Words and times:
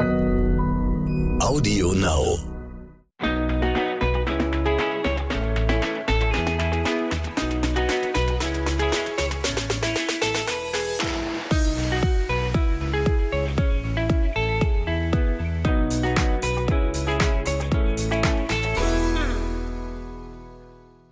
Audio 0.00 1.92
Now. 1.92 2.38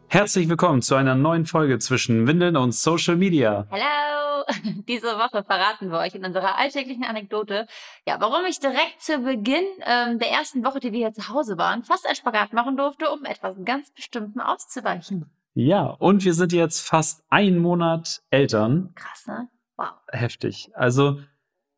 Herzlich 0.08 0.48
willkommen 0.48 0.80
zu 0.80 0.94
einer 0.94 1.14
neuen 1.14 1.44
Folge 1.44 1.78
zwischen 1.78 2.26
Windeln 2.26 2.56
und 2.56 2.74
Social 2.74 3.16
Media. 3.16 3.66
Hallo! 3.70 4.07
Diese 4.88 5.18
Woche 5.18 5.44
verraten 5.44 5.90
wir 5.90 5.98
euch 5.98 6.14
in 6.14 6.24
unserer 6.24 6.56
alltäglichen 6.58 7.04
Anekdote, 7.04 7.66
ja, 8.06 8.20
warum 8.20 8.44
ich 8.46 8.60
direkt 8.60 9.00
zu 9.00 9.18
Beginn 9.18 9.64
ähm, 9.84 10.18
der 10.18 10.30
ersten 10.30 10.64
Woche, 10.64 10.80
die 10.80 10.92
wir 10.92 10.98
hier 10.98 11.12
zu 11.12 11.28
Hause 11.28 11.58
waren, 11.58 11.84
fast 11.84 12.06
ein 12.06 12.14
Spagat 12.14 12.52
machen 12.52 12.76
durfte, 12.76 13.10
um 13.10 13.24
etwas 13.24 13.56
ganz 13.64 13.90
Bestimmten 13.92 14.40
auszuweichen. 14.40 15.30
Ja, 15.54 15.86
und 15.86 16.24
wir 16.24 16.34
sind 16.34 16.52
jetzt 16.52 16.86
fast 16.86 17.24
einen 17.30 17.58
Monat 17.58 18.22
Eltern. 18.30 18.92
Krass, 18.94 19.26
ne? 19.26 19.48
Wow. 19.76 19.90
Heftig. 20.08 20.70
Also, 20.74 21.20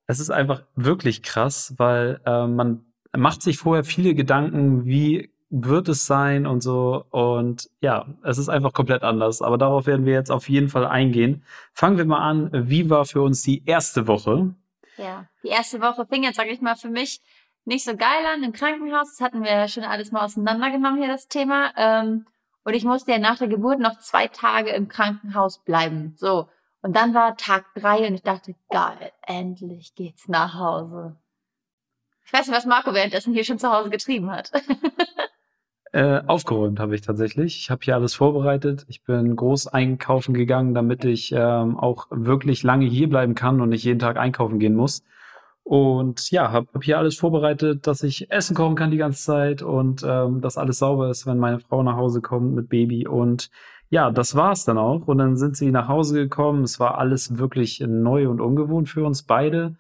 es 0.07 0.21
ist 0.21 0.31
einfach 0.31 0.63
wirklich 0.75 1.23
krass, 1.23 1.75
weil 1.79 2.21
äh, 2.27 2.47
man 2.47 2.85
macht 3.17 3.43
sich 3.43 3.59
vorher 3.59 3.85
viele 3.85 4.15
Gedanken, 4.15 4.85
wie 4.85 5.33
wird 5.51 5.89
es 5.89 6.07
sein 6.07 6.47
und 6.47 6.63
so. 6.63 7.05
Und 7.11 7.69
ja, 7.81 8.07
es 8.23 8.39
ist 8.39 8.49
einfach 8.49 8.73
komplett 8.73 9.03
anders. 9.03 9.43
Aber 9.43 9.59
darauf 9.59 9.87
werden 9.87 10.07
wir 10.07 10.15
jetzt 10.15 10.31
auf 10.31 10.49
jeden 10.49 10.69
Fall 10.69 10.87
eingehen. 10.87 11.45
Fangen 11.73 11.99
wir 11.99 12.05
mal 12.05 12.21
an. 12.21 12.51
Wie 12.53 12.89
war 12.89 13.05
für 13.05 13.21
uns 13.23 13.43
die 13.43 13.65
erste 13.67 14.07
Woche? 14.07 14.55
Ja, 14.97 15.27
die 15.43 15.49
erste 15.49 15.81
Woche 15.81 16.07
fing 16.07 16.23
jetzt, 16.23 16.37
sag 16.37 16.49
ich 16.49 16.61
mal, 16.61 16.77
für 16.77 16.89
mich 16.89 17.21
nicht 17.65 17.85
so 17.85 17.97
geil 17.97 18.25
an 18.33 18.43
im 18.43 18.53
Krankenhaus. 18.53 19.11
Das 19.11 19.21
hatten 19.21 19.43
wir 19.43 19.51
ja 19.51 19.69
schon 19.69 19.85
alles 19.85 20.13
mal 20.13 20.25
auseinandergenommen 20.25 21.01
hier, 21.01 21.09
das 21.09 21.29
Thema. 21.29 21.73
Ähm, 21.77 22.27
und 22.65 22.75
ich 22.75 22.85
musste 22.85 23.11
ja 23.11 23.19
nach 23.19 23.39
der 23.39 23.49
Geburt 23.49 23.81
noch 23.81 23.99
zwei 23.99 24.29
Tage 24.29 24.71
im 24.71 24.89
Krankenhaus 24.89 25.59
bleiben. 25.65 26.15
So. 26.17 26.49
Und 26.83 26.95
dann 26.97 27.13
war 27.13 27.37
Tag 27.37 27.67
drei 27.75 28.07
und 28.07 28.15
ich 28.15 28.23
dachte, 28.23 28.55
geil, 28.71 29.13
endlich 29.23 29.95
geht's 29.95 30.29
nach 30.29 30.55
Hause. 30.55 31.17
Ich 32.25 32.33
weiß 32.33 32.47
nicht, 32.47 32.57
was 32.57 32.65
Marco 32.67 32.95
währenddessen 32.95 33.35
hier 33.35 33.45
schon 33.45 33.59
zu 33.59 33.73
Hause 33.73 33.91
getrieben 33.91 34.31
hat. 34.31 34.53
Äh, 35.93 36.23
aufgeräumt 36.27 36.79
habe 36.79 36.95
ich 36.95 37.01
tatsächlich. 37.01 37.59
Ich 37.59 37.71
habe 37.71 37.81
hier 37.83 37.97
alles 37.97 38.15
vorbereitet. 38.15 38.87
Ich 38.89 39.03
bin 39.03 39.35
groß 39.35 39.67
einkaufen 39.67 40.35
gegangen, 40.35 40.73
damit 40.73 41.05
ich 41.05 41.33
ähm, 41.33 41.77
auch 41.77 42.07
wirklich 42.11 42.63
lange 42.63 42.87
hier 42.87 43.09
bleiben 43.09 43.35
kann 43.35 43.61
und 43.61 43.71
nicht 43.71 43.85
jeden 43.85 43.99
Tag 43.99 44.17
einkaufen 44.17 44.61
gehen 44.61 44.77
muss. 44.77 45.03
Und 45.65 46.31
ja, 46.31 46.53
habe 46.53 46.69
hab 46.75 46.85
hier 46.85 46.99
alles 46.99 47.17
vorbereitet, 47.17 47.87
dass 47.89 48.03
ich 48.05 48.31
Essen 48.31 48.55
kochen 48.57 48.77
kann 48.77 48.93
die 48.93 48.97
ganze 48.99 49.25
Zeit 49.25 49.63
und 49.63 50.05
ähm, 50.07 50.41
dass 50.41 50.59
alles 50.59 50.79
sauber 50.79 51.11
ist, 51.11 51.27
wenn 51.27 51.39
meine 51.39 51.59
Frau 51.61 51.83
nach 51.83 51.97
Hause 51.97 52.21
kommt 52.21 52.55
mit 52.55 52.69
Baby. 52.69 53.09
Und 53.09 53.51
ja, 53.89 54.13
das 54.13 54.37
war's 54.37 54.65
dann 54.65 54.79
auch. 54.79 55.09
Und 55.09 55.19
dann 55.19 55.37
sind 55.37 55.57
sie 55.57 55.73
nach 55.73 55.89
Hause 55.89 56.15
gekommen. 56.15 56.63
Es 56.63 56.79
war 56.79 56.99
alles 56.99 57.39
wirklich 57.39 57.81
neu 57.81 58.29
und 58.29 58.41
ungewohnt 58.41 58.89
für 58.89 59.05
uns 59.05 59.25
beide. 59.25 59.75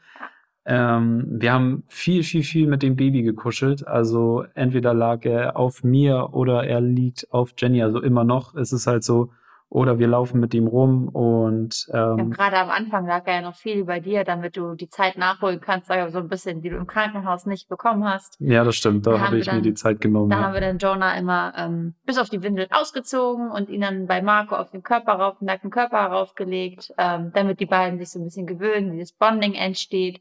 Ähm, 0.73 1.25
wir 1.41 1.53
haben 1.53 1.83
viel, 1.89 2.23
viel, 2.23 2.45
viel 2.45 2.69
mit 2.69 2.83
dem 2.83 2.95
Baby 2.95 3.23
gekuschelt. 3.23 3.87
Also 3.87 4.45
entweder 4.55 4.95
lag 4.95 5.25
er 5.25 5.57
auf 5.57 5.83
mir 5.83 6.29
oder 6.33 6.65
er 6.65 6.81
liegt 6.81 7.27
auf 7.33 7.55
Jenny. 7.59 7.83
Also 7.83 8.01
immer 8.01 8.23
noch 8.23 8.55
ist 8.55 8.71
es 8.73 8.87
halt 8.87 9.03
so. 9.03 9.31
Oder 9.73 10.01
wir 10.01 10.09
laufen 10.09 10.41
mit 10.41 10.53
ihm 10.53 10.67
rum 10.67 11.07
und 11.09 11.87
Ja, 11.93 12.15
ähm, 12.17 12.31
gerade 12.31 12.57
am 12.59 12.71
Anfang 12.71 13.07
lag 13.07 13.25
er 13.27 13.35
ja 13.37 13.41
noch 13.43 13.55
viel 13.55 13.85
bei 13.85 14.01
dir, 14.01 14.25
damit 14.25 14.57
du 14.57 14.75
die 14.75 14.89
Zeit 14.89 15.17
nachholen 15.17 15.61
kannst, 15.61 15.87
sag 15.87 16.05
ich 16.09 16.13
so 16.13 16.19
ein 16.19 16.27
bisschen, 16.29 16.61
die 16.61 16.71
du 16.71 16.77
im 16.77 16.89
Krankenhaus 16.89 17.47
nicht 17.47 17.69
bekommen 17.69 18.05
hast. 18.05 18.37
ja, 18.41 18.65
das 18.65 18.75
stimmt. 18.75 19.07
Da 19.07 19.13
Da 19.13 19.21
habe 19.21 19.39
ich 19.39 19.47
mir 19.47 19.53
dann- 19.53 19.63
die 19.63 19.75
Zeit 19.75 20.01
genommen. 20.01 20.29
Da 20.31 20.39
ja. 20.39 20.43
haben 20.45 20.55
wir 20.55 20.61
dann 20.61 20.79
Jonah 20.79 21.17
immer 21.17 21.53
ähm, 21.57 21.95
bis 22.05 22.19
auf 22.19 22.29
die 22.29 22.43
Windel 22.43 22.67
ausgezogen 22.73 23.49
und 23.53 23.69
ihn 23.71 23.81
dann 23.83 24.07
bei 24.09 24.21
Marco 24.23 24.57
auf 24.57 24.71
den 24.73 24.83
Körper 24.83 25.13
rauf, 25.13 25.39
den 25.39 25.47
nackten 25.47 25.71
Körper 25.71 25.99
raufgelegt, 25.99 26.93
ähm, 26.99 27.31
damit 27.33 27.61
die 27.61 27.67
beiden 27.67 27.99
sich 28.01 28.11
so 28.11 28.19
ein 28.19 28.25
bisschen 28.25 28.47
gewöhnen, 28.49 28.91
dieses 28.91 29.13
Bonding 29.13 29.55
entsteht. 29.55 30.21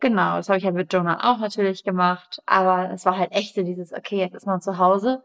Genau, 0.00 0.36
das 0.36 0.48
habe 0.48 0.58
ich 0.58 0.64
ja 0.64 0.70
mit 0.70 0.92
Jonah 0.92 1.32
auch 1.32 1.38
natürlich 1.38 1.82
gemacht, 1.82 2.40
aber 2.46 2.90
es 2.92 3.04
war 3.04 3.18
halt 3.18 3.32
echt 3.32 3.54
so 3.54 3.62
dieses, 3.62 3.92
okay, 3.92 4.18
jetzt 4.18 4.34
ist 4.34 4.46
man 4.46 4.60
zu 4.60 4.78
Hause. 4.78 5.24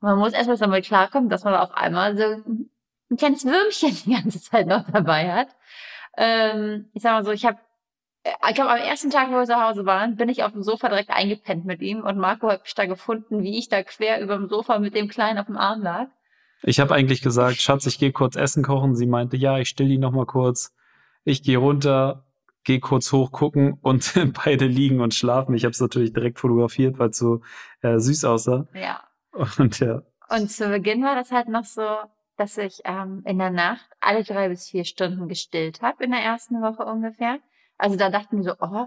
Man 0.00 0.18
muss 0.18 0.34
erstmal 0.34 0.58
damit 0.58 0.84
klarkommen, 0.84 1.30
dass 1.30 1.44
man 1.44 1.54
auf 1.54 1.72
einmal 1.72 2.16
so 2.16 2.24
ein 2.24 3.16
kleines 3.16 3.46
Würmchen 3.46 3.96
die 4.04 4.12
ganze 4.14 4.40
Zeit 4.40 4.66
noch 4.66 4.84
dabei 4.90 5.32
hat. 5.32 5.48
Ähm, 6.18 6.90
ich 6.92 7.02
sag 7.02 7.12
mal 7.12 7.24
so, 7.24 7.32
ich 7.32 7.46
habe 7.46 7.58
ich 8.48 8.54
glaube, 8.54 8.70
am 8.70 8.78
ersten 8.78 9.10
Tag, 9.10 9.28
wo 9.28 9.34
wir 9.34 9.44
zu 9.44 9.62
Hause 9.62 9.84
waren, 9.84 10.16
bin 10.16 10.30
ich 10.30 10.44
auf 10.44 10.52
dem 10.52 10.62
Sofa 10.62 10.88
direkt 10.88 11.10
eingepennt 11.10 11.66
mit 11.66 11.82
ihm 11.82 12.00
und 12.00 12.18
Marco 12.18 12.48
hat 12.48 12.62
mich 12.62 12.74
da 12.74 12.86
gefunden, 12.86 13.42
wie 13.42 13.58
ich 13.58 13.68
da 13.68 13.82
quer 13.82 14.22
über 14.22 14.36
dem 14.36 14.48
Sofa 14.48 14.78
mit 14.78 14.94
dem 14.94 15.08
Kleinen 15.08 15.38
auf 15.38 15.46
dem 15.46 15.58
Arm 15.58 15.82
lag. 15.82 16.06
Ich 16.62 16.80
habe 16.80 16.94
eigentlich 16.94 17.20
gesagt, 17.20 17.56
Schatz, 17.56 17.84
ich 17.84 17.98
gehe 17.98 18.12
kurz 18.12 18.36
Essen 18.36 18.62
kochen. 18.62 18.96
Sie 18.96 19.06
meinte, 19.06 19.36
ja, 19.36 19.58
ich 19.58 19.68
still 19.68 19.88
die 19.88 19.98
noch 19.98 20.12
mal 20.12 20.24
kurz. 20.24 20.74
Ich 21.24 21.42
gehe 21.42 21.58
runter, 21.58 22.24
gehe 22.64 22.80
kurz 22.80 23.12
hoch 23.12 23.30
gucken 23.30 23.78
und 23.82 24.14
beide 24.44 24.66
liegen 24.66 25.00
und 25.00 25.14
schlafen. 25.14 25.54
Ich 25.54 25.64
habe 25.64 25.72
es 25.72 25.80
natürlich 25.80 26.12
direkt 26.12 26.40
fotografiert, 26.40 26.98
weil 26.98 27.10
es 27.10 27.18
so 27.18 27.42
äh, 27.82 27.98
süß 27.98 28.24
aussah. 28.24 28.66
Ja. 28.74 29.04
Und 29.58 29.80
ja, 29.80 30.02
Und 30.28 30.50
zu 30.50 30.68
Beginn 30.68 31.02
war 31.02 31.14
das 31.14 31.32
halt 31.32 31.48
noch 31.48 31.64
so, 31.64 31.86
dass 32.36 32.56
ich 32.58 32.80
ähm, 32.84 33.22
in 33.26 33.38
der 33.38 33.50
Nacht 33.50 33.86
alle 34.00 34.24
drei 34.24 34.48
bis 34.48 34.68
vier 34.68 34.84
Stunden 34.84 35.28
gestillt 35.28 35.82
habe, 35.82 36.04
in 36.04 36.10
der 36.10 36.20
ersten 36.20 36.60
Woche 36.62 36.84
ungefähr. 36.84 37.38
Also 37.78 37.96
da 37.96 38.10
dachten 38.10 38.38
wir 38.38 38.44
so, 38.44 38.54
oh, 38.60 38.86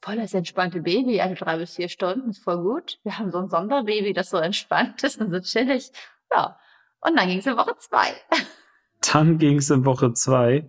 voll 0.00 0.16
das 0.16 0.34
entspannte 0.34 0.80
Baby, 0.80 1.20
alle 1.20 1.34
drei 1.34 1.56
bis 1.56 1.76
vier 1.76 1.88
Stunden, 1.88 2.30
ist 2.30 2.42
voll 2.42 2.62
gut. 2.62 2.98
Wir 3.04 3.18
haben 3.18 3.30
so 3.30 3.38
ein 3.38 3.48
Sonderbaby, 3.48 4.12
das 4.12 4.30
so 4.30 4.36
entspannt 4.36 5.02
ist 5.02 5.20
und 5.20 5.30
so 5.30 5.40
chillig. 5.40 5.90
Ja. 6.30 6.58
Und 7.00 7.16
dann 7.16 7.28
ging 7.28 7.38
es 7.38 7.46
in 7.46 7.56
Woche 7.56 7.76
zwei. 7.78 8.14
dann 9.12 9.38
ging 9.38 9.58
es 9.58 9.70
in 9.70 9.84
Woche 9.84 10.12
zwei. 10.12 10.68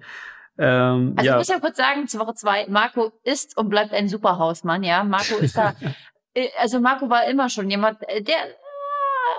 Ähm, 0.58 1.14
Also 1.18 1.22
ich 1.22 1.26
ja, 1.26 1.38
muss 1.38 1.48
ja 1.48 1.60
kurz 1.60 1.78
sagen, 1.78 2.08
zu 2.08 2.20
Woche 2.20 2.34
zwei, 2.34 2.66
Marco 2.68 3.12
ist 3.24 3.58
und 3.58 3.70
bleibt 3.70 3.94
ein 3.94 4.08
super 4.08 4.38
Hausmann, 4.38 4.84
ja. 4.84 5.04
Marco 5.04 5.36
ist 5.38 5.58
da, 5.58 5.74
äh, 6.34 6.50
also 6.60 6.80
Marco 6.80 7.10
war 7.10 7.26
immer 7.26 7.50
schon 7.50 7.70
jemand, 7.70 7.98
äh, 8.08 8.22
der 8.22 8.38
äh, 8.38 8.52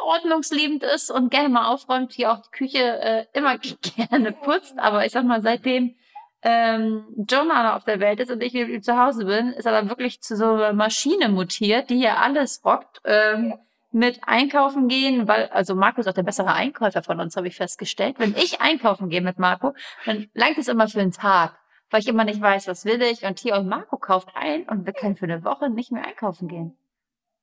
ordnungsliebend 0.04 0.82
ist 0.82 1.10
und 1.10 1.30
gerne 1.30 1.48
mal 1.48 1.72
aufräumt, 1.72 2.12
hier 2.12 2.32
auch 2.32 2.42
die 2.42 2.50
Küche 2.50 3.00
äh, 3.00 3.26
immer 3.32 3.58
gerne 3.96 4.32
putzt. 4.32 4.78
Aber 4.78 5.06
ich 5.06 5.12
sag 5.12 5.24
mal, 5.24 5.42
seitdem 5.42 5.94
ähm, 6.42 7.06
Jonah 7.28 7.76
auf 7.76 7.84
der 7.84 7.98
Welt 7.98 8.20
ist 8.20 8.30
und 8.30 8.42
ich 8.42 8.82
zu 8.82 8.96
Hause 8.96 9.24
bin, 9.24 9.52
ist 9.54 9.64
er 9.64 9.72
dann 9.72 9.88
wirklich 9.88 10.20
zu 10.20 10.36
so 10.36 10.52
einer 10.52 10.72
Maschine 10.72 11.28
mutiert, 11.28 11.90
die 11.90 11.96
hier 11.96 12.18
alles 12.18 12.62
rockt. 12.64 13.00
Ähm, 13.04 13.54
mit 13.96 14.20
einkaufen 14.26 14.88
gehen, 14.88 15.26
weil, 15.26 15.46
also 15.46 15.74
Marco 15.74 16.00
ist 16.00 16.06
auch 16.06 16.12
der 16.12 16.22
bessere 16.22 16.52
Einkäufer 16.52 17.02
von 17.02 17.18
uns, 17.18 17.34
habe 17.36 17.48
ich 17.48 17.56
festgestellt. 17.56 18.16
Wenn 18.18 18.34
ich 18.34 18.60
einkaufen 18.60 19.08
gehe 19.08 19.22
mit 19.22 19.38
Marco, 19.38 19.74
dann 20.04 20.28
langt 20.34 20.58
es 20.58 20.68
immer 20.68 20.86
für 20.86 21.00
einen 21.00 21.12
Tag, 21.12 21.58
weil 21.90 22.00
ich 22.00 22.08
immer 22.08 22.24
nicht 22.24 22.40
weiß, 22.40 22.68
was 22.68 22.84
will 22.84 23.00
ich. 23.00 23.24
Und 23.24 23.38
hier 23.38 23.56
und 23.56 23.66
Marco 23.66 23.96
kauft 23.96 24.28
ein 24.34 24.68
und 24.68 24.84
wir 24.84 24.92
können 24.92 25.16
für 25.16 25.24
eine 25.24 25.44
Woche 25.44 25.70
nicht 25.70 25.92
mehr 25.92 26.06
einkaufen 26.06 26.46
gehen. 26.46 26.76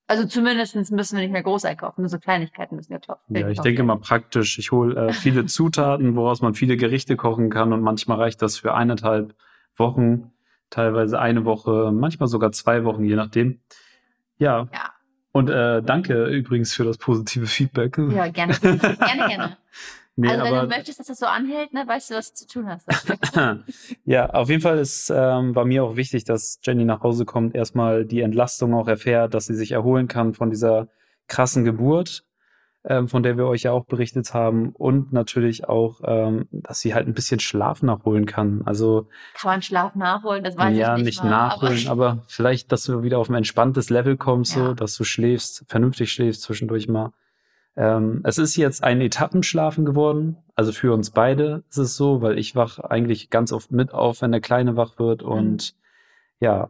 Also 0.06 0.28
zumindestens 0.28 0.92
müssen 0.92 1.16
wir 1.16 1.24
nicht 1.24 1.32
mehr 1.32 1.42
groß 1.42 1.66
einkaufen, 1.66 2.02
nur 2.02 2.10
so 2.10 2.20
Kleinigkeiten 2.20 2.76
müssen 2.76 2.92
wir 2.92 3.00
kaufen. 3.00 3.36
ja, 3.36 3.50
ich 3.50 3.62
denke 3.62 3.82
mal 3.84 3.98
praktisch. 3.98 4.60
Ich 4.60 4.72
hole 4.72 5.08
äh, 5.08 5.14
viele 5.14 5.46
Zutaten, 5.48 6.16
woraus 6.16 6.42
man 6.42 6.54
viele 6.54 6.78
Gerichte 6.78 7.16
kochen 7.16 7.50
kann 7.50 7.74
und 7.74 7.82
manchmal 7.82 8.20
reicht 8.20 8.44
das 8.44 8.58
für 8.58 8.76
eineinhalb 8.76 9.34
Wochen, 9.76 10.32
teilweise 10.70 11.20
eine 11.20 11.46
Woche, 11.46 11.92
manchmal 11.92 12.28
sogar 12.28 12.52
zwei 12.52 12.84
Wochen, 12.84 13.06
je 13.06 13.16
nachdem. 13.16 13.60
Ja. 14.38 14.68
Ja. 14.72 14.93
Und 15.34 15.50
äh, 15.50 15.82
danke 15.82 16.26
übrigens 16.26 16.74
für 16.74 16.86
das 16.86 16.98
positive 16.98 17.48
Feedback. 17.48 17.98
Ja, 17.98 18.28
gerne, 18.28 18.54
gerne, 18.60 18.98
gerne. 19.00 19.58
nee, 20.16 20.30
also 20.30 20.44
wenn 20.44 20.54
du 20.54 20.68
möchtest, 20.68 21.00
dass 21.00 21.08
das 21.08 21.18
so 21.18 21.26
anhält, 21.26 21.74
ne, 21.74 21.86
weißt 21.88 22.12
du, 22.12 22.16
was 22.16 22.34
du 22.34 22.46
zu 22.46 22.48
tun 22.48 22.70
hast. 22.70 22.88
ja, 24.06 24.30
auf 24.30 24.50
jeden 24.50 24.62
Fall 24.62 24.78
ist 24.78 25.10
ähm, 25.10 25.56
war 25.56 25.66
mir 25.66 25.84
auch 25.84 25.96
wichtig, 25.96 26.24
dass 26.24 26.60
Jenny 26.62 26.86
nach 26.86 27.02
Hause 27.02 27.26
kommt, 27.26 27.56
erstmal 27.56 28.06
die 28.06 28.22
Entlastung 28.22 28.76
auch 28.76 28.88
erfährt, 28.88 29.34
dass 29.34 29.48
sie 29.48 29.56
sich 29.56 29.72
erholen 29.72 30.08
kann 30.08 30.36
von 30.36 30.52
dieser 30.52 30.88
krassen 31.28 31.66
Geburt, 31.66 32.24
ähm, 32.86 33.08
von 33.08 33.24
der 33.24 33.38
wir 33.38 33.48
euch 33.48 33.64
ja 33.64 33.72
auch 33.72 33.86
berichtet 33.86 34.34
haben 34.34 34.70
und 34.70 35.14
natürlich 35.14 35.68
auch, 35.70 36.02
ähm, 36.04 36.48
dass 36.52 36.80
sie 36.80 36.94
halt 36.94 37.08
ein 37.08 37.14
bisschen 37.14 37.40
Schlaf 37.40 37.82
nachholen 37.82 38.26
kann. 38.26 38.62
Also 38.66 39.08
Kann 39.40 39.52
man 39.52 39.62
Schlaf 39.62 39.96
nachholen? 39.96 40.44
Das 40.44 40.58
weiß 40.58 40.76
ja, 40.76 40.94
ich 40.94 41.04
nicht. 41.04 41.06
nicht 41.06 41.24
mal, 41.24 41.30
nachholen, 41.30 41.88
aber, 41.88 42.24
vielleicht, 42.28 42.72
dass 42.72 42.84
du 42.84 43.04
wieder 43.04 43.20
auf 43.20 43.30
ein 43.30 43.36
entspanntes 43.36 43.90
Level 43.90 44.18
kommst, 44.18 44.54
so, 44.54 44.60
Ja. 44.60 44.74
dass 44.74 44.96
du 44.96 45.04
schläfst, 45.04 45.64
vernünftig 45.68 46.12
schläfst 46.12 46.42
zwischendurch 46.42 46.88
mal. 46.88 47.14
Ähm, 47.76 48.22
es 48.24 48.38
ist 48.38 48.56
jetzt 48.56 48.84
ein 48.84 49.02
Etappenschlafen 49.02 49.86
geworden. 49.86 50.38
Also 50.56 50.72
für 50.72 50.94
uns 50.94 51.10
beide 51.10 51.64
ist 51.70 51.78
es 51.78 51.96
so, 51.96 52.22
weil 52.22 52.38
ich 52.38 52.56
wach 52.56 52.78
eigentlich 52.80 53.30
ganz 53.32 53.52
oft 53.52 53.72
mit 53.72 53.94
auf, 53.94 54.22
wenn 54.22 54.32
der 54.32 54.42
Kleine 54.42 54.76
wach 54.76 55.00
wird. 55.00 55.24
Und 55.24 55.74
ja, 56.40 56.70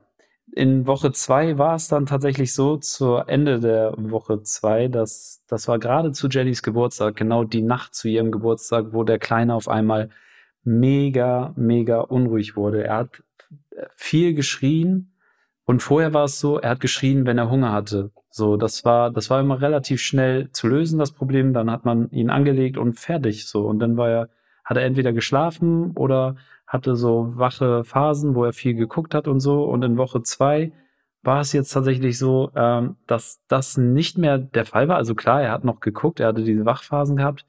in 0.51 0.85
Woche 0.87 1.11
zwei 1.13 1.57
war 1.57 1.75
es 1.75 1.87
dann 1.87 2.05
tatsächlich 2.05 2.53
so, 2.53 2.77
zu 2.77 3.15
Ende 3.15 3.59
der 3.59 3.93
Woche 3.97 4.43
zwei, 4.43 4.87
dass 4.87 5.43
das 5.47 5.67
war 5.67 5.79
gerade 5.79 6.11
zu 6.11 6.27
Jellys 6.27 6.61
Geburtstag, 6.63 7.15
genau 7.15 7.43
die 7.43 7.61
Nacht 7.61 7.95
zu 7.95 8.07
ihrem 8.07 8.31
Geburtstag, 8.31 8.87
wo 8.91 9.03
der 9.03 9.19
Kleine 9.19 9.55
auf 9.55 9.67
einmal 9.67 10.09
mega, 10.63 11.53
mega 11.55 12.01
unruhig 12.01 12.55
wurde. 12.55 12.83
Er 12.83 12.97
hat 12.97 13.23
viel 13.95 14.33
geschrien 14.33 15.13
Und 15.65 15.81
vorher 15.81 16.13
war 16.13 16.25
es 16.25 16.39
so, 16.39 16.59
er 16.59 16.71
hat 16.71 16.79
geschrien, 16.81 17.25
wenn 17.25 17.37
er 17.37 17.49
Hunger 17.49 17.71
hatte. 17.71 18.11
So, 18.29 18.57
das 18.57 18.83
war, 18.85 19.11
das 19.11 19.29
war 19.29 19.39
immer 19.39 19.61
relativ 19.61 20.01
schnell 20.01 20.51
zu 20.51 20.67
lösen, 20.67 20.99
das 20.99 21.13
Problem. 21.13 21.53
Dann 21.53 21.71
hat 21.71 21.85
man 21.85 22.09
ihn 22.11 22.29
angelegt 22.29 22.77
und 22.77 22.99
fertig. 22.99 23.47
So, 23.47 23.65
und 23.65 23.79
dann 23.79 23.95
war 23.97 24.09
er, 24.09 24.29
hat 24.65 24.77
er 24.77 24.83
entweder 24.83 25.13
geschlafen 25.13 25.91
oder 25.95 26.35
hatte 26.73 26.95
so 26.95 27.31
wache 27.35 27.83
Phasen, 27.83 28.33
wo 28.33 28.43
er 28.43 28.51
viel 28.51 28.73
geguckt 28.73 29.13
hat 29.13 29.27
und 29.27 29.39
so. 29.39 29.63
Und 29.63 29.83
in 29.83 29.95
Woche 29.95 30.23
zwei 30.23 30.73
war 31.21 31.39
es 31.39 31.53
jetzt 31.53 31.71
tatsächlich 31.71 32.17
so, 32.17 32.51
ähm, 32.55 32.97
dass 33.05 33.41
das 33.47 33.77
nicht 33.77 34.17
mehr 34.17 34.39
der 34.39 34.65
Fall 34.65 34.87
war. 34.87 34.97
Also 34.97 35.13
klar, 35.13 35.41
er 35.41 35.51
hat 35.51 35.63
noch 35.63 35.79
geguckt, 35.81 36.19
er 36.19 36.29
hatte 36.29 36.43
diese 36.43 36.65
Wachphasen 36.65 37.15
gehabt, 37.15 37.45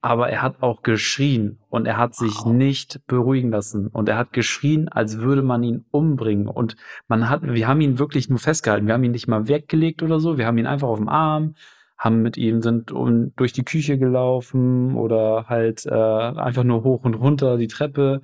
aber 0.00 0.30
er 0.30 0.40
hat 0.40 0.62
auch 0.62 0.82
geschrien 0.82 1.58
und 1.68 1.86
er 1.86 1.96
hat 1.96 2.14
sich 2.14 2.36
wow. 2.44 2.52
nicht 2.52 3.04
beruhigen 3.08 3.50
lassen 3.50 3.88
und 3.88 4.08
er 4.08 4.16
hat 4.16 4.32
geschrien, 4.32 4.88
als 4.88 5.18
würde 5.18 5.42
man 5.42 5.64
ihn 5.64 5.84
umbringen 5.90 6.46
und 6.46 6.76
man 7.08 7.28
hat, 7.28 7.42
wir 7.42 7.66
haben 7.66 7.80
ihn 7.80 7.98
wirklich 7.98 8.30
nur 8.30 8.38
festgehalten, 8.38 8.86
wir 8.86 8.94
haben 8.94 9.04
ihn 9.04 9.10
nicht 9.10 9.26
mal 9.26 9.48
weggelegt 9.48 10.02
oder 10.04 10.20
so, 10.20 10.38
wir 10.38 10.46
haben 10.46 10.58
ihn 10.58 10.66
einfach 10.66 10.88
auf 10.88 10.98
dem 10.98 11.08
Arm, 11.08 11.56
haben 11.98 12.22
mit 12.22 12.36
ihm 12.36 12.62
sind 12.62 12.92
um, 12.92 13.34
durch 13.36 13.52
die 13.52 13.64
Küche 13.64 13.98
gelaufen 13.98 14.94
oder 14.94 15.46
halt 15.48 15.84
äh, 15.86 15.92
einfach 15.92 16.64
nur 16.64 16.84
hoch 16.84 17.04
und 17.04 17.14
runter 17.14 17.56
die 17.56 17.66
Treppe 17.66 18.22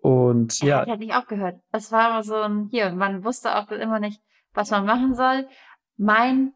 und 0.00 0.60
ja. 0.60 0.84
ja. 0.86 0.96
Ich 0.98 1.14
auch 1.14 1.26
gehört. 1.26 1.60
Es 1.72 1.90
war 1.90 2.10
immer 2.10 2.22
so 2.22 2.36
ein, 2.36 2.68
hier, 2.70 2.90
man 2.92 3.24
wusste 3.24 3.56
auch 3.56 3.70
immer 3.70 3.98
nicht, 3.98 4.20
was 4.54 4.70
man 4.70 4.84
machen 4.84 5.14
soll. 5.14 5.46
Mein 5.96 6.52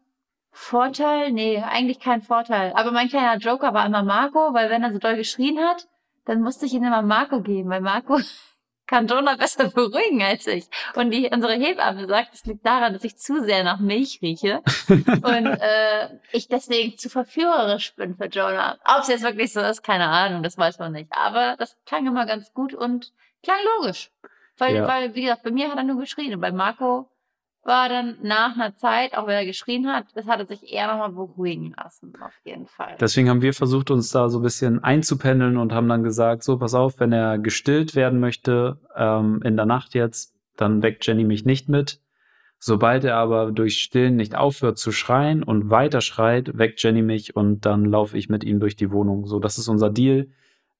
Vorteil? 0.51 1.31
Nee, 1.31 1.61
eigentlich 1.61 1.99
kein 1.99 2.21
Vorteil. 2.21 2.73
Aber 2.75 2.91
mein 2.91 3.09
kleiner 3.09 3.37
Joker 3.37 3.73
war 3.73 3.85
immer 3.85 4.03
Marco, 4.03 4.53
weil 4.53 4.69
wenn 4.69 4.83
er 4.83 4.93
so 4.93 4.99
doll 4.99 5.15
geschrien 5.15 5.59
hat, 5.59 5.87
dann 6.25 6.41
musste 6.41 6.65
ich 6.65 6.73
ihn 6.73 6.83
immer 6.83 7.01
Marco 7.01 7.41
geben, 7.41 7.69
weil 7.69 7.81
Marco 7.81 8.19
kann 8.87 9.07
Jonah 9.07 9.35
besser 9.35 9.69
beruhigen 9.69 10.21
als 10.21 10.47
ich. 10.47 10.65
Und 10.95 11.11
die, 11.11 11.29
unsere 11.31 11.53
Hebamme 11.53 12.07
sagt, 12.07 12.33
es 12.33 12.45
liegt 12.45 12.65
daran, 12.65 12.93
dass 12.93 13.03
ich 13.03 13.17
zu 13.17 13.43
sehr 13.43 13.63
nach 13.63 13.79
Milch 13.79 14.19
rieche 14.21 14.61
und 14.87 15.45
äh, 15.45 16.09
ich 16.31 16.47
deswegen 16.47 16.97
zu 16.97 17.09
verführerisch 17.09 17.95
bin 17.95 18.15
für 18.15 18.25
Jonah. 18.25 18.77
Ob 18.85 19.01
es 19.01 19.07
jetzt 19.07 19.23
wirklich 19.23 19.53
so 19.53 19.61
ist, 19.61 19.83
keine 19.83 20.07
Ahnung, 20.07 20.43
das 20.43 20.57
weiß 20.57 20.79
man 20.79 20.91
nicht. 20.91 21.11
Aber 21.11 21.55
das 21.57 21.77
klang 21.85 22.05
immer 22.05 22.25
ganz 22.25 22.53
gut 22.53 22.73
und 22.73 23.13
klang 23.41 23.59
logisch. 23.79 24.11
Weil, 24.57 24.75
ja. 24.75 24.87
weil, 24.87 25.15
wie 25.15 25.23
gesagt, 25.23 25.43
bei 25.43 25.51
mir 25.51 25.69
hat 25.71 25.77
er 25.77 25.83
nur 25.83 25.99
geschrien 25.99 26.33
und 26.33 26.41
bei 26.41 26.51
Marco 26.51 27.09
war 27.63 27.87
dann 27.87 28.17
nach 28.21 28.55
einer 28.55 28.75
Zeit, 28.75 29.17
auch 29.17 29.25
wenn 29.27 29.35
er 29.35 29.45
geschrien 29.45 29.87
hat, 29.87 30.05
das 30.15 30.25
hat 30.25 30.39
er 30.39 30.45
sich 30.45 30.71
eher 30.71 30.87
nochmal 30.87 31.11
beruhigen 31.11 31.73
lassen, 31.77 32.13
auf 32.21 32.33
jeden 32.43 32.67
Fall. 32.67 32.97
Deswegen 32.99 33.29
haben 33.29 33.41
wir 33.41 33.53
versucht, 33.53 33.89
uns 33.89 34.09
da 34.11 34.29
so 34.29 34.39
ein 34.39 34.43
bisschen 34.43 34.83
einzupendeln 34.83 35.57
und 35.57 35.71
haben 35.71 35.87
dann 35.87 36.03
gesagt, 36.03 36.43
so, 36.43 36.57
pass 36.57 36.73
auf, 36.73 36.99
wenn 36.99 37.13
er 37.13 37.39
gestillt 37.39 37.95
werden 37.95 38.19
möchte, 38.19 38.79
ähm, 38.95 39.41
in 39.43 39.55
der 39.55 39.65
Nacht 39.65 39.93
jetzt, 39.93 40.35
dann 40.57 40.83
weckt 40.83 41.05
Jenny 41.07 41.23
mich 41.23 41.45
nicht 41.45 41.69
mit. 41.69 41.99
Sobald 42.59 43.03
er 43.03 43.17
aber 43.17 43.51
durch 43.51 43.79
Stillen 43.79 44.15
nicht 44.15 44.35
aufhört 44.35 44.77
zu 44.77 44.93
schreien 44.93 45.43
und 45.43 45.69
weiter 45.69 45.99
schreit, 45.99 46.57
weckt 46.57 46.81
Jenny 46.81 47.01
mich 47.01 47.35
und 47.35 47.65
dann 47.65 47.83
laufe 47.85 48.17
ich 48.17 48.29
mit 48.29 48.43
ihm 48.43 48.59
durch 48.59 48.77
die 48.77 48.91
Wohnung. 48.91 49.25
So, 49.25 49.39
das 49.39 49.57
ist 49.57 49.67
unser 49.67 49.89
Deal. 49.89 50.27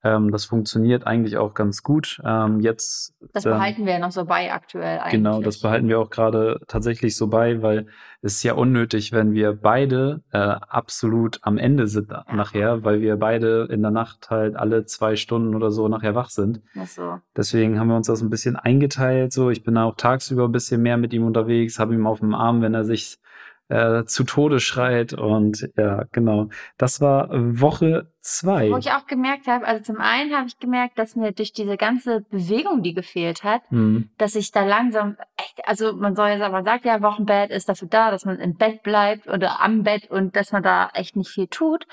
Ähm, 0.04 0.32
das 0.32 0.46
funktioniert 0.46 1.08
eigentlich 1.08 1.38
auch 1.38 1.54
ganz 1.54 1.82
gut. 1.82 2.22
Ähm, 2.26 2.60
jetzt. 2.60 3.14
Das 3.32 3.44
behalten 3.44 3.82
ähm, 3.82 3.88
wir 3.88 3.94
ja 3.94 4.00
noch 4.00 4.12
so 4.12 4.26
bei 4.26 4.52
aktuell 4.52 5.00
eigentlich. 5.00 5.12
Genau, 5.14 5.42
das 5.42 5.60
behalten 5.60 5.88
wir 5.88 6.00
auch 6.00 6.10
gerade 6.10 6.60
tatsächlich 6.68 7.16
so 7.16 7.28
bei, 7.28 7.62
weil 7.62 7.88
es 8.22 8.36
ist 8.36 8.44
ja 8.44 8.54
unnötig, 8.54 9.14
wenn 9.14 9.32
wir 9.32 9.54
beide 9.54 10.22
äh, 10.32 10.38
absolut 10.38 11.40
am 11.42 11.58
Ende 11.58 11.88
sind 11.88 12.12
ja. 12.12 12.26
nachher, 12.34 12.84
weil 12.84 13.00
wir 13.00 13.16
beide 13.16 13.68
in 13.70 13.82
der 13.82 13.92
Nacht 13.92 14.30
halt 14.30 14.58
alle 14.58 14.86
zwei 14.86 15.16
Stunden 15.16 15.56
oder 15.56 15.72
so 15.72 15.88
nachher 15.88 16.16
wach 16.16 16.30
sind. 16.30 16.62
Ach 16.78 16.88
so. 16.88 17.20
Deswegen 17.36 17.80
haben 17.80 17.88
wir 17.88 17.96
uns 17.96 18.08
das 18.08 18.22
ein 18.22 18.30
bisschen 18.30 18.58
eingeteilt. 18.58 19.32
So, 19.32 19.50
ich 19.50 19.64
bin 19.64 19.78
auch 19.78 19.96
tagsüber 19.96 20.46
ein 20.46 20.52
bisschen 20.52 20.82
mehr 20.82 20.98
mit 20.98 21.14
ihm 21.14 21.26
unterwegs, 21.26 21.80
habe 21.80 21.94
ihn 21.94 22.06
auf 22.06 22.20
dem 22.20 22.36
Arm, 22.36 22.62
wenn 22.62 22.74
er 22.74 22.84
sich 22.84 23.20
äh, 23.70 24.04
zu 24.06 24.24
Tode 24.24 24.60
schreit. 24.60 25.14
Und 25.14 25.70
ja, 25.78 26.04
genau. 26.12 26.50
Das 26.78 27.02
war 27.02 27.30
Woche 27.32 28.12
zwei. 28.22 28.70
Wo 28.70 28.78
ich 28.78 28.92
auch 28.92 29.06
gemerkt 29.08 29.48
habe, 29.48 29.66
also 29.66 29.84
zum 29.84 29.98
einen 29.98 30.36
habe 30.36 30.48
ich 30.48 30.60
gemerkt, 30.60 30.98
dass 30.98 31.16
mir 31.16 31.32
durch 31.32 31.54
diese 31.54 31.78
ganze 31.78 32.22
Bewegung, 32.22 32.82
die 32.84 32.94
gefehlt 32.94 33.44
hat, 33.44 33.62
mhm. 33.72 34.10
dass 34.18 34.36
ich 34.36 34.52
da 34.52 34.64
langsam 34.64 35.18
echt, 35.38 35.68
also 35.68 35.94
man 35.94 36.16
soll 36.16 36.30
ja 36.30 36.38
sagen, 36.38 36.54
man 36.54 36.64
sagt 36.64 36.86
ja, 36.86 37.02
Wochenbett 37.02 37.52
ist 37.52 37.70
dafür 37.70 37.88
da, 37.88 38.12
dass 38.12 38.26
man 38.26 38.40
im 38.40 38.56
Bett 38.56 38.84
bleibt 38.84 39.28
oder 39.28 39.62
am 39.62 39.84
Bett 39.84 40.10
und 40.10 40.36
dass 40.36 40.52
man 40.52 40.64
da 40.64 40.90
echt 40.94 41.16
nicht 41.16 41.30
viel 41.30 41.48
tut 41.48 41.86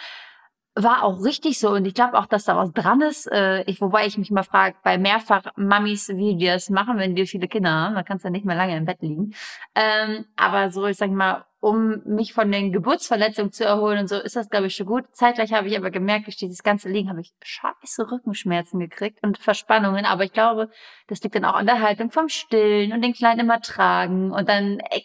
war 0.75 1.03
auch 1.03 1.25
richtig 1.25 1.59
so 1.59 1.71
und 1.71 1.85
ich 1.85 1.95
glaube 1.95 2.19
auch, 2.19 2.27
dass 2.27 2.45
da 2.45 2.57
was 2.57 2.73
dran 2.73 3.01
ist. 3.01 3.27
Äh, 3.31 3.63
ich, 3.65 3.81
wobei 3.81 4.07
ich 4.07 4.19
mich 4.19 4.31
mal 4.31 4.45
frage, 4.45 4.77
bei 4.83 4.99
mehrfach 4.99 5.45
Mamis, 5.57 6.09
wie 6.09 6.37
die 6.37 6.47
das 6.47 6.71
machen, 6.71 6.99
wenn 6.99 7.15
die 7.17 7.27
viele 7.27 7.49
Kinder 7.49 7.71
haben, 7.71 7.95
dann 7.95 8.05
kannst 8.05 8.25
du 8.25 8.29
ja 8.29 8.33
nicht 8.33 8.45
mehr 8.45 8.57
lange 8.57 8.77
im 8.77 8.85
Bett 8.85 9.03
liegen. 9.03 9.35
Ähm, 9.75 10.27
aber 10.37 10.71
so, 10.71 10.87
ich 10.87 10.97
sag 10.97 11.11
mal, 11.11 11.45
um 11.61 12.03
mich 12.07 12.33
von 12.33 12.51
den 12.51 12.73
Geburtsverletzungen 12.73 13.53
zu 13.53 13.65
erholen 13.65 13.99
und 13.99 14.09
so, 14.09 14.17
ist 14.17 14.35
das, 14.35 14.49
glaube 14.49 14.69
ich, 14.69 14.75
schon 14.75 14.87
gut. 14.87 15.05
Zeitgleich 15.13 15.53
habe 15.53 15.69
ich 15.69 15.77
aber 15.77 15.91
gemerkt, 15.91 16.27
durch 16.27 16.39
dieses 16.39 16.63
ganze 16.63 16.89
Liegen 16.89 17.11
habe 17.11 17.21
ich 17.21 17.35
scheiße 17.43 18.11
Rückenschmerzen 18.11 18.81
gekriegt 18.81 19.19
und 19.23 19.37
Verspannungen. 19.37 20.07
Aber 20.07 20.25
ich 20.25 20.33
glaube, 20.33 20.71
das 21.07 21.23
liegt 21.23 21.35
dann 21.35 21.45
auch 21.45 21.55
an 21.55 21.67
der 21.67 21.83
Haltung 21.83 22.11
vom 22.11 22.31
Stillen 22.31 22.93
und 22.93 23.03
den 23.03 23.13
Kleinen 23.13 23.41
immer 23.41 23.61
tragen 23.61 24.33
und 24.33 24.49
dann, 24.49 24.79
ey, 24.91 25.05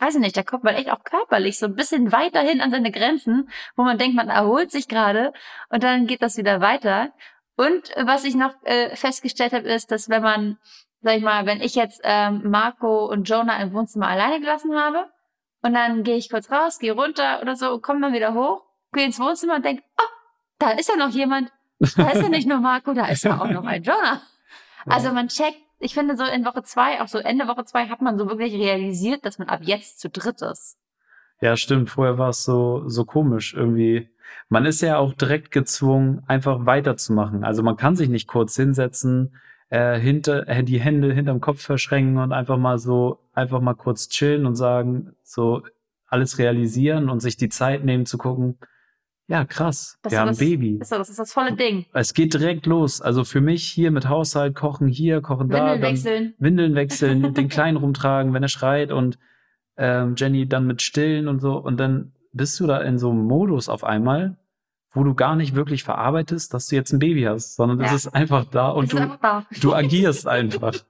weiß 0.00 0.14
ich 0.14 0.20
nicht, 0.20 0.36
da 0.36 0.42
kommt 0.42 0.64
man 0.64 0.74
echt 0.74 0.90
auch 0.90 1.02
körperlich 1.04 1.58
so 1.58 1.66
ein 1.66 1.74
bisschen 1.74 2.12
weiterhin 2.12 2.60
an 2.60 2.70
seine 2.70 2.90
Grenzen, 2.90 3.50
wo 3.76 3.82
man 3.82 3.98
denkt, 3.98 4.16
man 4.16 4.28
erholt 4.28 4.70
sich 4.70 4.88
gerade 4.88 5.32
und 5.70 5.82
dann 5.82 6.06
geht 6.06 6.22
das 6.22 6.36
wieder 6.36 6.60
weiter. 6.60 7.12
Und 7.56 7.92
was 7.96 8.24
ich 8.24 8.34
noch 8.34 8.54
äh, 8.64 8.94
festgestellt 8.94 9.52
habe, 9.52 9.68
ist, 9.68 9.90
dass 9.90 10.08
wenn 10.08 10.22
man, 10.22 10.58
sag 11.02 11.16
ich 11.16 11.22
mal, 11.22 11.46
wenn 11.46 11.60
ich 11.60 11.74
jetzt 11.74 12.00
ähm, 12.04 12.42
Marco 12.48 13.06
und 13.06 13.28
Jonah 13.28 13.60
im 13.60 13.72
Wohnzimmer 13.72 14.08
alleine 14.08 14.40
gelassen 14.40 14.76
habe 14.76 15.10
und 15.62 15.74
dann 15.74 16.04
gehe 16.04 16.16
ich 16.16 16.30
kurz 16.30 16.50
raus, 16.50 16.78
gehe 16.78 16.92
runter 16.92 17.40
oder 17.42 17.56
so, 17.56 17.80
komme 17.80 18.00
dann 18.00 18.12
wieder 18.12 18.34
hoch, 18.34 18.62
gehe 18.92 19.04
ins 19.04 19.18
Wohnzimmer 19.18 19.56
und 19.56 19.64
denke, 19.64 19.82
oh, 19.98 20.04
da 20.58 20.70
ist 20.70 20.88
ja 20.88 20.96
noch 20.96 21.10
jemand. 21.10 21.50
Da 21.96 22.10
ist 22.10 22.22
ja 22.22 22.28
nicht 22.28 22.48
nur 22.48 22.58
Marco, 22.58 22.92
da 22.92 23.06
ist 23.06 23.24
ja 23.24 23.40
auch 23.40 23.48
noch 23.48 23.64
ein 23.64 23.82
Jonah. 23.82 24.22
Also 24.86 25.12
man 25.12 25.28
checkt 25.28 25.60
ich 25.78 25.94
finde 25.94 26.16
so 26.16 26.24
in 26.24 26.44
Woche 26.44 26.62
zwei, 26.62 27.00
auch 27.00 27.08
so 27.08 27.18
Ende 27.18 27.46
Woche 27.46 27.64
zwei, 27.64 27.86
hat 27.86 28.00
man 28.00 28.18
so 28.18 28.26
wirklich 28.26 28.54
realisiert, 28.54 29.24
dass 29.24 29.38
man 29.38 29.48
ab 29.48 29.60
jetzt 29.62 30.00
zu 30.00 30.08
dritt 30.08 30.42
ist. 30.42 30.76
Ja, 31.40 31.56
stimmt. 31.56 31.90
Vorher 31.90 32.18
war 32.18 32.30
es 32.30 32.44
so, 32.44 32.88
so 32.88 33.04
komisch 33.04 33.54
irgendwie. 33.54 34.10
Man 34.48 34.66
ist 34.66 34.80
ja 34.80 34.98
auch 34.98 35.14
direkt 35.14 35.52
gezwungen, 35.52 36.22
einfach 36.26 36.66
weiterzumachen. 36.66 37.44
Also 37.44 37.62
man 37.62 37.76
kann 37.76 37.96
sich 37.96 38.08
nicht 38.08 38.26
kurz 38.26 38.56
hinsetzen, 38.56 39.36
äh, 39.70 39.98
hinter, 39.98 40.48
äh, 40.48 40.64
die 40.64 40.80
Hände 40.80 41.12
hinterm 41.12 41.40
Kopf 41.40 41.60
verschränken 41.62 42.18
und 42.18 42.32
einfach 42.32 42.56
mal 42.56 42.78
so, 42.78 43.20
einfach 43.34 43.60
mal 43.60 43.74
kurz 43.74 44.08
chillen 44.08 44.46
und 44.46 44.56
sagen, 44.56 45.14
so 45.22 45.62
alles 46.06 46.38
realisieren 46.38 47.08
und 47.08 47.20
sich 47.20 47.36
die 47.36 47.50
Zeit 47.50 47.84
nehmen 47.84 48.06
zu 48.06 48.18
gucken, 48.18 48.58
ja, 49.28 49.44
krass. 49.44 49.98
Das 50.02 50.12
wir 50.12 50.20
haben 50.20 50.28
das, 50.28 50.38
Baby. 50.38 50.78
Ist 50.80 50.90
das 50.90 51.10
ist 51.10 51.18
das 51.18 51.34
volle 51.34 51.54
Ding. 51.54 51.84
Es 51.92 52.14
geht 52.14 52.32
direkt 52.32 52.64
los. 52.64 53.02
Also 53.02 53.24
für 53.24 53.42
mich 53.42 53.62
hier 53.64 53.90
mit 53.90 54.08
Haushalt, 54.08 54.54
kochen 54.54 54.88
hier, 54.88 55.20
kochen 55.20 55.50
da. 55.50 55.58
Windeln 55.58 55.82
wechseln. 55.82 56.34
Windeln 56.38 56.74
wechseln, 56.74 57.34
den 57.34 57.48
Kleinen 57.50 57.76
rumtragen, 57.76 58.32
wenn 58.32 58.42
er 58.42 58.48
schreit 58.48 58.90
und 58.90 59.18
ähm, 59.76 60.14
Jenny 60.16 60.48
dann 60.48 60.66
mit 60.66 60.80
stillen 60.80 61.28
und 61.28 61.40
so. 61.40 61.58
Und 61.58 61.78
dann 61.78 62.12
bist 62.32 62.58
du 62.58 62.66
da 62.66 62.80
in 62.80 62.98
so 62.98 63.10
einem 63.10 63.26
Modus 63.26 63.68
auf 63.68 63.84
einmal, 63.84 64.38
wo 64.92 65.04
du 65.04 65.14
gar 65.14 65.36
nicht 65.36 65.54
wirklich 65.54 65.84
verarbeitest, 65.84 66.54
dass 66.54 66.68
du 66.68 66.76
jetzt 66.76 66.92
ein 66.92 66.98
Baby 66.98 67.24
hast, 67.24 67.56
sondern 67.56 67.82
es 67.82 67.90
ja. 67.90 67.96
ist 67.96 68.08
einfach 68.08 68.46
da 68.46 68.70
und 68.70 68.94
du, 68.94 68.96
da. 69.20 69.44
du 69.60 69.74
agierst 69.74 70.26
einfach. 70.26 70.74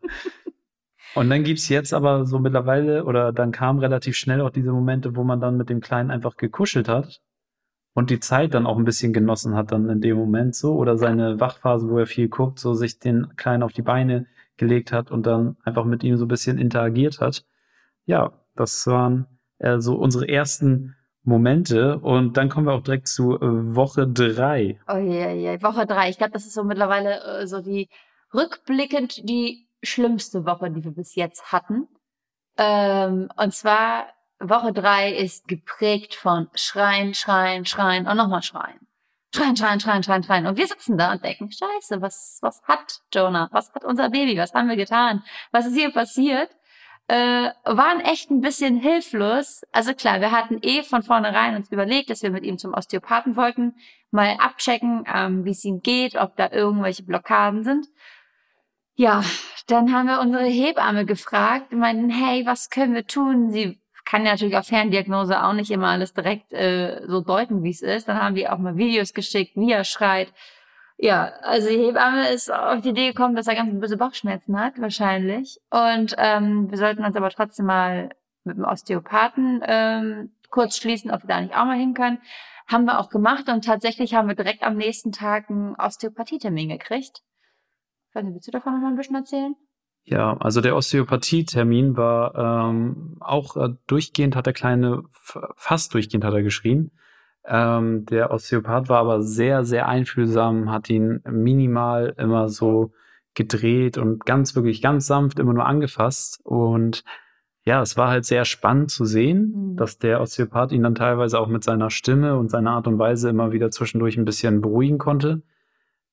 Und 1.14 1.30
dann 1.30 1.42
gibt's 1.42 1.70
jetzt 1.70 1.94
aber 1.94 2.26
so 2.26 2.38
mittlerweile, 2.38 3.04
oder 3.04 3.32
dann 3.32 3.50
kam 3.50 3.78
relativ 3.78 4.14
schnell 4.14 4.42
auch 4.42 4.50
diese 4.50 4.70
Momente, 4.70 5.16
wo 5.16 5.24
man 5.24 5.40
dann 5.40 5.56
mit 5.56 5.70
dem 5.70 5.80
Kleinen 5.80 6.10
einfach 6.10 6.36
gekuschelt 6.36 6.86
hat 6.86 7.22
und 7.98 8.10
die 8.10 8.20
Zeit 8.20 8.54
dann 8.54 8.64
auch 8.64 8.78
ein 8.78 8.84
bisschen 8.84 9.12
genossen 9.12 9.56
hat 9.56 9.72
dann 9.72 9.90
in 9.90 10.00
dem 10.00 10.16
Moment 10.16 10.54
so 10.54 10.76
oder 10.76 10.96
seine 10.96 11.40
Wachphase, 11.40 11.90
wo 11.90 11.98
er 11.98 12.06
viel 12.06 12.28
guckt, 12.28 12.60
so 12.60 12.72
sich 12.72 13.00
den 13.00 13.34
Kleinen 13.34 13.64
auf 13.64 13.72
die 13.72 13.82
Beine 13.82 14.26
gelegt 14.56 14.92
hat 14.92 15.10
und 15.10 15.26
dann 15.26 15.56
einfach 15.64 15.84
mit 15.84 16.04
ihm 16.04 16.16
so 16.16 16.26
ein 16.26 16.28
bisschen 16.28 16.58
interagiert 16.58 17.18
hat. 17.20 17.44
Ja, 18.06 18.34
das 18.54 18.86
waren 18.86 19.26
äh, 19.58 19.80
so 19.80 19.96
unsere 19.96 20.28
ersten 20.28 20.94
Momente 21.24 21.98
und 21.98 22.36
dann 22.36 22.48
kommen 22.48 22.68
wir 22.68 22.74
auch 22.74 22.84
direkt 22.84 23.08
zu 23.08 23.34
äh, 23.34 23.74
Woche 23.74 24.06
drei. 24.06 24.78
Oh 24.86 24.96
ja, 24.96 25.32
ja, 25.32 25.60
Woche 25.60 25.84
drei. 25.84 26.08
Ich 26.08 26.18
glaube, 26.18 26.34
das 26.34 26.46
ist 26.46 26.54
so 26.54 26.62
mittlerweile 26.62 27.40
äh, 27.40 27.46
so 27.48 27.60
die 27.60 27.88
rückblickend 28.32 29.28
die 29.28 29.66
schlimmste 29.82 30.46
Woche, 30.46 30.70
die 30.70 30.84
wir 30.84 30.92
bis 30.92 31.16
jetzt 31.16 31.50
hatten. 31.50 31.88
Ähm, 32.58 33.28
und 33.36 33.52
zwar 33.52 34.06
Woche 34.40 34.72
drei 34.72 35.12
ist 35.12 35.48
geprägt 35.48 36.14
von 36.14 36.48
Schreien, 36.54 37.14
Schreien, 37.14 37.64
Schreien 37.64 38.06
und 38.06 38.16
nochmal 38.16 38.42
Schreien. 38.42 38.86
Schreien, 39.34 39.56
schreien, 39.56 39.80
schreien, 39.80 40.02
schreien, 40.02 40.22
schreien. 40.22 40.46
Und 40.46 40.56
wir 40.56 40.66
sitzen 40.66 40.96
da 40.96 41.12
und 41.12 41.22
denken, 41.22 41.50
scheiße, 41.50 42.00
was, 42.00 42.38
was 42.40 42.62
hat 42.62 43.00
Jonah? 43.12 43.48
Was 43.52 43.72
hat 43.74 43.84
unser 43.84 44.08
Baby? 44.08 44.38
Was 44.38 44.54
haben 44.54 44.68
wir 44.68 44.76
getan? 44.76 45.22
Was 45.52 45.66
ist 45.66 45.74
hier 45.74 45.92
passiert? 45.92 46.50
Äh, 47.08 47.50
waren 47.64 48.00
echt 48.00 48.30
ein 48.30 48.40
bisschen 48.40 48.76
hilflos. 48.76 49.62
Also 49.72 49.94
klar, 49.94 50.20
wir 50.20 50.30
hatten 50.30 50.58
eh 50.62 50.82
von 50.82 51.02
vornherein 51.02 51.56
uns 51.56 51.70
überlegt, 51.70 52.10
dass 52.10 52.22
wir 52.22 52.30
mit 52.30 52.44
ihm 52.44 52.58
zum 52.58 52.74
Osteopathen 52.74 53.36
wollten, 53.36 53.74
mal 54.10 54.36
abchecken, 54.38 55.04
ähm, 55.12 55.44
wie 55.44 55.50
es 55.50 55.64
ihm 55.64 55.80
geht, 55.80 56.16
ob 56.16 56.36
da 56.36 56.50
irgendwelche 56.50 57.02
Blockaden 57.02 57.64
sind. 57.64 57.86
Ja, 58.94 59.22
dann 59.68 59.92
haben 59.92 60.06
wir 60.08 60.20
unsere 60.20 60.44
Hebamme 60.44 61.04
gefragt 61.04 61.72
und 61.72 61.78
meinten, 61.78 62.10
hey, 62.10 62.44
was 62.46 62.68
können 62.70 62.94
wir 62.94 63.06
tun? 63.06 63.50
Sie 63.50 63.78
kann 64.08 64.22
natürlich 64.22 64.56
auf 64.56 64.66
Ferndiagnose 64.66 65.44
auch 65.44 65.52
nicht 65.52 65.70
immer 65.70 65.88
alles 65.88 66.14
direkt 66.14 66.54
äh, 66.54 67.02
so 67.06 67.20
deuten, 67.20 67.62
wie 67.62 67.70
es 67.70 67.82
ist. 67.82 68.08
Dann 68.08 68.18
haben 68.18 68.36
wir 68.36 68.54
auch 68.54 68.58
mal 68.58 68.78
Videos 68.78 69.12
geschickt, 69.12 69.54
wie 69.54 69.70
er 69.70 69.84
schreit. 69.84 70.32
Ja, 70.96 71.32
also 71.42 71.68
die 71.68 71.76
Hebamme 71.76 72.26
ist 72.30 72.50
auf 72.50 72.80
die 72.80 72.88
Idee 72.88 73.08
gekommen, 73.08 73.36
dass 73.36 73.48
er 73.48 73.54
ganz 73.54 73.78
böse 73.78 73.98
Bauchschmerzen 73.98 74.58
hat, 74.58 74.80
wahrscheinlich. 74.80 75.60
Und 75.70 76.14
ähm, 76.16 76.70
wir 76.70 76.78
sollten 76.78 77.04
uns 77.04 77.16
aber 77.16 77.28
trotzdem 77.28 77.66
mal 77.66 78.08
mit 78.44 78.56
dem 78.56 78.64
Osteopathen 78.64 79.60
ähm, 79.66 80.32
kurz 80.48 80.78
schließen, 80.78 81.10
ob 81.10 81.24
wir 81.24 81.28
da 81.28 81.42
nicht 81.42 81.54
auch 81.54 81.66
mal 81.66 81.78
hin 81.78 81.92
können. 81.92 82.18
Haben 82.66 82.86
wir 82.86 83.00
auch 83.00 83.10
gemacht 83.10 83.50
und 83.50 83.66
tatsächlich 83.66 84.14
haben 84.14 84.26
wir 84.26 84.34
direkt 84.34 84.62
am 84.62 84.76
nächsten 84.76 85.12
Tag 85.12 85.50
einen 85.50 85.74
Osteopathietermin 85.74 86.70
gekriegt. 86.70 87.20
willst 88.14 88.48
du 88.48 88.52
davon 88.52 88.72
noch 88.72 88.80
mal 88.80 88.88
ein 88.88 88.96
bisschen 88.96 89.16
erzählen? 89.16 89.54
Ja, 90.10 90.38
also 90.38 90.62
der 90.62 90.74
Osteopathie-Termin 90.74 91.98
war 91.98 92.34
ähm, 92.70 93.16
auch 93.20 93.58
äh, 93.58 93.74
durchgehend, 93.86 94.36
hat 94.36 94.46
der 94.46 94.54
Kleine, 94.54 95.02
fast 95.54 95.92
durchgehend 95.92 96.24
hat 96.24 96.32
er 96.32 96.42
geschrien. 96.42 96.92
Ähm, 97.44 98.06
der 98.06 98.30
Osteopath 98.30 98.88
war 98.88 99.00
aber 99.00 99.22
sehr, 99.22 99.64
sehr 99.64 99.86
einfühlsam, 99.86 100.70
hat 100.70 100.88
ihn 100.88 101.20
minimal 101.28 102.14
immer 102.16 102.48
so 102.48 102.92
gedreht 103.34 103.98
und 103.98 104.24
ganz, 104.24 104.54
wirklich 104.54 104.80
ganz 104.80 105.06
sanft 105.06 105.38
immer 105.38 105.52
nur 105.52 105.66
angefasst. 105.66 106.40
Und 106.42 107.04
ja, 107.64 107.82
es 107.82 107.98
war 107.98 108.08
halt 108.08 108.24
sehr 108.24 108.46
spannend 108.46 108.90
zu 108.90 109.04
sehen, 109.04 109.72
mhm. 109.72 109.76
dass 109.76 109.98
der 109.98 110.22
Osteopath 110.22 110.72
ihn 110.72 110.84
dann 110.84 110.94
teilweise 110.94 111.38
auch 111.38 111.48
mit 111.48 111.64
seiner 111.64 111.90
Stimme 111.90 112.38
und 112.38 112.50
seiner 112.50 112.70
Art 112.70 112.86
und 112.86 112.98
Weise 112.98 113.28
immer 113.28 113.52
wieder 113.52 113.70
zwischendurch 113.70 114.16
ein 114.16 114.24
bisschen 114.24 114.62
beruhigen 114.62 114.96
konnte. 114.96 115.42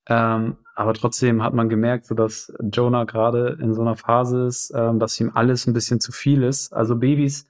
Ähm, 0.08 0.58
aber 0.76 0.94
trotzdem 0.94 1.42
hat 1.42 1.54
man 1.54 1.70
gemerkt, 1.70 2.06
so 2.06 2.16
dass 2.16 2.54
Jonah 2.72 3.06
gerade 3.06 3.58
in 3.62 3.74
so 3.74 3.82
einer 3.82 3.96
Phase 3.96 4.46
ist, 4.46 4.74
ähm, 4.76 5.00
dass 5.00 5.20
ihm 5.20 5.32
alles 5.34 5.66
ein 5.66 5.74
bisschen 5.74 6.02
zu 6.02 6.12
viel 6.12 6.44
ist. 6.44 6.74
Also 6.74 6.98
Babys 6.98 7.48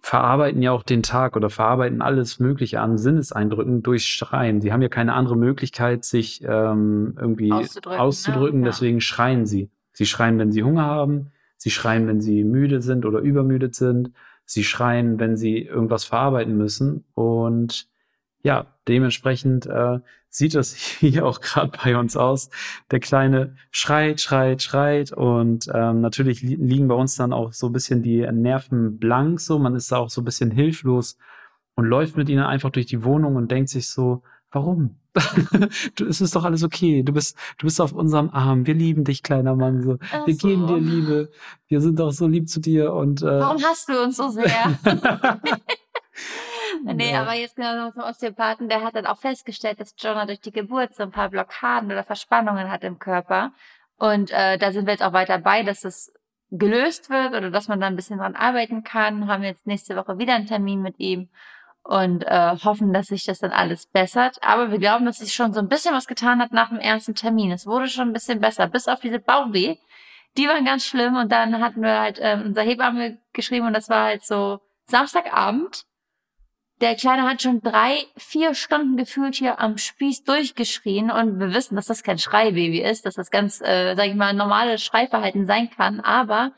verarbeiten 0.00 0.62
ja 0.62 0.72
auch 0.72 0.82
den 0.82 1.02
Tag 1.02 1.36
oder 1.36 1.48
verarbeiten 1.50 2.02
alles 2.02 2.38
Mögliche 2.38 2.80
an 2.80 2.98
Sinneseindrücken 2.98 3.82
durch 3.82 4.06
Schreien. 4.06 4.60
Sie 4.60 4.72
haben 4.72 4.82
ja 4.82 4.88
keine 4.90 5.14
andere 5.14 5.36
Möglichkeit, 5.36 6.04
sich 6.04 6.42
ähm, 6.44 7.16
irgendwie 7.18 7.50
auszudrücken. 7.50 8.00
auszudrücken 8.00 8.60
ne? 8.60 8.66
Deswegen 8.66 9.00
schreien 9.00 9.46
sie. 9.46 9.70
Sie 9.92 10.06
schreien, 10.06 10.38
wenn 10.38 10.52
sie 10.52 10.62
Hunger 10.62 10.84
haben. 10.84 11.32
Sie 11.56 11.70
schreien, 11.70 12.06
wenn 12.06 12.20
sie 12.20 12.44
müde 12.44 12.82
sind 12.82 13.06
oder 13.06 13.20
übermüdet 13.20 13.74
sind. 13.74 14.12
Sie 14.44 14.64
schreien, 14.64 15.18
wenn 15.18 15.36
sie 15.36 15.62
irgendwas 15.62 16.04
verarbeiten 16.04 16.56
müssen. 16.56 17.04
Und 17.14 17.88
ja, 18.42 18.66
dementsprechend 18.86 19.66
äh, 19.66 19.98
sieht 20.30 20.54
das 20.54 20.74
hier 20.74 21.26
auch 21.26 21.40
gerade 21.40 21.72
bei 21.82 21.96
uns 21.96 22.16
aus. 22.16 22.50
Der 22.90 23.00
Kleine 23.00 23.56
schreit, 23.70 24.20
schreit, 24.20 24.62
schreit 24.62 25.12
und 25.12 25.68
ähm, 25.72 26.00
natürlich 26.00 26.42
li 26.42 26.56
liegen 26.56 26.88
bei 26.88 26.94
uns 26.94 27.16
dann 27.16 27.32
auch 27.32 27.52
so 27.52 27.66
ein 27.66 27.72
bisschen 27.72 28.02
die 28.02 28.20
Nerven 28.30 28.98
blank, 28.98 29.40
so 29.40 29.58
man 29.58 29.74
ist 29.74 29.92
da 29.92 29.98
auch 29.98 30.10
so 30.10 30.20
ein 30.20 30.24
bisschen 30.24 30.50
hilflos 30.50 31.16
und 31.74 31.84
läuft 31.84 32.16
mit 32.16 32.28
ihnen 32.28 32.44
einfach 32.44 32.70
durch 32.70 32.86
die 32.86 33.04
Wohnung 33.04 33.36
und 33.36 33.50
denkt 33.50 33.70
sich 33.70 33.88
so, 33.88 34.22
warum? 34.50 34.96
du, 35.96 36.06
es 36.06 36.20
ist 36.20 36.34
doch 36.36 36.44
alles 36.44 36.62
okay. 36.62 37.02
Du 37.02 37.12
bist, 37.12 37.36
du 37.58 37.66
bist 37.66 37.80
auf 37.80 37.92
unserem 37.92 38.30
Arm. 38.30 38.66
Wir 38.66 38.74
lieben 38.74 39.04
dich, 39.04 39.22
kleiner 39.22 39.54
Mann. 39.54 39.82
So. 39.82 39.98
wir 40.26 40.34
so. 40.34 40.48
geben 40.48 40.66
dir 40.66 40.78
Liebe. 40.78 41.30
Wir 41.66 41.80
sind 41.80 41.98
doch 41.98 42.12
so 42.12 42.26
lieb 42.26 42.48
zu 42.48 42.60
dir 42.60 42.92
und. 42.92 43.22
Äh, 43.22 43.40
Warum 43.40 43.62
hast 43.62 43.88
du 43.88 44.02
uns 44.02 44.16
so 44.16 44.28
sehr? 44.28 44.78
Nee, 46.94 47.16
aber 47.16 47.34
jetzt 47.34 47.56
genau 47.56 47.90
zum 47.90 48.02
Osteopathen, 48.02 48.68
der 48.68 48.82
hat 48.82 48.94
dann 48.94 49.06
auch 49.06 49.18
festgestellt, 49.18 49.80
dass 49.80 49.94
Jonah 49.98 50.26
durch 50.26 50.40
die 50.40 50.52
Geburt 50.52 50.94
so 50.94 51.02
ein 51.02 51.10
paar 51.10 51.28
Blockaden 51.28 51.90
oder 51.90 52.04
Verspannungen 52.04 52.70
hat 52.70 52.84
im 52.84 52.98
Körper. 52.98 53.52
Und 53.96 54.30
äh, 54.30 54.58
da 54.58 54.72
sind 54.72 54.86
wir 54.86 54.92
jetzt 54.92 55.02
auch 55.02 55.12
weiter 55.12 55.38
bei, 55.38 55.62
dass 55.62 55.84
es 55.84 56.12
gelöst 56.50 57.10
wird 57.10 57.34
oder 57.34 57.50
dass 57.50 57.68
man 57.68 57.80
da 57.80 57.86
ein 57.86 57.96
bisschen 57.96 58.18
dran 58.18 58.36
arbeiten 58.36 58.84
kann. 58.84 59.28
Haben 59.28 59.42
wir 59.42 59.50
jetzt 59.50 59.66
nächste 59.66 59.96
Woche 59.96 60.18
wieder 60.18 60.34
einen 60.34 60.46
Termin 60.46 60.80
mit 60.80 60.98
ihm 60.98 61.28
und 61.82 62.24
äh, 62.24 62.56
hoffen, 62.64 62.92
dass 62.92 63.06
sich 63.06 63.24
das 63.24 63.38
dann 63.38 63.50
alles 63.50 63.86
bessert. 63.86 64.36
Aber 64.42 64.70
wir 64.70 64.78
glauben, 64.78 65.06
dass 65.06 65.18
sich 65.18 65.32
schon 65.32 65.52
so 65.52 65.60
ein 65.60 65.68
bisschen 65.68 65.94
was 65.94 66.06
getan 66.06 66.40
hat 66.40 66.52
nach 66.52 66.68
dem 66.68 66.78
ersten 66.78 67.14
Termin. 67.14 67.50
Es 67.50 67.66
wurde 67.66 67.88
schon 67.88 68.08
ein 68.08 68.12
bisschen 68.12 68.40
besser, 68.40 68.66
bis 68.66 68.88
auf 68.88 69.00
diese 69.00 69.18
Bauchweh. 69.18 69.76
Die 70.36 70.46
waren 70.46 70.64
ganz 70.64 70.84
schlimm 70.84 71.16
und 71.16 71.32
dann 71.32 71.60
hatten 71.60 71.82
wir 71.82 71.98
halt 71.98 72.18
äh, 72.18 72.38
unser 72.44 72.62
Hebamme 72.62 73.18
geschrieben 73.32 73.66
und 73.66 73.72
das 73.72 73.88
war 73.88 74.04
halt 74.04 74.24
so 74.24 74.60
Samstagabend 74.84 75.84
der 76.80 76.94
Kleine 76.94 77.22
hat 77.22 77.42
schon 77.42 77.60
drei, 77.60 78.04
vier 78.16 78.54
Stunden 78.54 78.96
gefühlt 78.96 79.34
hier 79.34 79.60
am 79.60 79.78
Spieß 79.78 80.24
durchgeschrien 80.24 81.10
und 81.10 81.40
wir 81.40 81.52
wissen, 81.52 81.76
dass 81.76 81.86
das 81.86 82.02
kein 82.02 82.18
Schreibaby 82.18 82.80
ist, 82.82 83.06
dass 83.06 83.14
das 83.14 83.30
ganz, 83.30 83.60
äh, 83.60 83.94
sag 83.96 84.06
ich 84.06 84.14
mal, 84.14 84.32
normales 84.32 84.82
Schreiverhalten 84.82 85.46
sein 85.46 85.70
kann, 85.70 86.00
aber 86.00 86.52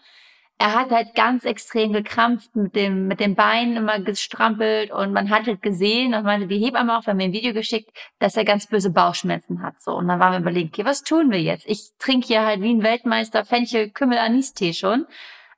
er 0.60 0.74
hat 0.74 0.90
halt 0.90 1.14
ganz 1.14 1.46
extrem 1.46 1.94
gekrampft 1.94 2.54
mit 2.54 2.76
dem, 2.76 3.06
mit 3.06 3.18
dem 3.18 3.34
Bein 3.34 3.76
immer 3.76 3.98
gestrampelt 3.98 4.90
und 4.90 5.10
man 5.14 5.30
hat 5.30 5.46
halt 5.46 5.62
gesehen, 5.62 6.12
und 6.12 6.24
meinte 6.24 6.46
die 6.48 6.58
Hebamme 6.58 6.98
auch, 6.98 7.06
wir 7.06 7.12
haben 7.12 7.16
mir 7.16 7.24
ein 7.24 7.32
Video 7.32 7.54
geschickt, 7.54 7.90
dass 8.18 8.36
er 8.36 8.44
ganz 8.44 8.66
böse 8.66 8.90
Bauchschmerzen 8.90 9.62
hat, 9.62 9.80
so. 9.80 9.92
Und 9.92 10.06
dann 10.06 10.20
waren 10.20 10.32
wir 10.34 10.40
überlegen, 10.40 10.68
okay, 10.70 10.84
was 10.84 11.02
tun 11.02 11.30
wir 11.30 11.40
jetzt? 11.40 11.66
Ich 11.66 11.92
trinke 11.98 12.26
hier 12.26 12.44
halt 12.44 12.60
wie 12.60 12.74
ein 12.74 12.82
Weltmeister 12.82 13.46
Fenchel, 13.46 13.88
Kümmel, 13.88 14.18
Anis-Tee 14.18 14.74
schon, 14.74 15.06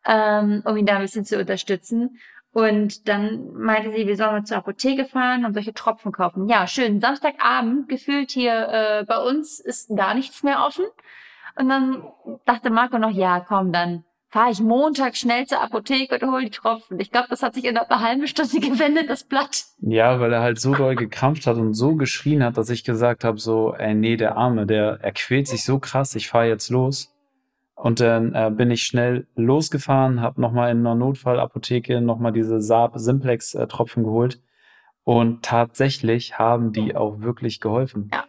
ähm, 0.07 0.63
um 0.65 0.77
ihn 0.77 0.87
da 0.87 0.95
ein 0.95 1.03
bisschen 1.03 1.25
zu 1.25 1.37
unterstützen. 1.37 2.21
Und 2.53 3.09
dann 3.09 3.53
meinte 3.55 3.93
sie, 3.93 4.07
wir 4.07 4.17
sollen 4.17 4.33
mal 4.33 4.45
zur 4.45 4.59
Apotheke 4.59 5.07
fahren 5.07 5.47
und 5.47 5.55
solche 5.55 5.73
Tropfen 5.73 6.13
kaufen. 6.13 6.49
Ja, 6.49 6.67
schön. 6.67 7.01
Samstagabend 7.01 7.89
gefühlt 7.89 8.31
hier 8.31 8.69
äh, 8.69 9.05
bei 9.07 9.17
uns 9.17 9.59
ist 9.59 9.97
gar 9.97 10.15
nichts 10.15 10.43
mehr 10.43 10.65
offen. 10.65 10.85
Und 11.57 11.69
dann 11.69 12.05
dachte 12.45 12.71
Marco 12.71 12.99
noch, 12.99 13.11
ja, 13.11 13.41
komm, 13.41 13.73
dann 13.73 14.05
fahre 14.33 14.51
ich 14.51 14.61
Montag 14.61 15.17
schnell 15.17 15.47
zur 15.47 15.63
Apotheke 15.63 16.19
und 16.19 16.33
hole 16.33 16.45
die 16.45 16.51
Tropfen. 16.51 16.99
Ich 17.01 17.11
glaube, 17.11 17.27
das 17.29 17.43
hat 17.43 17.55
sich 17.55 17.65
in 17.65 17.77
einer 17.77 18.01
halben 18.01 18.27
Stunde 18.27 18.61
gewendet, 18.61 19.11
das 19.11 19.25
Blatt. 19.25 19.65
Ja, 19.81 20.21
weil 20.21 20.33
er 20.33 20.41
halt 20.41 20.59
so 20.59 20.75
doll 20.75 20.95
gekrampft 20.95 21.47
hat 21.47 21.57
und 21.57 21.75
so 21.75 21.95
geschrien 21.97 22.43
hat, 22.43 22.57
dass 22.57 22.71
ich 22.71 22.85
gesagt 22.85 23.25
habe, 23.25 23.39
so, 23.39 23.75
ey, 23.75 23.95
nee, 23.95 24.17
der 24.17 24.37
Arme, 24.37 24.67
der, 24.67 24.99
er 25.03 25.13
quält 25.13 25.49
sich 25.49 25.65
so 25.65 25.79
krass, 25.79 26.15
ich 26.15 26.29
fahre 26.29 26.49
jetzt 26.49 26.71
los. 26.71 27.12
Und 27.83 27.99
dann 27.99 28.33
äh, 28.33 28.49
bin 28.55 28.71
ich 28.71 28.85
schnell 28.85 29.27
losgefahren, 29.35 30.21
habe 30.21 30.41
nochmal 30.41 30.71
in 30.71 30.79
einer 30.79 30.95
Notfallapotheke 30.95 32.01
nochmal 32.01 32.31
diese 32.31 32.61
Saab 32.61 32.93
Simplex 32.95 33.55
äh, 33.55 33.67
geholt. 33.67 34.41
Und 35.03 35.43
tatsächlich 35.43 36.39
haben 36.39 36.73
die 36.73 36.95
auch 36.95 37.23
wirklich 37.23 37.59
geholfen. 37.59 38.09
Ja. 38.13 38.25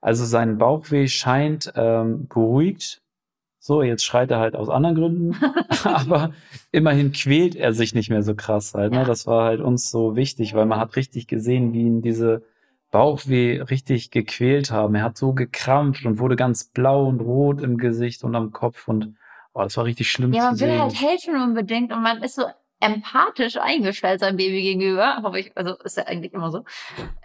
Also 0.00 0.24
sein 0.24 0.56
Bauchweh 0.56 1.08
scheint 1.08 1.70
ähm, 1.76 2.26
beruhigt. 2.26 3.02
So, 3.58 3.82
jetzt 3.82 4.02
schreit 4.02 4.30
er 4.30 4.38
halt 4.38 4.56
aus 4.56 4.70
anderen 4.70 4.94
Gründen. 4.94 5.36
aber 5.84 6.30
immerhin 6.72 7.12
quält 7.12 7.54
er 7.54 7.74
sich 7.74 7.94
nicht 7.94 8.08
mehr 8.08 8.22
so 8.22 8.34
krass 8.34 8.72
halt. 8.72 8.94
Ne? 8.94 9.04
Das 9.04 9.26
war 9.26 9.44
halt 9.44 9.60
uns 9.60 9.90
so 9.90 10.16
wichtig, 10.16 10.54
weil 10.54 10.64
man 10.64 10.80
hat 10.80 10.96
richtig 10.96 11.26
gesehen, 11.26 11.74
wie 11.74 11.82
ihn 11.82 12.00
diese 12.00 12.44
Bauchweh 12.90 13.60
richtig 13.62 14.10
gequält 14.10 14.70
haben. 14.70 14.94
Er 14.94 15.04
hat 15.04 15.16
so 15.16 15.32
gekrampft 15.32 16.04
und 16.06 16.18
wurde 16.18 16.36
ganz 16.36 16.64
blau 16.64 17.06
und 17.06 17.20
rot 17.20 17.60
im 17.60 17.78
Gesicht 17.78 18.24
und 18.24 18.34
am 18.34 18.52
Kopf 18.52 18.88
und 18.88 19.16
oh, 19.54 19.62
das 19.62 19.76
war 19.76 19.84
richtig 19.84 20.10
schlimm 20.10 20.32
ja, 20.32 20.50
zu 20.50 20.56
sehen. 20.56 20.68
Ja, 20.68 20.78
man 20.78 20.90
will 20.90 20.96
halt 20.96 21.10
helfen 21.10 21.42
unbedingt 21.42 21.92
und 21.92 22.02
man 22.02 22.22
ist 22.22 22.36
so 22.36 22.44
empathisch 22.80 23.56
eingestellt 23.56 24.20
seinem 24.20 24.36
Baby 24.36 24.62
gegenüber. 24.62 25.22
Hoffe 25.22 25.38
ich, 25.38 25.56
also 25.56 25.76
ist 25.82 25.96
ja 25.96 26.04
eigentlich 26.04 26.32
immer 26.32 26.50
so. 26.50 26.64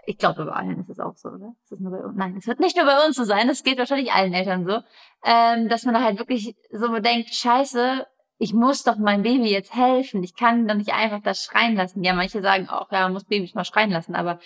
Ich 0.06 0.18
glaube, 0.18 0.46
bei 0.46 0.51
allen 0.51 0.80
ist 0.80 0.89
es 0.89 1.00
auch 1.00 1.15
so, 1.15 1.30
oder? 1.30 1.53
Ist 1.70 1.82
nur 1.82 1.91
bei 1.91 2.03
uns? 2.03 2.15
Nein, 2.15 2.36
es 2.38 2.48
wird 2.48 2.60
nicht 2.60 2.77
nur 2.77 2.86
bei 2.86 3.06
uns 3.06 3.18
so 3.18 3.24
sein, 3.24 3.50
es 3.50 3.63
geht 3.63 3.77
wahrscheinlich 3.77 4.12
allen 4.13 4.34
Eltern 4.34 4.65
so, 4.65 4.80
ähm, 5.25 5.68
dass 5.68 5.84
man 5.84 5.94
da 5.94 6.01
halt 6.01 6.20
wirklich 6.20 6.56
so 6.72 7.00
denkt, 7.00 7.34
scheiße, 7.34 8.06
ich 8.38 8.53
muss 8.53 8.84
doch 8.84 8.98
meinem 8.98 9.24
Baby 9.24 9.51
jetzt 9.51 9.75
helfen. 9.75 10.24
Ich 10.24 10.36
kann 10.36 10.68
doch 10.68 10.75
nicht 10.75 10.94
einfach 10.94 11.22
das 11.22 11.44
schreien 11.44 11.75
lassen. 11.75 12.03
Ja, 12.03 12.13
manche 12.13 12.41
sagen 12.41 12.70
auch, 12.70 12.91
ja, 12.91 13.01
man 13.01 13.13
muss 13.13 13.25
Babys 13.25 13.53
mal 13.53 13.65
schreien 13.65 13.91
lassen, 13.91 14.15
aber 14.15 14.39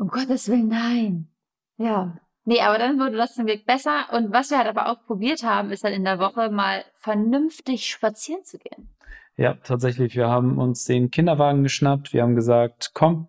um 0.00 0.08
Gottes 0.08 0.48
Willen, 0.48 0.68
nein. 0.68 1.28
Ja. 1.76 2.16
Nee, 2.46 2.62
aber 2.62 2.78
dann 2.78 2.98
wurde 2.98 3.16
das 3.18 3.34
zum 3.34 3.46
Glück 3.46 3.66
besser. 3.66 4.06
Und 4.12 4.32
was 4.32 4.50
wir 4.50 4.58
halt 4.58 4.66
aber 4.66 4.88
auch 4.88 5.04
probiert 5.06 5.44
haben, 5.44 5.70
ist 5.70 5.84
dann 5.84 5.92
in 5.92 6.04
der 6.04 6.18
Woche 6.18 6.50
mal 6.50 6.84
vernünftig 6.94 7.86
spazieren 7.86 8.42
zu 8.44 8.58
gehen. 8.58 8.88
Ja, 9.36 9.54
tatsächlich. 9.62 10.16
Wir 10.16 10.28
haben 10.28 10.58
uns 10.58 10.84
den 10.84 11.10
Kinderwagen 11.10 11.62
geschnappt. 11.62 12.14
Wir 12.14 12.22
haben 12.22 12.34
gesagt, 12.34 12.92
komm, 12.94 13.28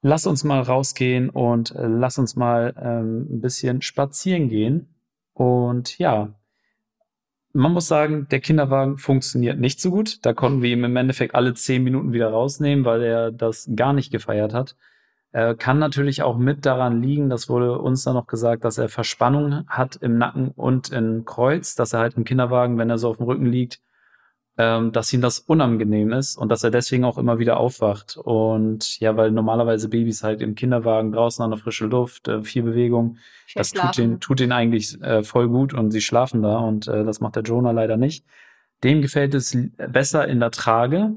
lass 0.00 0.26
uns 0.26 0.44
mal 0.44 0.62
rausgehen 0.62 1.28
und 1.28 1.72
äh, 1.72 1.86
lass 1.86 2.18
uns 2.18 2.36
mal 2.36 2.74
ähm, 2.80 3.28
ein 3.30 3.40
bisschen 3.42 3.82
spazieren 3.82 4.48
gehen. 4.48 4.94
Und 5.34 5.98
ja, 5.98 6.34
man 7.52 7.72
muss 7.72 7.86
sagen, 7.86 8.28
der 8.30 8.40
Kinderwagen 8.40 8.96
funktioniert 8.96 9.60
nicht 9.60 9.78
so 9.78 9.90
gut. 9.90 10.24
Da 10.24 10.32
konnten 10.32 10.62
wir 10.62 10.70
ihm 10.70 10.84
im 10.84 10.96
Endeffekt 10.96 11.34
alle 11.34 11.52
zehn 11.52 11.84
Minuten 11.84 12.14
wieder 12.14 12.30
rausnehmen, 12.30 12.86
weil 12.86 13.02
er 13.02 13.30
das 13.30 13.70
gar 13.76 13.92
nicht 13.92 14.10
gefeiert 14.10 14.54
hat. 14.54 14.74
Äh, 15.32 15.54
kann 15.54 15.78
natürlich 15.78 16.22
auch 16.22 16.36
mit 16.36 16.66
daran 16.66 17.02
liegen, 17.02 17.30
das 17.30 17.48
wurde 17.48 17.78
uns 17.78 18.04
dann 18.04 18.14
noch 18.14 18.26
gesagt, 18.26 18.64
dass 18.64 18.78
er 18.78 18.88
Verspannung 18.88 19.64
hat 19.66 19.96
im 19.96 20.18
Nacken 20.18 20.50
und 20.50 20.90
im 20.90 21.24
Kreuz, 21.24 21.74
dass 21.74 21.94
er 21.94 22.00
halt 22.00 22.14
im 22.16 22.24
Kinderwagen, 22.24 22.78
wenn 22.78 22.90
er 22.90 22.98
so 22.98 23.08
auf 23.08 23.16
dem 23.16 23.26
Rücken 23.26 23.46
liegt 23.46 23.80
ähm, 24.58 24.92
dass 24.92 25.12
ihm 25.12 25.22
das 25.22 25.38
unangenehm 25.38 26.12
ist 26.12 26.36
und 26.36 26.50
dass 26.50 26.62
er 26.62 26.70
deswegen 26.70 27.04
auch 27.04 27.16
immer 27.16 27.38
wieder 27.38 27.56
aufwacht. 27.56 28.16
Und 28.16 29.00
ja, 29.00 29.16
weil 29.16 29.30
normalerweise 29.30 29.88
Babys 29.88 30.22
halt 30.22 30.42
im 30.42 30.54
Kinderwagen 30.54 31.12
draußen 31.12 31.42
an 31.42 31.50
der 31.50 31.58
frischen 31.58 31.90
Luft, 31.90 32.28
äh, 32.28 32.42
viel 32.42 32.62
Bewegung, 32.62 33.16
Schön 33.46 33.60
das 33.60 33.72
tut 33.72 33.96
den, 33.96 34.20
tut 34.20 34.40
den 34.40 34.52
eigentlich 34.52 35.00
äh, 35.02 35.22
voll 35.22 35.48
gut 35.48 35.72
und 35.72 35.90
sie 35.90 36.02
schlafen 36.02 36.42
da 36.42 36.58
und 36.58 36.86
äh, 36.86 37.04
das 37.04 37.20
macht 37.20 37.36
der 37.36 37.42
Jonah 37.42 37.70
leider 37.70 37.96
nicht. 37.96 38.26
Dem 38.84 39.00
gefällt 39.00 39.34
es 39.34 39.56
besser 39.88 40.26
in 40.28 40.40
der 40.40 40.50
Trage. 40.50 41.14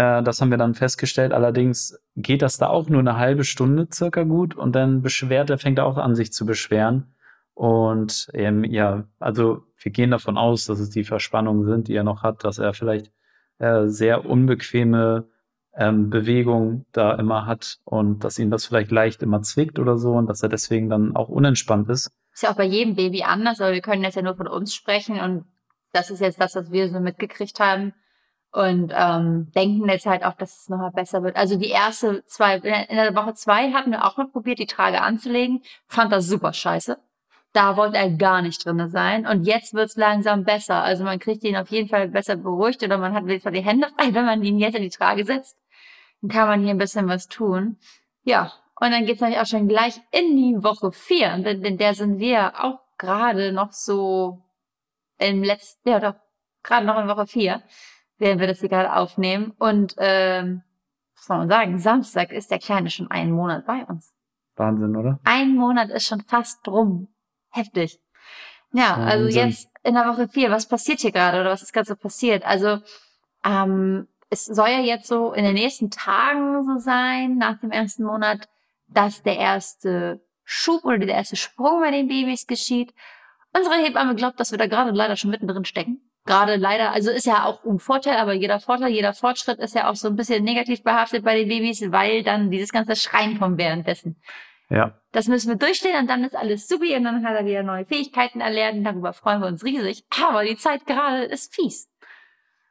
Äh, 0.00 0.22
das 0.22 0.40
haben 0.40 0.50
wir 0.50 0.56
dann 0.56 0.74
festgestellt. 0.74 1.32
Allerdings 1.32 2.00
geht 2.16 2.40
das 2.40 2.56
da 2.56 2.68
auch 2.68 2.88
nur 2.88 3.00
eine 3.00 3.18
halbe 3.18 3.44
Stunde 3.44 3.86
circa 3.92 4.22
gut 4.22 4.56
und 4.56 4.72
dann 4.74 5.02
beschwert 5.02 5.50
er, 5.50 5.58
fängt 5.58 5.78
er 5.78 5.84
auch 5.84 5.98
an, 5.98 6.14
sich 6.14 6.32
zu 6.32 6.46
beschweren. 6.46 7.14
Und 7.52 8.30
ähm, 8.32 8.64
ja, 8.64 9.04
also 9.18 9.62
wir 9.78 9.92
gehen 9.92 10.10
davon 10.10 10.38
aus, 10.38 10.64
dass 10.64 10.80
es 10.80 10.88
die 10.88 11.04
Verspannungen 11.04 11.66
sind, 11.66 11.88
die 11.88 11.94
er 11.94 12.04
noch 12.04 12.22
hat, 12.22 12.44
dass 12.44 12.58
er 12.58 12.72
vielleicht 12.72 13.12
äh, 13.58 13.88
sehr 13.88 14.24
unbequeme 14.24 15.28
ähm, 15.74 16.08
Bewegung 16.08 16.86
da 16.92 17.14
immer 17.16 17.44
hat 17.44 17.78
und 17.84 18.24
dass 18.24 18.38
ihn 18.38 18.50
das 18.50 18.64
vielleicht 18.64 18.90
leicht 18.90 19.22
immer 19.22 19.42
zwickt 19.42 19.78
oder 19.78 19.98
so 19.98 20.12
und 20.12 20.28
dass 20.28 20.42
er 20.42 20.48
deswegen 20.48 20.88
dann 20.88 21.14
auch 21.14 21.28
unentspannt 21.28 21.90
ist. 21.90 22.10
Ist 22.32 22.42
ja 22.42 22.52
auch 22.52 22.56
bei 22.56 22.64
jedem 22.64 22.94
Baby 22.94 23.24
anders, 23.24 23.60
aber 23.60 23.74
wir 23.74 23.82
können 23.82 24.02
jetzt 24.02 24.16
ja 24.16 24.22
nur 24.22 24.36
von 24.36 24.48
uns 24.48 24.74
sprechen 24.74 25.20
und 25.20 25.44
das 25.92 26.10
ist 26.10 26.20
jetzt 26.20 26.40
das, 26.40 26.54
was 26.54 26.72
wir 26.72 26.88
so 26.88 27.00
mitgekriegt 27.00 27.60
haben. 27.60 27.92
Und 28.52 28.92
ähm, 28.96 29.52
denken 29.54 29.88
jetzt 29.88 30.06
halt 30.06 30.24
auch, 30.24 30.34
dass 30.34 30.62
es 30.62 30.68
nochmal 30.68 30.90
besser 30.90 31.22
wird. 31.22 31.36
Also 31.36 31.56
die 31.56 31.68
erste 31.68 32.24
zwei, 32.26 32.56
in 32.56 32.96
der- 32.96 33.14
Woche 33.14 33.34
zwei 33.34 33.72
hatten 33.72 33.92
wir 33.92 34.04
auch 34.04 34.16
mal 34.16 34.26
probiert, 34.26 34.58
die 34.58 34.66
Trage 34.66 35.02
anzulegen. 35.02 35.62
Fand 35.86 36.10
das 36.12 36.26
super 36.26 36.52
scheiße. 36.52 36.98
Da 37.52 37.76
wollte 37.76 37.96
er 37.96 38.10
gar 38.10 38.42
nicht 38.42 38.64
drinne 38.64 38.88
sein. 38.88 39.24
Und 39.26 39.44
jetzt 39.44 39.72
wird's 39.74 39.96
langsam 39.96 40.44
besser. 40.44 40.82
Also 40.82 41.04
man 41.04 41.20
kriegt 41.20 41.44
ihn 41.44 41.56
auf 41.56 41.68
jeden 41.68 41.88
Fall 41.88 42.08
besser 42.08 42.34
beruhigt 42.36 42.82
oder 42.82 42.98
man 42.98 43.14
hat 43.14 43.24
wenigstens 43.26 43.52
die 43.52 43.62
Hände 43.64 43.88
frei, 43.96 44.12
wenn 44.14 44.24
man 44.24 44.42
ihn 44.42 44.58
jetzt 44.58 44.74
in 44.76 44.82
die 44.82 44.90
Trage 44.90 45.24
setzt. 45.24 45.56
Dann 46.20 46.30
kann 46.30 46.48
man 46.48 46.60
hier 46.62 46.70
ein 46.70 46.78
bisschen 46.78 47.08
was 47.08 47.28
tun. 47.28 47.78
Ja, 48.24 48.52
und 48.80 48.90
dann 48.90 49.06
geht's 49.06 49.20
natürlich 49.20 49.40
auch 49.40 49.46
schon 49.46 49.68
gleich 49.68 50.00
in 50.10 50.36
die 50.36 50.62
Woche 50.62 50.90
vier. 50.90 51.34
Und 51.34 51.46
in, 51.46 51.64
in 51.64 51.78
der 51.78 51.94
sind 51.94 52.18
wir 52.18 52.64
auch 52.64 52.80
gerade 52.98 53.52
noch 53.52 53.72
so 53.72 54.42
im 55.18 55.42
letzten, 55.44 55.88
ja 55.88 56.00
doch, 56.00 56.14
gerade 56.62 56.84
noch 56.86 56.98
in 56.98 57.08
Woche 57.08 57.26
vier, 57.26 57.62
während 58.20 58.40
wir 58.40 58.46
das 58.46 58.60
hier 58.60 58.68
gerade 58.68 58.94
aufnehmen. 58.94 59.52
Und 59.58 59.94
ähm, 59.98 60.62
was 61.16 61.26
soll 61.26 61.38
man 61.38 61.48
sagen, 61.48 61.78
Samstag 61.78 62.32
ist 62.32 62.50
der 62.50 62.58
Kleine 62.58 62.90
schon 62.90 63.10
einen 63.10 63.32
Monat 63.32 63.66
bei 63.66 63.84
uns. 63.84 64.14
Wahnsinn, 64.56 64.96
oder? 64.96 65.18
Ein 65.24 65.56
Monat 65.56 65.90
ist 65.90 66.06
schon 66.06 66.22
fast 66.22 66.66
rum. 66.68 67.08
Heftig. 67.50 67.98
Ja, 68.72 68.94
also 68.94 69.24
Wahnsinn. 69.24 69.48
jetzt 69.48 69.68
in 69.82 69.94
der 69.94 70.06
Woche 70.06 70.28
vier, 70.28 70.50
was 70.50 70.68
passiert 70.68 71.00
hier 71.00 71.12
gerade 71.12 71.40
oder 71.40 71.50
was 71.50 71.62
ist 71.62 71.72
gerade 71.72 71.88
so 71.88 71.96
passiert? 71.96 72.44
Also 72.44 72.78
ähm, 73.44 74.06
es 74.28 74.44
soll 74.44 74.68
ja 74.68 74.80
jetzt 74.80 75.08
so 75.08 75.32
in 75.32 75.44
den 75.44 75.54
nächsten 75.54 75.90
Tagen 75.90 76.64
so 76.64 76.78
sein, 76.78 77.36
nach 77.36 77.58
dem 77.60 77.70
ersten 77.70 78.04
Monat, 78.04 78.48
dass 78.86 79.22
der 79.22 79.36
erste 79.36 80.20
Schub 80.44 80.84
oder 80.84 80.98
der 80.98 81.14
erste 81.16 81.36
Sprung 81.36 81.80
bei 81.80 81.90
den 81.90 82.08
Babys 82.08 82.46
geschieht. 82.46 82.94
Unsere 83.52 83.76
Hebamme 83.76 84.14
glaubt, 84.14 84.38
dass 84.38 84.52
wir 84.52 84.58
da 84.58 84.66
gerade 84.66 84.90
leider 84.90 85.16
schon 85.16 85.30
mittendrin 85.30 85.64
stecken. 85.64 86.09
Gerade 86.26 86.56
leider, 86.56 86.92
also 86.92 87.10
ist 87.10 87.26
ja 87.26 87.44
auch 87.44 87.64
ein 87.64 87.78
Vorteil, 87.78 88.18
aber 88.18 88.34
jeder 88.34 88.60
Vorteil, 88.60 88.90
jeder 88.90 89.14
Fortschritt 89.14 89.58
ist 89.58 89.74
ja 89.74 89.90
auch 89.90 89.96
so 89.96 90.08
ein 90.08 90.16
bisschen 90.16 90.44
negativ 90.44 90.82
behaftet 90.82 91.24
bei 91.24 91.36
den 91.36 91.48
Babys, 91.48 91.80
weil 91.90 92.22
dann 92.22 92.50
dieses 92.50 92.72
ganze 92.72 92.94
Schreien 92.94 93.38
kommt 93.38 93.58
währenddessen. 93.58 94.16
Ja. 94.68 94.94
Das 95.12 95.26
müssen 95.26 95.48
wir 95.48 95.56
durchstehen 95.56 95.98
und 95.98 96.08
dann 96.08 96.22
ist 96.22 96.36
alles 96.36 96.68
supi 96.68 96.94
und 96.94 97.04
dann 97.04 97.24
hat 97.24 97.34
er 97.34 97.44
wieder 97.44 97.62
neue 97.62 97.84
Fähigkeiten 97.84 98.40
erlernt 98.40 98.78
und 98.78 98.84
darüber 98.84 99.12
freuen 99.12 99.40
wir 99.40 99.48
uns 99.48 99.64
riesig. 99.64 100.04
Aber 100.24 100.44
die 100.44 100.56
Zeit 100.56 100.86
gerade 100.86 101.24
ist 101.24 101.54
fies. 101.54 101.88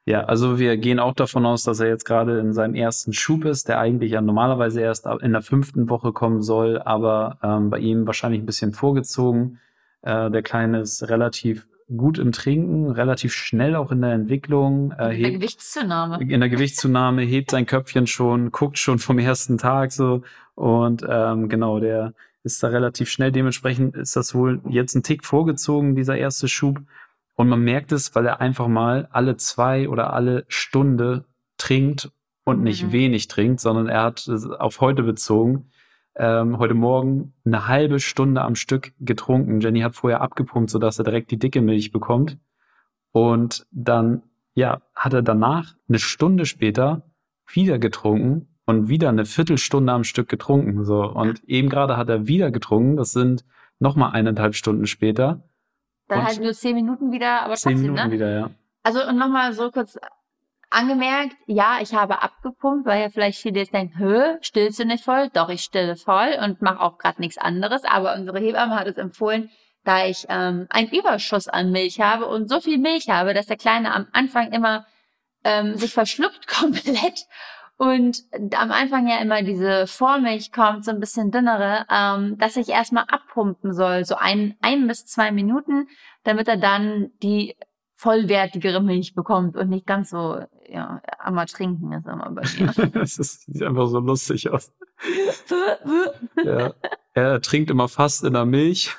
Ja, 0.05 0.23
also 0.23 0.57
wir 0.57 0.77
gehen 0.77 0.99
auch 0.99 1.13
davon 1.13 1.45
aus, 1.45 1.63
dass 1.63 1.81
er 1.81 1.87
jetzt 1.87 2.05
gerade 2.05 2.39
in 2.39 2.53
seinem 2.53 2.73
ersten 2.73 3.13
Schub 3.13 3.45
ist, 3.45 3.67
der 3.67 3.79
eigentlich 3.79 4.13
ja 4.13 4.21
normalerweise 4.21 4.81
erst 4.81 5.05
in 5.05 5.33
der 5.33 5.41
fünften 5.41 5.89
Woche 5.89 6.13
kommen 6.13 6.41
soll, 6.41 6.81
aber 6.81 7.37
ähm, 7.43 7.69
bei 7.69 7.79
ihm 7.79 8.07
wahrscheinlich 8.07 8.41
ein 8.41 8.47
bisschen 8.47 8.73
vorgezogen. 8.73 9.59
Äh, 10.01 10.31
der 10.31 10.41
Kleine 10.41 10.79
ist 10.79 11.09
relativ 11.09 11.67
gut 11.95 12.19
im 12.19 12.31
Trinken, 12.31 12.91
relativ 12.91 13.33
schnell 13.33 13.75
auch 13.75 13.91
in 13.91 14.01
der 14.01 14.13
Entwicklung, 14.13 14.91
äh, 14.91 14.95
Mit 14.95 14.99
der 14.99 15.11
hebt, 15.13 15.33
Gewichtszunahme. 15.35 16.21
in 16.21 16.39
der 16.39 16.49
Gewichtszunahme, 16.49 17.21
hebt 17.23 17.51
sein 17.51 17.65
Köpfchen 17.65 18.07
schon, 18.07 18.51
guckt 18.51 18.77
schon 18.77 18.99
vom 18.99 19.19
ersten 19.19 19.57
Tag 19.57 19.91
so 19.91 20.21
und 20.55 21.05
ähm, 21.07 21.49
genau, 21.49 21.79
der 21.79 22.13
ist 22.43 22.61
da 22.63 22.67
relativ 22.69 23.09
schnell. 23.09 23.31
Dementsprechend 23.31 23.95
ist 23.95 24.15
das 24.15 24.33
wohl 24.33 24.61
jetzt 24.69 24.95
ein 24.95 25.03
Tick 25.03 25.25
vorgezogen, 25.25 25.95
dieser 25.95 26.17
erste 26.17 26.47
Schub. 26.47 26.79
Und 27.35 27.49
man 27.49 27.61
merkt 27.61 27.91
es, 27.91 28.15
weil 28.15 28.25
er 28.25 28.39
einfach 28.41 28.67
mal 28.67 29.07
alle 29.11 29.35
zwei 29.37 29.87
oder 29.89 30.13
alle 30.13 30.45
Stunde 30.47 31.25
trinkt 31.57 32.11
und 32.45 32.61
nicht 32.63 32.85
Mhm. 32.87 32.91
wenig 32.93 33.27
trinkt, 33.27 33.59
sondern 33.61 33.87
er 33.87 34.03
hat 34.03 34.27
es 34.27 34.45
auf 34.49 34.79
heute 34.81 35.03
bezogen. 35.03 35.69
Ähm, 36.15 36.57
heute 36.57 36.73
Morgen 36.73 37.33
eine 37.45 37.67
halbe 37.67 37.99
Stunde 37.99 38.41
am 38.41 38.55
Stück 38.55 38.93
getrunken. 38.99 39.61
Jenny 39.61 39.81
hat 39.81 39.95
vorher 39.95 40.21
abgepumpt, 40.21 40.69
sodass 40.69 40.99
er 40.99 41.05
direkt 41.05 41.31
die 41.31 41.39
dicke 41.39 41.61
Milch 41.61 41.91
bekommt. 41.91 42.37
Und 43.11 43.65
dann, 43.71 44.23
ja, 44.53 44.81
hat 44.95 45.13
er 45.13 45.21
danach 45.21 45.75
eine 45.87 45.99
Stunde 45.99 46.45
später 46.45 47.03
wieder 47.47 47.79
getrunken 47.79 48.47
und 48.65 48.89
wieder 48.89 49.09
eine 49.09 49.25
Viertelstunde 49.25 49.91
am 49.91 50.03
Stück 50.03 50.29
getrunken. 50.29 50.83
So. 50.85 51.03
Und 51.03 51.43
eben 51.45 51.69
gerade 51.69 51.97
hat 51.97 52.09
er 52.09 52.27
wieder 52.27 52.51
getrunken. 52.51 52.97
Das 52.97 53.11
sind 53.11 53.45
nochmal 53.79 54.11
eineinhalb 54.11 54.55
Stunden 54.55 54.85
später. 54.85 55.41
Dann 56.07 56.19
Und 56.19 56.25
halt 56.25 56.41
nur 56.41 56.53
zehn 56.53 56.75
Minuten 56.75 57.11
wieder, 57.11 57.43
aber 57.43 57.55
Zehn 57.55 57.73
trotzdem, 57.73 57.91
Minuten 57.91 58.07
ne? 58.09 58.13
wieder, 58.13 58.29
ja. 58.29 58.49
Also 58.83 59.07
und 59.07 59.17
nochmal 59.17 59.53
so 59.53 59.71
kurz 59.71 59.97
angemerkt, 60.69 61.35
ja, 61.45 61.79
ich 61.81 61.93
habe 61.93 62.21
abgepumpt, 62.21 62.85
weil 62.85 63.01
ja 63.01 63.09
vielleicht 63.09 63.39
viele 63.39 63.59
jetzt 63.59 63.73
denken, 63.73 63.97
hö, 63.97 64.37
stillst 64.41 64.79
du 64.79 64.85
nicht 64.85 65.03
voll? 65.03 65.29
Doch, 65.33 65.49
ich 65.49 65.61
stille 65.61 65.95
voll 65.95 66.37
und 66.43 66.61
mache 66.61 66.81
auch 66.81 66.97
gerade 66.97 67.21
nichts 67.21 67.37
anderes. 67.37 67.83
Aber 67.85 68.15
unsere 68.15 68.39
Hebamme 68.39 68.75
hat 68.75 68.87
uns 68.87 68.97
empfohlen, 68.97 69.49
da 69.83 70.05
ich 70.05 70.25
ähm, 70.29 70.67
einen 70.69 70.89
Überschuss 70.89 71.47
an 71.47 71.71
Milch 71.71 72.01
habe 72.01 72.25
und 72.25 72.49
so 72.49 72.59
viel 72.59 72.77
Milch 72.77 73.09
habe, 73.09 73.33
dass 73.33 73.47
der 73.47 73.57
Kleine 73.57 73.93
am 73.93 74.07
Anfang 74.11 74.51
immer 74.51 74.85
ähm, 75.43 75.75
sich 75.77 75.93
verschluckt 75.93 76.47
komplett 76.59 77.25
und 77.77 78.23
am 78.55 78.71
Anfang 78.71 79.07
ja 79.07 79.19
immer 79.19 79.41
diese 79.41 79.87
Vormilch 79.87 80.51
kommt, 80.51 80.83
so 80.83 80.91
ein 80.91 80.99
bisschen 80.99 81.31
dünnere, 81.31 81.85
ähm, 81.89 82.37
dass 82.37 82.57
ich 82.57 82.67
erstmal 82.67 83.05
abpumpen 83.07 83.73
soll, 83.73 84.03
so 84.03 84.15
ein, 84.15 84.57
ein 84.61 84.85
bis 84.85 85.05
zwei 85.05 85.31
Minuten, 85.31 85.87
damit 86.25 86.49
er 86.49 86.57
dann 86.57 87.11
die 87.23 87.55
vollwertigere 87.95 88.81
Milch 88.81 89.13
bekommt 89.13 89.55
und 89.55 89.69
nicht 89.69 89.85
ganz 89.85 90.09
so 90.09 90.41
ja, 90.71 91.01
am 91.19 91.37
Trinken 91.47 91.91
ist 91.93 92.07
immer 92.07 92.29
bei 92.31 92.43
mir. 92.57 92.95
Es 93.01 93.17
ist, 93.19 93.45
sieht 93.45 93.63
einfach 93.63 93.87
so 93.87 93.99
lustig 93.99 94.49
aus. 94.49 94.71
Ja. 96.43 96.73
Er 97.13 97.41
trinkt 97.41 97.69
immer 97.69 97.87
fast 97.87 98.23
in 98.23 98.33
der 98.33 98.45
Milch 98.45 98.95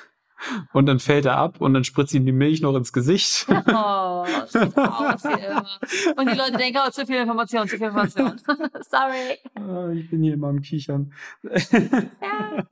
und 0.73 0.85
dann 0.85 0.99
fällt 0.99 1.25
er 1.25 1.37
ab 1.37 1.61
und 1.61 1.73
dann 1.73 1.83
spritzt 1.83 2.13
ihm 2.13 2.25
die 2.25 2.31
Milch 2.31 2.61
noch 2.61 2.75
ins 2.75 2.93
Gesicht. 2.93 3.45
oh, 3.49 4.25
sieht 4.47 4.77
aus 4.77 5.23
wie 5.23 5.45
immer. 5.45 5.79
Und 6.17 6.31
die 6.31 6.37
Leute 6.37 6.57
denken, 6.57 6.79
oh, 6.85 6.89
zu 6.89 7.05
viel 7.05 7.17
Information, 7.17 7.67
zu 7.67 7.77
viel 7.77 7.87
Information. 7.87 8.37
Sorry. 8.81 9.37
Ah, 9.55 9.89
ich 9.91 10.09
bin 10.09 10.23
hier 10.23 10.33
immer 10.33 10.49
am 10.49 10.61
Kichern. 10.61 11.13
Ja, 11.43 12.65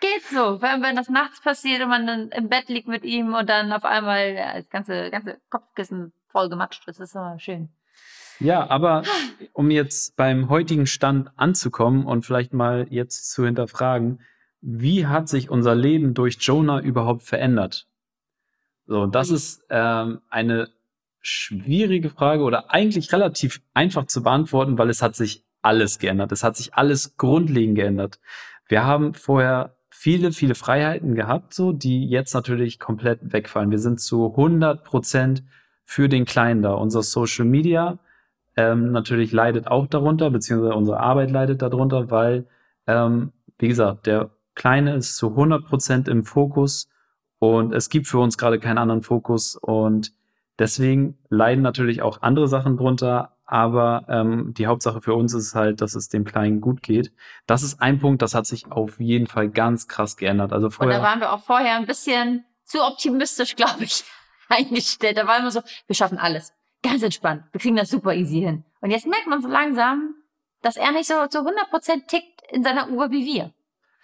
geht 0.00 0.22
so. 0.30 0.58
Allem, 0.60 0.82
wenn 0.82 0.96
das 0.96 1.08
nachts 1.08 1.40
passiert 1.40 1.82
und 1.82 1.88
man 1.88 2.06
dann 2.06 2.28
im 2.30 2.48
Bett 2.48 2.68
liegt 2.68 2.88
mit 2.88 3.04
ihm 3.04 3.34
und 3.34 3.48
dann 3.48 3.72
auf 3.72 3.84
einmal 3.84 4.32
ja, 4.34 4.54
das 4.54 4.68
ganze, 4.68 5.10
ganze 5.10 5.40
Kopfkissen 5.50 6.12
voll 6.28 6.48
gematscht 6.48 6.86
ist, 6.88 7.00
ist 7.00 7.14
immer 7.14 7.38
schön. 7.38 7.70
Ja, 8.40 8.68
aber 8.68 9.02
um 9.52 9.70
jetzt 9.70 10.16
beim 10.16 10.48
heutigen 10.48 10.86
Stand 10.86 11.30
anzukommen 11.36 12.04
und 12.04 12.24
vielleicht 12.24 12.52
mal 12.52 12.86
jetzt 12.90 13.30
zu 13.30 13.44
hinterfragen, 13.44 14.20
wie 14.60 15.06
hat 15.06 15.28
sich 15.28 15.50
unser 15.50 15.74
Leben 15.74 16.14
durch 16.14 16.38
Jonah 16.40 16.80
überhaupt 16.80 17.22
verändert? 17.22 17.86
So, 18.86 19.06
das 19.06 19.30
ist 19.30 19.64
ähm, 19.70 20.20
eine 20.28 20.68
schwierige 21.20 22.10
Frage 22.10 22.42
oder 22.42 22.70
eigentlich 22.72 23.12
relativ 23.12 23.60
einfach 23.74 24.06
zu 24.06 24.22
beantworten, 24.22 24.78
weil 24.78 24.90
es 24.90 25.02
hat 25.02 25.16
sich 25.16 25.44
alles 25.62 25.98
geändert. 25.98 26.30
Es 26.30 26.44
hat 26.44 26.56
sich 26.56 26.74
alles 26.74 27.16
grundlegend 27.16 27.76
geändert. 27.76 28.20
Wir 28.68 28.84
haben 28.84 29.14
vorher 29.14 29.76
viele, 29.90 30.30
viele 30.30 30.54
Freiheiten 30.54 31.14
gehabt, 31.14 31.54
so, 31.54 31.72
die 31.72 32.08
jetzt 32.08 32.34
natürlich 32.34 32.78
komplett 32.78 33.32
wegfallen. 33.32 33.70
Wir 33.70 33.78
sind 33.78 34.00
zu 34.00 34.30
100 34.30 34.84
Prozent 34.84 35.42
für 35.84 36.08
den 36.08 36.24
Kleinen 36.24 36.62
da. 36.62 36.74
Unser 36.74 37.02
Social 37.02 37.44
Media 37.44 37.98
ähm, 38.56 38.92
natürlich 38.92 39.32
leidet 39.32 39.68
auch 39.68 39.86
darunter, 39.86 40.30
beziehungsweise 40.30 40.74
unsere 40.74 41.00
Arbeit 41.00 41.30
leidet 41.30 41.62
darunter, 41.62 42.10
weil, 42.10 42.46
ähm, 42.86 43.32
wie 43.58 43.68
gesagt, 43.68 44.06
der 44.06 44.30
Kleine 44.54 44.96
ist 44.96 45.16
zu 45.16 45.30
100 45.30 45.66
Prozent 45.66 46.08
im 46.08 46.24
Fokus 46.24 46.88
und 47.38 47.74
es 47.74 47.90
gibt 47.90 48.06
für 48.06 48.18
uns 48.18 48.38
gerade 48.38 48.58
keinen 48.58 48.78
anderen 48.78 49.02
Fokus 49.02 49.56
und 49.56 50.12
deswegen 50.58 51.18
leiden 51.28 51.62
natürlich 51.62 52.00
auch 52.00 52.22
andere 52.22 52.48
Sachen 52.48 52.78
drunter, 52.78 53.36
aber 53.44 54.06
ähm, 54.08 54.54
die 54.56 54.66
Hauptsache 54.66 55.02
für 55.02 55.14
uns 55.14 55.34
ist 55.34 55.54
halt, 55.54 55.82
dass 55.82 55.94
es 55.94 56.08
dem 56.08 56.24
Kleinen 56.24 56.60
gut 56.60 56.82
geht. 56.82 57.12
Das 57.46 57.62
ist 57.62 57.80
ein 57.80 58.00
Punkt, 58.00 58.22
das 58.22 58.34
hat 58.34 58.46
sich 58.46 58.72
auf 58.72 58.98
jeden 58.98 59.26
Fall 59.26 59.50
ganz 59.50 59.86
krass 59.86 60.16
geändert. 60.16 60.52
Also 60.52 60.66
Und 60.66 60.72
da 60.72 60.76
vorher, 60.76 61.02
waren 61.02 61.20
wir 61.20 61.32
auch 61.32 61.44
vorher 61.44 61.76
ein 61.76 61.86
bisschen 61.86 62.44
zu 62.64 62.82
optimistisch, 62.82 63.54
glaube 63.56 63.84
ich, 63.84 64.04
eingestellt. 64.48 65.18
Da 65.18 65.26
war 65.26 65.38
immer 65.38 65.50
so, 65.50 65.60
wir 65.86 65.94
schaffen 65.94 66.18
alles. 66.18 66.52
Ganz 66.82 67.02
entspannt. 67.02 67.44
Wir 67.52 67.60
kriegen 67.60 67.76
das 67.76 67.90
super 67.90 68.14
easy 68.14 68.40
hin. 68.40 68.64
Und 68.80 68.90
jetzt 68.90 69.06
merkt 69.06 69.26
man 69.26 69.42
so 69.42 69.48
langsam, 69.48 70.14
dass 70.62 70.76
er 70.76 70.92
nicht 70.92 71.06
so 71.06 71.26
zu 71.26 71.40
100% 71.40 72.06
tickt 72.06 72.42
in 72.50 72.62
seiner 72.62 72.90
Uhr 72.90 73.10
wie 73.10 73.24
wir. 73.24 73.52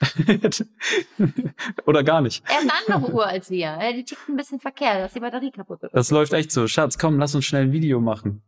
Oder 1.86 2.02
gar 2.02 2.20
nicht. 2.20 2.42
Er 2.48 2.56
hat 2.56 2.62
eine 2.62 2.94
andere 2.94 3.12
Uhr 3.12 3.26
als 3.26 3.50
wir. 3.50 3.78
Die 3.94 4.04
tickt 4.04 4.28
ein 4.28 4.36
bisschen 4.36 4.58
verkehrt, 4.58 5.00
dass 5.00 5.12
die 5.12 5.20
Batterie 5.20 5.52
kaputt 5.52 5.82
ist. 5.82 5.94
Das 5.94 6.10
läuft 6.10 6.32
echt 6.32 6.50
so. 6.50 6.66
Schatz, 6.66 6.98
komm, 6.98 7.18
lass 7.18 7.34
uns 7.34 7.44
schnell 7.44 7.62
ein 7.62 7.72
Video 7.72 8.00
machen. 8.00 8.42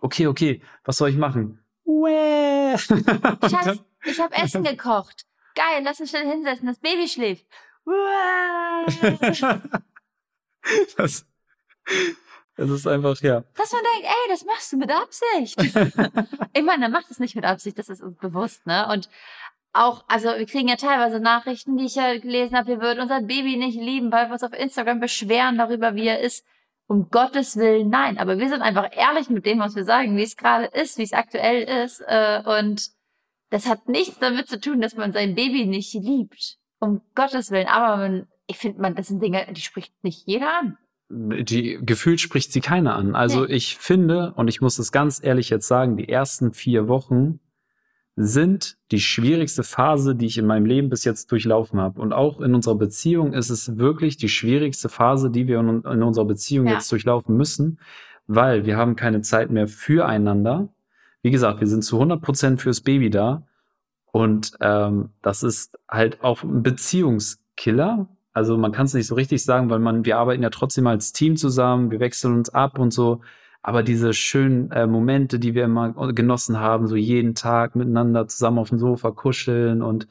Okay, 0.00 0.26
okay, 0.26 0.62
was 0.84 0.96
soll 0.96 1.10
ich 1.10 1.16
machen? 1.16 1.62
Schatz, 1.84 3.80
ich 4.04 4.20
habe 4.20 4.34
Essen 4.34 4.64
gekocht. 4.64 5.26
Geil, 5.54 5.82
lass 5.82 6.00
uns 6.00 6.10
schnell 6.10 6.26
hinsetzen, 6.26 6.66
das 6.66 6.78
Baby 6.78 7.08
schläft. 7.08 7.46
das, 10.96 11.26
das 12.58 12.70
ist 12.70 12.86
einfach, 12.88 13.20
ja. 13.22 13.44
Dass 13.56 13.72
man 13.72 13.82
denkt, 13.82 14.08
ey, 14.08 14.30
das 14.30 14.44
machst 14.44 14.72
du 14.72 14.76
mit 14.76 14.90
Absicht. 14.90 15.62
ich 16.54 16.62
meine, 16.64 16.86
er 16.86 16.90
macht 16.90 17.08
es 17.08 17.20
nicht 17.20 17.36
mit 17.36 17.44
Absicht, 17.44 17.78
das 17.78 17.88
ist 17.88 18.02
uns 18.02 18.18
bewusst, 18.18 18.66
ne? 18.66 18.88
Und 18.92 19.08
auch, 19.72 20.04
also 20.08 20.28
wir 20.28 20.46
kriegen 20.46 20.68
ja 20.68 20.74
teilweise 20.74 21.20
Nachrichten, 21.20 21.76
die 21.76 21.84
ich 21.84 21.94
ja 21.94 22.18
gelesen 22.18 22.56
habe, 22.56 22.66
wir 22.68 22.80
würden 22.80 23.00
unser 23.00 23.20
Baby 23.20 23.56
nicht 23.56 23.78
lieben, 23.78 24.10
weil 24.10 24.26
wir 24.26 24.32
uns 24.32 24.42
auf 24.42 24.52
Instagram 24.52 24.98
beschweren 24.98 25.56
darüber, 25.56 25.94
wie 25.94 26.08
er 26.08 26.20
ist. 26.20 26.44
Um 26.88 27.10
Gottes 27.10 27.56
Willen, 27.56 27.90
nein. 27.90 28.18
Aber 28.18 28.38
wir 28.38 28.48
sind 28.48 28.62
einfach 28.62 28.88
ehrlich 28.90 29.28
mit 29.28 29.44
dem, 29.44 29.58
was 29.58 29.76
wir 29.76 29.84
sagen, 29.84 30.16
wie 30.16 30.22
es 30.22 30.36
gerade 30.36 30.64
ist, 30.66 30.96
wie 30.96 31.02
es 31.02 31.12
aktuell 31.12 31.84
ist. 31.84 32.00
Äh, 32.06 32.42
und 32.44 32.88
das 33.50 33.68
hat 33.68 33.88
nichts 33.88 34.18
damit 34.18 34.48
zu 34.48 34.58
tun, 34.58 34.80
dass 34.80 34.96
man 34.96 35.12
sein 35.12 35.34
Baby 35.34 35.66
nicht 35.66 35.92
liebt. 35.94 36.56
Um 36.80 37.02
Gottes 37.14 37.50
Willen. 37.50 37.66
Aber 37.68 37.98
man, 37.98 38.26
ich 38.46 38.56
finde, 38.56 38.80
man, 38.80 38.94
das 38.94 39.08
sind 39.08 39.22
Dinge, 39.22 39.46
die 39.52 39.60
spricht 39.60 39.92
nicht 40.02 40.26
jeder 40.26 40.58
an. 40.58 40.78
Die 41.10 41.78
gefühlt 41.82 42.20
spricht 42.20 42.52
sie 42.52 42.60
keiner 42.60 42.94
an. 42.94 43.14
Also 43.14 43.44
nee. 43.46 43.54
ich 43.54 43.78
finde, 43.78 44.32
und 44.36 44.48
ich 44.48 44.60
muss 44.60 44.78
es 44.78 44.92
ganz 44.92 45.20
ehrlich 45.22 45.48
jetzt 45.48 45.66
sagen, 45.66 45.96
die 45.96 46.08
ersten 46.08 46.52
vier 46.52 46.86
Wochen 46.88 47.40
sind 48.20 48.76
die 48.90 49.00
schwierigste 49.00 49.62
Phase, 49.62 50.16
die 50.16 50.26
ich 50.26 50.38
in 50.38 50.46
meinem 50.46 50.66
Leben 50.66 50.90
bis 50.90 51.04
jetzt 51.04 51.30
durchlaufen 51.30 51.80
habe. 51.80 52.00
Und 52.00 52.12
auch 52.12 52.40
in 52.40 52.52
unserer 52.52 52.74
Beziehung 52.74 53.32
ist 53.32 53.48
es 53.48 53.78
wirklich 53.78 54.16
die 54.16 54.28
schwierigste 54.28 54.88
Phase, 54.88 55.30
die 55.30 55.46
wir 55.46 55.60
in, 55.60 55.68
in 55.84 56.02
unserer 56.02 56.24
Beziehung 56.24 56.66
ja. 56.66 56.74
jetzt 56.74 56.90
durchlaufen 56.90 57.36
müssen, 57.36 57.78
weil 58.26 58.66
wir 58.66 58.76
haben 58.76 58.96
keine 58.96 59.20
Zeit 59.20 59.50
mehr 59.50 59.68
füreinander. 59.68 60.68
Wie 61.22 61.30
gesagt, 61.30 61.60
wir 61.60 61.68
sind 61.68 61.84
zu 61.84 61.96
100 61.96 62.20
Prozent 62.20 62.60
fürs 62.60 62.80
Baby 62.80 63.08
da. 63.08 63.46
Und 64.10 64.52
ähm, 64.60 65.10
das 65.22 65.44
ist 65.44 65.78
halt 65.88 66.22
auch 66.24 66.42
ein 66.42 66.62
Beziehungskiller. 66.64 68.08
Also 68.38 68.56
man 68.56 68.70
kann 68.70 68.86
es 68.86 68.94
nicht 68.94 69.08
so 69.08 69.16
richtig 69.16 69.44
sagen, 69.44 69.68
weil 69.68 69.80
man, 69.80 70.04
wir 70.04 70.16
arbeiten 70.16 70.44
ja 70.44 70.50
trotzdem 70.50 70.86
als 70.86 71.12
Team 71.12 71.36
zusammen, 71.36 71.90
wir 71.90 71.98
wechseln 71.98 72.34
uns 72.34 72.50
ab 72.50 72.78
und 72.78 72.92
so. 72.92 73.20
Aber 73.62 73.82
diese 73.82 74.12
schönen 74.12 74.70
äh, 74.70 74.86
Momente, 74.86 75.40
die 75.40 75.56
wir 75.56 75.64
immer 75.64 76.12
genossen 76.12 76.60
haben, 76.60 76.86
so 76.86 76.94
jeden 76.94 77.34
Tag 77.34 77.74
miteinander 77.74 78.28
zusammen 78.28 78.58
auf 78.58 78.68
dem 78.68 78.78
Sofa 78.78 79.10
kuscheln 79.10 79.82
und 79.82 80.06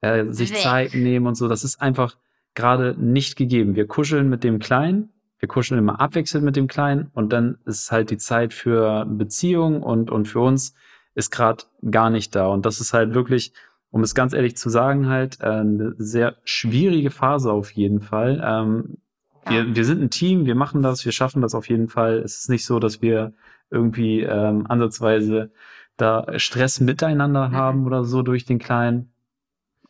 äh, 0.00 0.24
sich 0.30 0.52
Zeit 0.56 0.94
nehmen 0.94 1.28
und 1.28 1.36
so, 1.36 1.46
das 1.46 1.62
ist 1.62 1.80
einfach 1.80 2.16
gerade 2.56 2.96
nicht 2.98 3.36
gegeben. 3.36 3.76
Wir 3.76 3.86
kuscheln 3.86 4.28
mit 4.28 4.42
dem 4.42 4.58
Kleinen, 4.58 5.10
wir 5.38 5.46
kuscheln 5.46 5.78
immer 5.78 6.00
abwechselnd 6.00 6.44
mit 6.44 6.56
dem 6.56 6.66
Kleinen 6.66 7.12
und 7.14 7.32
dann 7.32 7.58
ist 7.64 7.92
halt 7.92 8.10
die 8.10 8.18
Zeit 8.18 8.52
für 8.52 9.06
Beziehung 9.06 9.84
und, 9.84 10.10
und 10.10 10.26
für 10.26 10.40
uns 10.40 10.74
ist 11.14 11.30
gerade 11.30 11.62
gar 11.88 12.10
nicht 12.10 12.34
da. 12.34 12.48
Und 12.48 12.66
das 12.66 12.80
ist 12.80 12.92
halt 12.92 13.14
wirklich, 13.14 13.52
um 13.90 14.02
es 14.02 14.14
ganz 14.14 14.32
ehrlich 14.32 14.56
zu 14.56 14.68
sagen, 14.68 15.08
halt 15.08 15.40
äh, 15.40 15.46
eine 15.46 15.94
sehr 15.98 16.36
schwierige 16.44 17.10
Phase 17.10 17.52
auf 17.52 17.70
jeden 17.72 18.00
Fall. 18.00 18.42
Ähm, 18.44 18.98
wir, 19.46 19.74
wir 19.74 19.84
sind 19.84 20.02
ein 20.02 20.10
Team, 20.10 20.46
wir 20.46 20.54
machen 20.54 20.82
das, 20.82 21.04
wir 21.04 21.12
schaffen 21.12 21.42
das 21.42 21.54
auf 21.54 21.68
jeden 21.68 21.88
Fall. 21.88 22.18
Es 22.18 22.40
ist 22.40 22.50
nicht 22.50 22.66
so, 22.66 22.78
dass 22.78 23.00
wir 23.00 23.32
irgendwie 23.70 24.20
ähm, 24.20 24.66
ansatzweise 24.68 25.50
da 25.96 26.38
Stress 26.38 26.80
miteinander 26.80 27.48
mhm. 27.48 27.52
haben 27.54 27.86
oder 27.86 28.04
so 28.04 28.22
durch 28.22 28.44
den 28.44 28.58
Kleinen. 28.58 29.10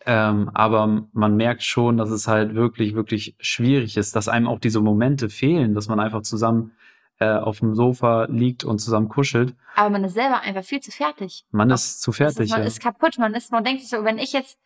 Ähm, 0.06 0.50
aber 0.54 1.06
man 1.12 1.37
merkt 1.37 1.62
schon, 1.62 1.96
dass 1.96 2.11
es 2.11 2.28
halt 2.28 2.54
wirklich, 2.54 2.94
wirklich 2.94 3.37
schwierig 3.40 3.96
ist, 3.96 4.16
dass 4.16 4.28
einem 4.28 4.46
auch 4.46 4.61
diese 4.61 4.80
Momente 4.80 5.28
fehlen, 5.28 5.74
dass 5.74 5.88
man 5.88 6.00
einfach 6.00 6.22
zusammen 6.22 6.72
äh, 7.20 7.31
auf 7.31 7.59
dem 7.61 7.74
Sofa 7.74 8.26
liegt 8.28 8.64
und 8.64 8.78
zusammen 8.78 9.09
kuschelt. 9.09 9.54
Aber 9.74 9.90
man 9.90 10.04
ist 10.04 10.14
selber 10.14 10.40
einfach 10.40 10.64
viel 10.64 10.81
zu 10.81 10.90
fertig. 10.90 11.44
Man 11.50 11.70
ist 11.70 12.00
zu 12.00 12.12
fertig. 12.12 12.46
Ist, 12.46 12.50
man 12.50 12.61
ja. 12.61 12.66
ist 12.66 12.81
kaputt. 12.81 13.18
Man 13.18 13.35
ist, 13.35 13.52
man 13.52 13.64
denkt 13.64 13.81
sich 13.81 13.90
so, 13.90 14.04
wenn 14.04 14.18
ich 14.18 14.33
jetzt, 14.33 14.59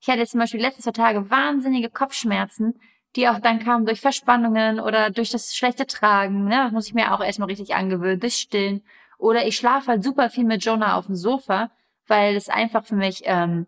ich 0.00 0.08
hatte 0.08 0.20
jetzt 0.20 0.32
zum 0.32 0.40
Beispiel 0.40 0.58
die 0.58 0.66
letzten 0.66 0.82
zwei 0.82 0.92
Tage 0.92 1.30
wahnsinnige 1.30 1.90
Kopfschmerzen, 1.90 2.80
die 3.16 3.28
auch 3.28 3.40
dann 3.40 3.58
kamen 3.58 3.86
durch 3.86 4.00
Verspannungen 4.00 4.80
oder 4.80 5.10
durch 5.10 5.30
das 5.30 5.54
schlechte 5.54 5.86
Tragen. 5.86 6.44
Ne? 6.44 6.62
Das 6.64 6.72
muss 6.72 6.86
ich 6.86 6.94
mir 6.94 7.12
auch 7.12 7.20
erstmal 7.20 7.48
richtig 7.48 7.74
angewöhnen, 7.74 8.20
durch 8.20 8.36
Stillen. 8.36 8.82
Oder 9.18 9.46
ich 9.46 9.56
schlafe 9.56 9.88
halt 9.88 10.04
super 10.04 10.30
viel 10.30 10.44
mit 10.44 10.64
Jonah 10.64 10.96
auf 10.96 11.06
dem 11.06 11.16
Sofa, 11.16 11.70
weil 12.06 12.36
es 12.36 12.48
einfach 12.48 12.84
für 12.84 12.96
mich, 12.96 13.22
ähm, 13.24 13.66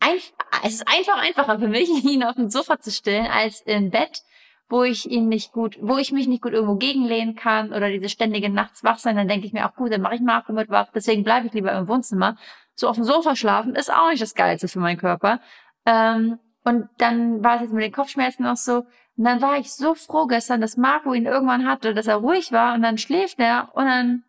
ein, 0.00 0.16
es 0.64 0.74
ist 0.74 0.88
einfach 0.88 1.22
einfacher 1.22 1.58
für 1.58 1.68
mich, 1.68 1.88
ihn 2.04 2.22
auf 2.22 2.36
dem 2.36 2.50
Sofa 2.50 2.80
zu 2.80 2.90
stillen, 2.90 3.26
als 3.26 3.60
im 3.60 3.90
Bett, 3.90 4.22
wo 4.68 4.82
ich 4.82 5.08
ihn 5.10 5.28
nicht 5.28 5.52
gut, 5.52 5.78
wo 5.80 5.96
ich 5.96 6.12
mich 6.12 6.26
nicht 6.26 6.42
gut 6.42 6.52
irgendwo 6.52 6.74
gegenlehnen 6.76 7.36
kann 7.36 7.72
oder 7.72 7.88
diese 7.88 8.08
ständige 8.08 8.48
nachts 8.48 8.82
wach 8.82 8.98
sein, 8.98 9.16
dann 9.16 9.28
denke 9.28 9.46
ich 9.46 9.52
mir 9.52 9.68
auch 9.68 9.74
gut, 9.74 9.92
dann 9.92 10.00
mache 10.00 10.16
ich 10.16 10.20
Marco 10.20 10.52
mit 10.52 10.70
wach, 10.70 10.88
deswegen 10.94 11.22
bleibe 11.22 11.46
ich 11.46 11.52
lieber 11.52 11.72
im 11.72 11.88
Wohnzimmer. 11.88 12.36
So 12.74 12.88
auf 12.88 12.96
dem 12.96 13.04
Sofa 13.04 13.36
schlafen 13.36 13.74
ist 13.74 13.92
auch 13.92 14.10
nicht 14.10 14.22
das 14.22 14.34
Geilste 14.34 14.68
für 14.68 14.80
meinen 14.80 14.98
Körper. 14.98 15.40
Ähm, 15.86 16.38
und 16.64 16.88
dann 16.98 17.44
war 17.44 17.56
es 17.56 17.62
jetzt 17.62 17.72
mit 17.72 17.84
den 17.84 17.92
Kopfschmerzen 17.92 18.42
noch 18.42 18.56
so. 18.56 18.84
Und 19.16 19.24
dann 19.24 19.40
war 19.40 19.56
ich 19.56 19.72
so 19.72 19.94
froh 19.94 20.26
gestern, 20.26 20.60
dass 20.60 20.76
Marco 20.76 21.14
ihn 21.14 21.26
irgendwann 21.26 21.66
hatte, 21.66 21.94
dass 21.94 22.06
er 22.06 22.16
ruhig 22.16 22.52
war 22.52 22.74
und 22.74 22.82
dann 22.82 22.98
schläft 22.98 23.38
er 23.38 23.70
und 23.72 23.86
dann, 23.86 24.24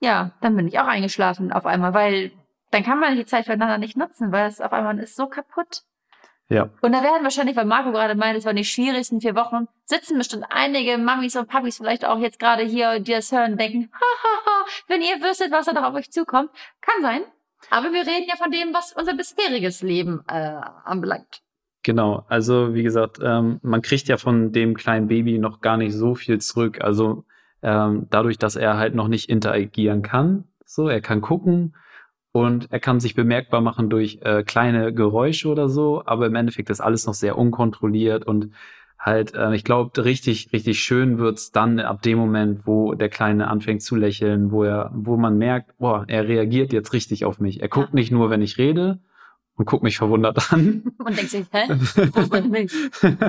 ja, 0.00 0.32
dann 0.42 0.56
bin 0.56 0.66
ich 0.66 0.78
auch 0.78 0.86
eingeschlafen 0.86 1.52
auf 1.52 1.64
einmal, 1.64 1.94
weil 1.94 2.32
dann 2.72 2.82
kann 2.82 2.98
man 2.98 3.16
die 3.16 3.24
Zeit 3.24 3.44
füreinander 3.44 3.78
nicht 3.78 3.96
nutzen, 3.96 4.32
weil 4.32 4.48
es 4.48 4.60
auf 4.60 4.72
einmal 4.72 4.98
ist 4.98 5.16
so 5.16 5.26
kaputt. 5.26 5.84
Ja. 6.48 6.68
Und 6.82 6.92
da 6.92 7.02
werden 7.02 7.22
wahrscheinlich, 7.22 7.56
weil 7.56 7.64
Marco 7.64 7.92
gerade 7.92 8.14
meint, 8.14 8.36
es 8.36 8.44
waren 8.44 8.56
die 8.56 8.64
schwierigsten 8.64 9.20
vier 9.20 9.34
Wochen, 9.34 9.68
sitzen 9.86 10.18
bestimmt 10.18 10.44
einige 10.50 10.98
Mamis 10.98 11.36
und 11.36 11.48
Papis 11.48 11.78
vielleicht 11.78 12.04
auch 12.04 12.18
jetzt 12.18 12.38
gerade 12.38 12.64
hier, 12.64 13.00
die 13.00 13.12
das 13.12 13.32
hören, 13.32 13.56
denken, 13.56 13.90
hahaha, 13.92 14.66
wenn 14.88 15.00
ihr 15.00 15.22
wüsstet, 15.22 15.50
was 15.52 15.66
da 15.66 15.72
noch 15.72 15.84
auf 15.84 15.94
euch 15.94 16.10
zukommt. 16.10 16.50
Kann 16.80 17.02
sein. 17.02 17.22
Aber 17.70 17.92
wir 17.92 18.02
reden 18.02 18.26
ja 18.28 18.36
von 18.36 18.50
dem, 18.50 18.74
was 18.74 18.92
unser 18.92 19.14
bisheriges 19.14 19.82
Leben 19.82 20.22
äh, 20.28 20.60
anbelangt. 20.84 21.42
Genau, 21.82 22.24
also 22.28 22.74
wie 22.74 22.82
gesagt, 22.82 23.18
ähm, 23.22 23.60
man 23.62 23.80
kriegt 23.80 24.08
ja 24.08 24.16
von 24.16 24.52
dem 24.52 24.74
kleinen 24.74 25.06
Baby 25.06 25.38
noch 25.38 25.60
gar 25.60 25.76
nicht 25.76 25.94
so 25.94 26.14
viel 26.14 26.40
zurück. 26.40 26.80
Also 26.80 27.24
ähm, 27.62 28.08
dadurch, 28.10 28.38
dass 28.38 28.56
er 28.56 28.76
halt 28.76 28.94
noch 28.94 29.08
nicht 29.08 29.28
interagieren 29.30 30.02
kann, 30.02 30.44
so, 30.64 30.88
er 30.88 31.00
kann 31.00 31.20
gucken 31.20 31.76
und 32.32 32.70
er 32.72 32.80
kann 32.80 32.98
sich 32.98 33.14
bemerkbar 33.14 33.60
machen 33.60 33.88
durch 33.88 34.18
äh, 34.22 34.42
kleine 34.42 34.92
Geräusche 34.92 35.48
oder 35.48 35.68
so, 35.68 36.02
aber 36.04 36.26
im 36.26 36.34
Endeffekt 36.34 36.70
ist 36.70 36.80
alles 36.80 37.06
noch 37.06 37.14
sehr 37.14 37.38
unkontrolliert 37.38 38.26
und 38.26 38.52
halt, 38.98 39.34
äh, 39.34 39.54
ich 39.54 39.64
glaube, 39.64 40.04
richtig, 40.04 40.52
richtig 40.52 40.80
schön 40.80 41.18
wird's 41.18 41.52
dann 41.52 41.80
ab 41.80 42.02
dem 42.02 42.18
Moment, 42.18 42.66
wo 42.66 42.94
der 42.94 43.08
Kleine 43.08 43.48
anfängt 43.48 43.82
zu 43.82 43.96
lächeln, 43.96 44.50
wo 44.50 44.64
er, 44.64 44.90
wo 44.94 45.16
man 45.16 45.38
merkt, 45.38 45.76
boah, 45.78 46.04
er 46.08 46.26
reagiert 46.28 46.72
jetzt 46.72 46.92
richtig 46.92 47.24
auf 47.24 47.40
mich. 47.40 47.62
Er 47.62 47.68
guckt 47.68 47.90
ja. 47.90 47.94
nicht 47.94 48.10
nur, 48.10 48.30
wenn 48.30 48.42
ich 48.42 48.58
rede, 48.58 49.00
und 49.56 49.64
guckt 49.64 49.82
mich 49.82 49.96
verwundert 49.96 50.52
an. 50.52 50.82
Und 50.98 51.16
denkt 51.16 51.30
sich, 51.30 51.46
hä? 51.50 51.62
Wo 52.12 52.20
ist 52.20 52.30
meine 52.30 52.48
Milch? 52.48 52.72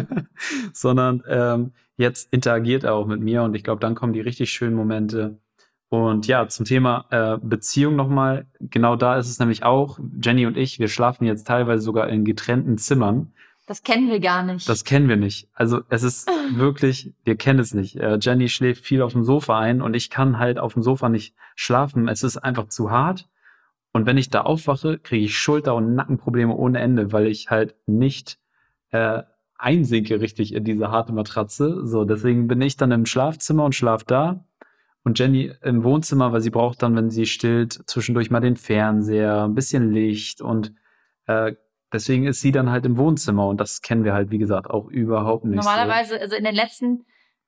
Sondern 0.73 1.23
ähm, 1.27 1.71
jetzt 1.95 2.31
interagiert 2.31 2.83
er 2.83 2.95
auch 2.95 3.07
mit 3.07 3.21
mir 3.21 3.43
und 3.43 3.55
ich 3.55 3.63
glaube, 3.63 3.79
dann 3.79 3.95
kommen 3.95 4.13
die 4.13 4.21
richtig 4.21 4.51
schönen 4.51 4.75
Momente. 4.75 5.39
Und 5.89 6.27
ja, 6.27 6.47
zum 6.47 6.65
Thema 6.65 7.05
äh, 7.11 7.37
Beziehung 7.41 7.95
nochmal. 7.95 8.45
Genau 8.59 8.97
da 8.97 9.17
ist 9.17 9.29
es 9.29 9.39
nämlich 9.39 9.63
auch, 9.63 9.99
Jenny 10.21 10.45
und 10.45 10.57
ich, 10.57 10.79
wir 10.79 10.89
schlafen 10.89 11.25
jetzt 11.25 11.47
teilweise 11.47 11.81
sogar 11.81 12.09
in 12.09 12.25
getrennten 12.25 12.77
Zimmern. 12.77 13.31
Das 13.67 13.83
kennen 13.83 14.09
wir 14.09 14.21
gar 14.21 14.43
nicht. 14.43 14.67
Das 14.69 14.85
kennen 14.85 15.09
wir 15.09 15.17
nicht. 15.17 15.49
Also 15.53 15.81
es 15.89 16.01
ist 16.01 16.27
wirklich, 16.55 17.13
wir 17.25 17.35
kennen 17.35 17.59
es 17.59 17.73
nicht. 17.73 17.97
Äh, 17.97 18.17
Jenny 18.19 18.47
schläft 18.47 18.85
viel 18.85 19.01
auf 19.01 19.11
dem 19.11 19.25
Sofa 19.25 19.59
ein 19.59 19.81
und 19.81 19.93
ich 19.93 20.09
kann 20.09 20.39
halt 20.39 20.57
auf 20.57 20.73
dem 20.73 20.81
Sofa 20.81 21.09
nicht 21.09 21.35
schlafen. 21.55 22.07
Es 22.07 22.23
ist 22.23 22.37
einfach 22.37 22.69
zu 22.69 22.89
hart. 22.89 23.27
Und 23.91 24.05
wenn 24.05 24.17
ich 24.17 24.29
da 24.29 24.41
aufwache, 24.41 24.99
kriege 24.99 25.25
ich 25.25 25.37
Schulter- 25.37 25.75
und 25.75 25.95
Nackenprobleme 25.95 26.55
ohne 26.55 26.79
Ende, 26.79 27.11
weil 27.11 27.27
ich 27.27 27.49
halt 27.49 27.75
nicht 27.85 28.39
äh, 28.91 29.23
einsinke 29.57 30.21
richtig 30.21 30.53
in 30.53 30.63
diese 30.63 30.89
harte 30.89 31.11
Matratze. 31.11 31.85
So, 31.85 32.05
deswegen 32.05 32.47
bin 32.47 32.61
ich 32.61 32.77
dann 32.77 32.91
im 32.91 33.05
Schlafzimmer 33.05 33.65
und 33.65 33.75
schlaf 33.75 34.05
da. 34.05 34.45
Und 35.03 35.19
Jenny 35.19 35.51
im 35.61 35.83
Wohnzimmer, 35.83 36.31
weil 36.31 36.41
sie 36.41 36.51
braucht 36.51 36.83
dann, 36.83 36.95
wenn 36.95 37.09
sie 37.09 37.25
stillt, 37.25 37.73
zwischendurch 37.85 38.29
mal 38.31 38.39
den 38.39 38.55
Fernseher, 38.55 39.43
ein 39.43 39.55
bisschen 39.55 39.91
Licht 39.91 40.41
und 40.41 40.73
äh, 41.25 41.55
deswegen 41.93 42.25
ist 42.27 42.41
sie 42.41 42.51
dann 42.51 42.69
halt 42.69 42.85
im 42.85 42.97
Wohnzimmer 42.97 43.47
und 43.47 43.59
das 43.59 43.81
kennen 43.81 44.03
wir 44.03 44.13
halt, 44.13 44.31
wie 44.31 44.37
gesagt, 44.37 44.69
auch 44.69 44.87
überhaupt 44.87 45.45
nicht. 45.45 45.55
Normalerweise, 45.57 46.15
so. 46.15 46.21
also 46.21 46.35
in 46.35 46.43
den 46.43 46.55
letzten 46.55 47.05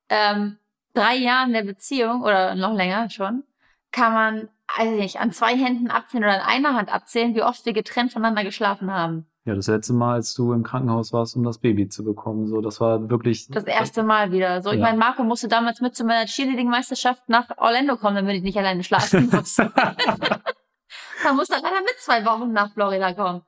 ähm, 0.10 0.58
drei 0.94 1.16
Jahren 1.16 1.54
der 1.54 1.64
Beziehung 1.64 2.22
oder 2.22 2.56
noch 2.56 2.74
länger 2.74 3.10
schon, 3.10 3.44
kann 3.92 4.14
man 4.14 4.50
also 4.78 4.92
nicht, 4.96 5.20
an 5.20 5.32
zwei 5.32 5.56
Händen 5.56 5.90
abzählen 5.90 6.24
oder 6.24 6.36
an 6.36 6.48
einer 6.48 6.76
Hand 6.76 6.94
abzählen, 6.94 7.34
wie 7.36 7.42
oft 7.42 7.66
wir 7.66 7.74
getrennt 7.74 8.14
voneinander 8.14 8.44
geschlafen 8.44 8.94
haben. 8.94 9.26
Ja, 9.46 9.56
das 9.56 9.68
letzte 9.68 9.94
Mal, 9.94 10.16
als 10.16 10.34
du 10.36 10.54
im 10.54 10.64
Krankenhaus 10.64 11.12
warst, 11.12 11.36
um 11.36 11.44
das 11.44 11.58
Baby 11.58 11.88
zu 11.88 12.04
bekommen. 12.04 12.46
So, 12.46 12.62
das 12.62 12.80
war 12.80 13.10
wirklich. 13.10 13.48
Das 13.48 13.64
erste 13.64 14.04
Mal 14.04 14.32
wieder. 14.32 14.62
So, 14.62 14.70
ich 14.70 14.78
Ja. 14.78 14.84
meine, 14.86 14.98
Marco 15.00 15.24
musste 15.24 15.48
damals 15.48 15.82
mit 15.82 15.96
zu 15.96 16.04
meiner 16.04 16.26
Cheerleading-Meisterschaft 16.26 17.28
nach 17.30 17.50
Orlando 17.58 17.98
kommen, 17.98 18.16
damit 18.18 18.36
ich 18.36 18.44
nicht 18.44 18.58
alleine 18.58 18.84
schlafen 18.84 19.28
muss. 19.34 19.56
da 19.56 21.34
musste 21.34 21.56
er 21.56 21.62
leider 21.62 21.82
mit 21.82 21.96
zwei 22.00 22.24
Wochen 22.26 22.52
nach 22.52 22.72
Florida 22.74 23.14
kommen. 23.14 23.42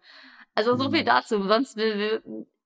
Also 0.56 0.76
so 0.76 0.92
viel 0.92 1.04
dazu. 1.04 1.42
Sonst 1.48 1.78
wir, 1.78 1.98
wir 1.98 2.22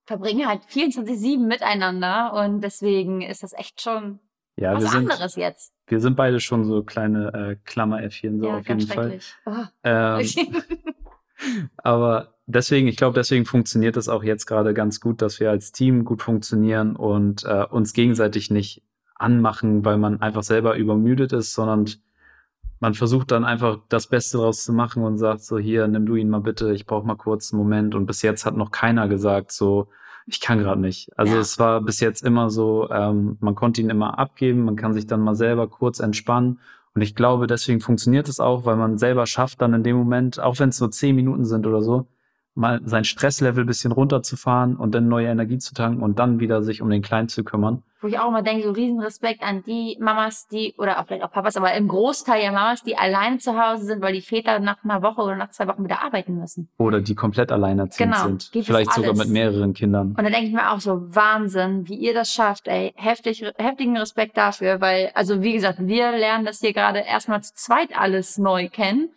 verbringen 0.05 0.47
halt 0.47 0.63
24-7 0.63 1.45
miteinander 1.45 2.33
und 2.33 2.61
deswegen 2.61 3.21
ist 3.21 3.43
das 3.43 3.53
echt 3.53 3.81
schon 3.81 4.19
ja, 4.57 4.71
wir 4.71 4.83
was 4.83 4.91
sind, 4.91 5.11
anderes 5.11 5.35
jetzt. 5.35 5.73
wir 5.87 5.99
sind 5.99 6.15
beide 6.15 6.39
schon 6.39 6.63
so 6.63 6.83
kleine 6.83 7.33
äh, 7.33 7.55
Klammeräffchen, 7.65 8.39
so 8.39 8.47
ja, 8.47 8.57
auf 8.57 8.67
jeden 8.67 8.87
Fall. 8.87 9.19
Oh. 9.45 9.51
Ähm, 9.83 10.25
aber 11.77 12.35
deswegen, 12.45 12.87
ich 12.87 12.95
glaube, 12.95 13.15
deswegen 13.15 13.45
funktioniert 13.45 13.97
es 13.97 14.07
auch 14.07 14.23
jetzt 14.23 14.45
gerade 14.45 14.73
ganz 14.73 15.01
gut, 15.01 15.21
dass 15.21 15.41
wir 15.41 15.49
als 15.49 15.73
Team 15.73 16.05
gut 16.05 16.21
funktionieren 16.21 16.95
und 16.95 17.43
äh, 17.43 17.65
uns 17.69 17.91
gegenseitig 17.91 18.49
nicht 18.49 18.81
anmachen, 19.15 19.83
weil 19.83 19.97
man 19.97 20.21
einfach 20.21 20.43
selber 20.43 20.77
übermüdet 20.77 21.33
ist, 21.33 21.53
sondern 21.53 21.89
man 22.79 22.93
versucht 22.93 23.31
dann 23.31 23.45
einfach 23.45 23.79
das 23.89 24.07
Beste 24.07 24.37
draus 24.37 24.63
zu 24.63 24.73
machen 24.73 25.03
und 25.03 25.17
sagt 25.17 25.41
so, 25.41 25.57
hier, 25.57 25.87
nimm 25.87 26.05
du 26.05 26.15
ihn 26.15 26.29
mal 26.29 26.41
bitte, 26.41 26.73
ich 26.73 26.85
brauche 26.85 27.07
mal 27.07 27.15
kurz 27.15 27.51
einen 27.53 27.61
Moment. 27.61 27.95
Und 27.95 28.05
bis 28.05 28.21
jetzt 28.21 28.45
hat 28.45 28.55
noch 28.57 28.71
keiner 28.71 29.07
gesagt, 29.07 29.51
so, 29.51 29.87
ich 30.27 30.41
kann 30.41 30.59
gerade 30.59 30.81
nicht. 30.81 31.09
Also 31.17 31.35
Ja. 31.35 31.39
es 31.39 31.57
war 31.59 31.81
bis 31.81 31.99
jetzt 31.99 32.23
immer 32.23 32.49
so, 32.49 32.89
ähm, 32.89 33.37
man 33.39 33.55
konnte 33.55 33.81
ihn 33.81 33.89
immer 33.89 34.17
abgeben, 34.19 34.63
man 34.65 34.75
kann 34.75 34.93
sich 34.93 35.07
dann 35.07 35.21
mal 35.21 35.35
selber 35.35 35.67
kurz 35.67 35.99
entspannen. 35.99 36.59
Und 36.93 37.01
ich 37.01 37.13
glaube, 37.15 37.47
deswegen 37.47 37.81
funktioniert 37.81 38.29
es 38.29 38.39
auch, 38.39 38.65
weil 38.65 38.77
man 38.77 38.97
selber 38.97 39.25
schafft, 39.25 39.61
dann 39.61 39.73
in 39.73 39.83
dem 39.83 39.97
Moment, 39.97 40.39
auch 40.39 40.59
wenn 40.59 40.69
es 40.69 40.79
nur 40.79 40.91
zehn 40.91 41.15
Minuten 41.15 41.45
sind 41.45 41.67
oder 41.67 41.81
so, 41.81 42.07
mal 42.55 42.81
sein 42.85 43.03
Stresslevel 43.03 43.63
ein 43.63 43.67
bisschen 43.67 43.91
runterzufahren 43.91 44.77
und 44.77 44.95
dann 44.95 45.07
neue 45.07 45.27
Energie 45.27 45.57
zu 45.57 45.73
tanken 45.73 46.01
und 46.01 46.19
dann 46.19 46.39
wieder 46.39 46.63
sich 46.63 46.81
um 46.81 46.89
den 46.89 47.01
Kleinen 47.01 47.27
zu 47.27 47.43
kümmern. 47.43 47.83
Wo 48.01 48.07
ich 48.07 48.19
auch 48.19 48.29
immer 48.29 48.43
denke, 48.43 48.63
so 48.63 48.71
riesen 48.71 48.99
Respekt 48.99 49.41
an 49.41 49.63
die 49.63 49.97
Mamas, 49.99 50.47
die, 50.47 50.73
oder 50.77 50.99
auch 50.99 51.07
vielleicht 51.07 51.23
auch 51.23 51.31
Papas, 51.31 51.57
aber 51.57 51.73
im 51.73 51.87
Großteil 51.87 52.43
ja 52.43 52.51
Mamas, 52.51 52.83
die 52.83 52.97
alleine 52.97 53.39
zu 53.39 53.59
Hause 53.59 53.85
sind, 53.85 54.01
weil 54.01 54.13
die 54.13 54.21
Väter 54.21 54.59
nach 54.59 54.83
einer 54.83 55.01
Woche 55.01 55.21
oder 55.21 55.35
nach 55.35 55.49
zwei 55.49 55.67
Wochen 55.67 55.83
wieder 55.83 56.03
arbeiten 56.03 56.37
müssen. 56.37 56.69
Oder 56.77 57.01
die 57.01 57.15
komplett 57.15 57.51
alleinerziehend 57.51 58.13
Genau, 58.13 58.25
sind. 58.25 58.51
Vielleicht 58.63 58.93
sogar 58.93 59.15
mit 59.15 59.29
mehreren 59.29 59.73
Kindern. 59.73 60.09
Und 60.09 60.23
da 60.23 60.29
denke 60.29 60.47
ich 60.47 60.53
mir 60.53 60.71
auch 60.71 60.79
so, 60.79 61.01
Wahnsinn, 61.13 61.87
wie 61.87 61.95
ihr 61.95 62.13
das 62.13 62.31
schafft, 62.31 62.67
ey. 62.67 62.93
Heftig, 62.95 63.43
heftigen 63.57 63.97
Respekt 63.97 64.37
dafür, 64.37 64.79
weil, 64.81 65.11
also 65.15 65.41
wie 65.41 65.53
gesagt, 65.53 65.79
wir 65.81 66.11
lernen 66.11 66.45
das 66.45 66.59
hier 66.59 66.73
gerade 66.73 66.99
erstmal 66.99 67.41
zu 67.43 67.53
zweit 67.55 67.97
alles 67.97 68.37
neu 68.37 68.69
kennen 68.69 69.09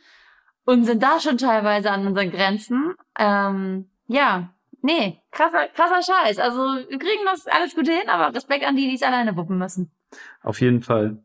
und 0.69 0.85
sind 0.85 1.03
da 1.03 1.19
schon 1.19 1.39
teilweise 1.39 1.91
an 1.91 2.07
unseren 2.07 2.31
Grenzen. 2.31 2.93
Ähm, 3.19 3.87
ja, 4.07 4.51
nee, 4.83 5.19
krasser, 5.31 5.67
krasser 5.75 6.03
Scheiß. 6.03 6.39
Also 6.39 6.59
wir 6.59 6.99
kriegen 6.99 7.25
das 7.25 7.47
alles 7.47 7.75
gut 7.75 7.89
hin, 7.89 8.07
aber 8.07 8.35
Respekt 8.35 8.67
an 8.67 8.77
die, 8.77 8.87
die 8.87 8.97
es 8.97 9.03
alleine 9.03 9.35
wuppen 9.35 9.57
müssen. 9.57 9.91
Auf 10.43 10.61
jeden 10.61 10.83
Fall. 10.83 11.23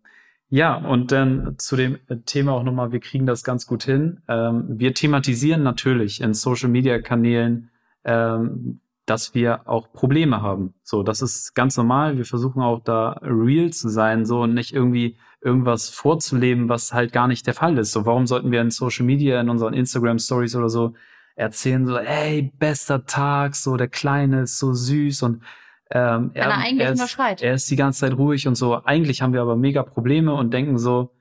Ja, 0.48 0.78
und 0.78 1.12
dann 1.12 1.56
zu 1.58 1.76
dem 1.76 2.00
Thema 2.26 2.54
auch 2.54 2.64
nochmal, 2.64 2.94
wir 2.94 3.02
kriegen 3.02 3.26
das 3.26 3.44
ganz 3.44 3.68
gut 3.68 3.84
hin. 3.84 4.22
Ähm, 4.30 4.66
wir 4.70 4.94
thematisieren 4.94 5.62
natürlich 5.62 6.22
in 6.22 6.34
Social 6.34 6.70
Media 6.70 7.02
Kanälen, 7.02 7.70
ähm, 8.06 8.80
dass 9.06 9.36
wir 9.36 9.68
auch 9.68 9.92
Probleme 9.92 10.42
haben. 10.42 10.74
So, 10.84 11.04
das 11.04 11.22
ist 11.22 11.54
ganz 11.54 11.76
normal. 11.76 12.16
Wir 12.16 12.26
versuchen 12.26 12.62
auch 12.62 12.82
da 12.82 13.20
real 13.22 13.72
zu 13.72 13.90
sein, 13.90 14.26
so 14.26 14.44
und 14.44 14.54
nicht 14.54 14.74
irgendwie 14.74 15.18
irgendwas 15.44 15.90
vorzuleben, 15.90 16.70
was 16.70 16.94
halt 16.94 17.12
gar 17.12 17.28
nicht 17.28 17.46
der 17.48 17.54
Fall 17.54 17.78
ist. 17.78 17.92
So, 17.92 18.06
warum 18.06 18.28
sollten 18.28 18.52
wir 18.52 18.62
in 18.62 18.72
Social 18.72 19.06
Media, 19.06 19.40
in 19.42 19.50
unseren 19.50 19.74
Instagram 19.74 20.20
Stories 20.20 20.56
oder 20.56 20.70
so 20.70 20.94
erzählen, 21.36 21.86
so, 21.86 21.98
ey, 21.98 22.52
bester 22.58 23.06
Tag, 23.06 23.56
so 23.56 23.76
der 23.76 23.88
Kleine 23.88 24.42
ist 24.44 24.60
so 24.60 24.74
süß 24.74 25.24
und 25.24 25.44
ähm, 25.92 26.32
er 26.34 26.58
eigentlich 26.58 26.90
ist, 26.90 27.20
er 27.20 27.54
ist 27.54 27.70
die 27.70 27.76
ganze 27.76 28.02
Zeit 28.02 28.18
ruhig 28.18 28.48
und 28.48 28.56
so. 28.56 28.84
Eigentlich 28.84 29.22
haben 29.22 29.34
wir 29.34 29.42
aber 29.42 29.56
mega 29.56 29.84
Probleme 29.84 30.34
und 30.34 30.52
denken 30.52 30.80
so, 30.80 31.12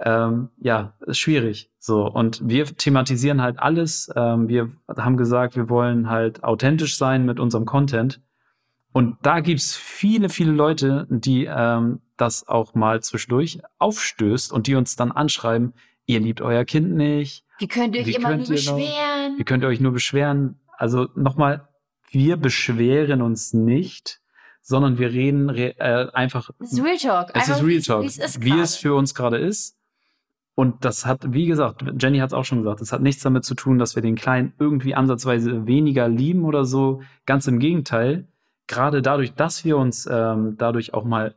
ähm, 0.00 0.48
ja, 0.58 0.94
ist 1.06 1.18
schwierig. 1.18 1.70
So. 1.78 2.06
Und 2.06 2.40
wir 2.48 2.64
thematisieren 2.64 3.42
halt 3.42 3.58
alles. 3.58 4.10
Ähm, 4.16 4.48
wir 4.48 4.70
haben 4.96 5.16
gesagt, 5.16 5.54
wir 5.56 5.68
wollen 5.68 6.08
halt 6.08 6.42
authentisch 6.44 6.96
sein 6.96 7.26
mit 7.26 7.38
unserem 7.38 7.66
Content. 7.66 8.20
Und 8.92 9.16
da 9.22 9.40
gibt's 9.40 9.74
viele, 9.74 10.28
viele 10.28 10.52
Leute, 10.52 11.06
die 11.08 11.46
ähm, 11.46 12.00
das 12.16 12.46
auch 12.46 12.74
mal 12.74 13.02
zwischendurch 13.02 13.60
aufstößt 13.78 14.52
und 14.52 14.66
die 14.66 14.74
uns 14.74 14.96
dann 14.96 15.10
anschreiben, 15.12 15.72
ihr 16.06 16.20
liebt 16.20 16.40
euer 16.42 16.64
Kind 16.64 16.92
nicht, 16.92 17.44
Wie 17.58 17.68
könnt 17.68 17.94
ihr 17.94 18.02
euch 18.02 18.08
Wie 18.08 18.14
immer 18.14 18.28
nur 18.36 18.40
ihr 18.40 18.48
noch- 18.48 18.54
beschweren? 18.54 19.36
ihr 19.38 19.44
könnt 19.44 19.64
euch 19.64 19.80
nur 19.80 19.92
beschweren. 19.92 20.60
Also 20.76 21.08
nochmal, 21.14 21.68
wir 22.10 22.36
beschweren 22.36 23.22
uns 23.22 23.54
nicht, 23.54 24.20
sondern 24.60 24.98
wir 24.98 25.10
reden 25.12 25.48
re 25.48 25.74
äh, 25.78 26.10
einfach 26.12 26.50
Das 26.58 26.72
ist 26.72 26.82
Real 26.84 26.96
Talk. 26.98 27.28
es 27.30 27.34
Einfach, 27.48 27.56
ist 27.62 27.66
Real 27.66 27.80
Talk, 27.82 28.02
wie's 28.04 28.40
wie 28.42 28.58
es 28.58 28.76
für 28.76 28.94
uns 28.94 29.14
gerade 29.14 29.38
ist. 29.38 29.78
Und 30.54 30.84
das 30.84 31.06
hat, 31.06 31.32
wie 31.32 31.46
gesagt, 31.46 31.82
Jenny 31.98 32.18
hat 32.18 32.28
es 32.28 32.34
auch 32.34 32.44
schon 32.44 32.58
gesagt, 32.58 32.82
das 32.82 32.92
hat 32.92 33.00
nichts 33.00 33.22
damit 33.22 33.44
zu 33.44 33.54
tun, 33.54 33.78
dass 33.78 33.94
wir 33.96 34.02
den 34.02 34.16
Kleinen 34.16 34.52
irgendwie 34.58 34.94
ansatzweise 34.94 35.66
weniger 35.66 36.08
lieben 36.08 36.44
oder 36.44 36.66
so. 36.66 37.00
Ganz 37.24 37.46
im 37.46 37.58
Gegenteil. 37.58 38.28
Gerade 38.66 39.02
dadurch, 39.02 39.34
dass 39.34 39.64
wir 39.64 39.76
uns 39.76 40.08
ähm, 40.10 40.56
dadurch 40.56 40.94
auch 40.94 41.04
mal 41.04 41.34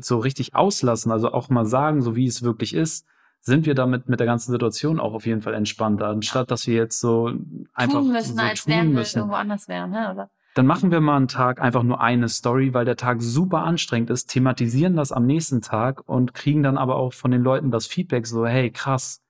so 0.00 0.18
richtig 0.18 0.54
auslassen, 0.54 1.12
also 1.12 1.32
auch 1.32 1.48
mal 1.48 1.66
sagen, 1.66 2.02
so 2.02 2.16
wie 2.16 2.26
es 2.26 2.42
wirklich 2.42 2.74
ist, 2.74 3.06
sind 3.40 3.66
wir 3.66 3.74
damit 3.74 4.08
mit 4.08 4.20
der 4.20 4.26
ganzen 4.26 4.52
Situation 4.52 5.00
auch 5.00 5.14
auf 5.14 5.26
jeden 5.26 5.42
Fall 5.42 5.54
entspannter, 5.54 6.06
anstatt 6.06 6.50
dass 6.50 6.66
wir 6.66 6.74
jetzt 6.74 7.00
so 7.00 7.32
einfach 7.74 8.00
tun 8.00 8.12
müssen, 8.12 8.36
so 8.36 8.42
als 8.42 8.64
tun 8.64 8.72
wären 8.72 8.88
wir 8.88 8.98
müssen 9.00 9.18
irgendwo 9.18 9.36
anders 9.36 9.68
wären. 9.68 9.90
Ne? 9.90 10.12
Oder? 10.12 10.30
dann 10.54 10.66
machen 10.66 10.90
wir 10.90 11.00
mal 11.00 11.16
einen 11.16 11.28
Tag 11.28 11.60
einfach 11.60 11.82
nur 11.82 12.00
eine 12.00 12.28
Story, 12.28 12.74
weil 12.74 12.84
der 12.84 12.96
Tag 12.96 13.22
super 13.22 13.62
anstrengend 13.62 14.10
ist, 14.10 14.26
thematisieren 14.26 14.96
das 14.96 15.12
am 15.12 15.26
nächsten 15.26 15.62
Tag 15.62 16.06
und 16.06 16.34
kriegen 16.34 16.62
dann 16.62 16.76
aber 16.76 16.96
auch 16.96 17.14
von 17.14 17.30
den 17.30 17.42
Leuten 17.42 17.70
das 17.70 17.86
Feedback 17.86 18.26
so, 18.26 18.46
hey, 18.46 18.70
krass, 18.70 19.22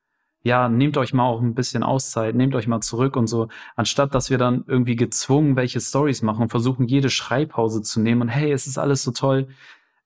ja, 0.43 0.69
nehmt 0.69 0.97
euch 0.97 1.15
mal 1.15 1.25
auch 1.25 1.41
ein 1.41 1.55
bisschen 1.55 1.83
Auszeit, 1.83 2.35
nehmt 2.35 2.55
euch 2.55 2.67
mal 2.67 2.81
zurück 2.81 3.17
und 3.17 3.27
so, 3.27 3.49
anstatt 3.77 4.15
dass 4.15 4.31
wir 4.31 4.39
dann 4.39 4.65
irgendwie 4.67 4.97
gezwungen 4.97 5.57
welche 5.57 5.81
Stories 5.81 6.23
machen 6.23 6.43
und 6.43 6.49
versuchen, 6.51 6.87
jede 6.89 7.11
Schreibpause 7.11 7.83
zu 7.83 8.01
nehmen 8.01 8.23
und 8.23 8.29
hey, 8.29 8.53
es 8.53 8.67
ist 8.67 8.79
alles 8.79 9.03
so 9.03 9.13
toll. 9.13 9.49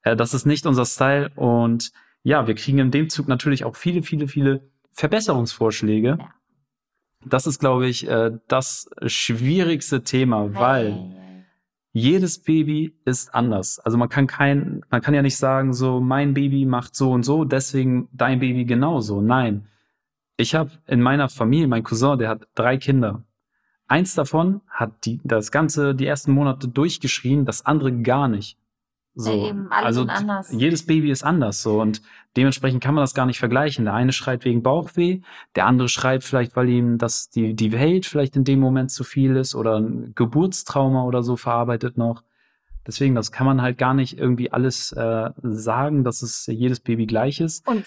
Äh, 0.02 0.16
das 0.16 0.34
ist 0.34 0.46
nicht 0.46 0.66
unser 0.66 0.84
Style 0.84 1.30
und 1.36 1.92
ja, 2.22 2.46
wir 2.46 2.54
kriegen 2.54 2.78
in 2.78 2.90
dem 2.90 3.08
Zug 3.08 3.28
natürlich 3.28 3.64
auch 3.64 3.76
viele, 3.76 4.02
viele, 4.02 4.28
viele 4.28 4.68
Verbesserungsvorschläge. 4.92 6.18
Das 7.24 7.46
ist, 7.46 7.58
glaube 7.58 7.86
ich, 7.86 8.08
äh, 8.08 8.32
das 8.48 8.90
schwierigste 9.06 10.02
Thema, 10.02 10.54
weil 10.54 11.14
jedes 11.92 12.42
Baby 12.42 12.94
ist 13.06 13.34
anders. 13.34 13.78
Also 13.78 13.96
man 13.96 14.10
kann 14.10 14.26
kein, 14.26 14.84
man 14.90 15.00
kann 15.00 15.14
ja 15.14 15.22
nicht 15.22 15.38
sagen, 15.38 15.72
so 15.72 16.00
mein 16.00 16.34
Baby 16.34 16.66
macht 16.66 16.94
so 16.94 17.10
und 17.12 17.22
so, 17.22 17.44
deswegen 17.44 18.08
dein 18.12 18.38
Baby 18.38 18.66
genauso. 18.66 19.22
Nein. 19.22 19.68
Ich 20.36 20.54
habe 20.54 20.70
in 20.86 21.00
meiner 21.00 21.28
Familie, 21.28 21.66
mein 21.66 21.82
Cousin, 21.82 22.18
der 22.18 22.28
hat 22.28 22.48
drei 22.54 22.76
Kinder. 22.76 23.22
Eins 23.88 24.14
davon 24.14 24.60
hat 24.68 25.04
die, 25.04 25.20
das 25.24 25.50
ganze, 25.50 25.94
die 25.94 26.06
ersten 26.06 26.32
Monate 26.32 26.68
durchgeschrien, 26.68 27.44
das 27.44 27.64
andere 27.64 27.92
gar 28.02 28.28
nicht. 28.28 28.58
So. 29.18 29.32
Eben, 29.32 29.72
also 29.72 30.06
jedes 30.50 30.84
Baby 30.84 31.10
ist 31.10 31.22
anders 31.22 31.62
so 31.62 31.80
und 31.80 32.02
dementsprechend 32.36 32.84
kann 32.84 32.94
man 32.94 33.02
das 33.02 33.14
gar 33.14 33.24
nicht 33.24 33.38
vergleichen. 33.38 33.86
Der 33.86 33.94
eine 33.94 34.12
schreit 34.12 34.44
wegen 34.44 34.62
Bauchweh, 34.62 35.22
der 35.54 35.64
andere 35.64 35.88
schreit 35.88 36.22
vielleicht, 36.22 36.54
weil 36.54 36.68
ihm 36.68 36.98
das 36.98 37.30
die 37.30 37.54
die 37.54 37.72
Welt 37.72 38.04
vielleicht 38.04 38.36
in 38.36 38.44
dem 38.44 38.60
Moment 38.60 38.90
zu 38.90 39.04
viel 39.04 39.36
ist 39.36 39.54
oder 39.54 39.80
ein 39.80 40.12
Geburtstrauma 40.14 41.04
oder 41.04 41.22
so 41.22 41.36
verarbeitet 41.36 41.96
noch. 41.96 42.24
Deswegen, 42.86 43.14
das 43.14 43.32
kann 43.32 43.46
man 43.46 43.62
halt 43.62 43.78
gar 43.78 43.94
nicht 43.94 44.18
irgendwie 44.18 44.52
alles 44.52 44.92
äh, 44.92 45.30
sagen, 45.42 46.04
dass 46.04 46.20
es 46.20 46.46
jedes 46.46 46.80
Baby 46.80 47.06
gleich 47.06 47.40
ist. 47.40 47.66
Und 47.66 47.86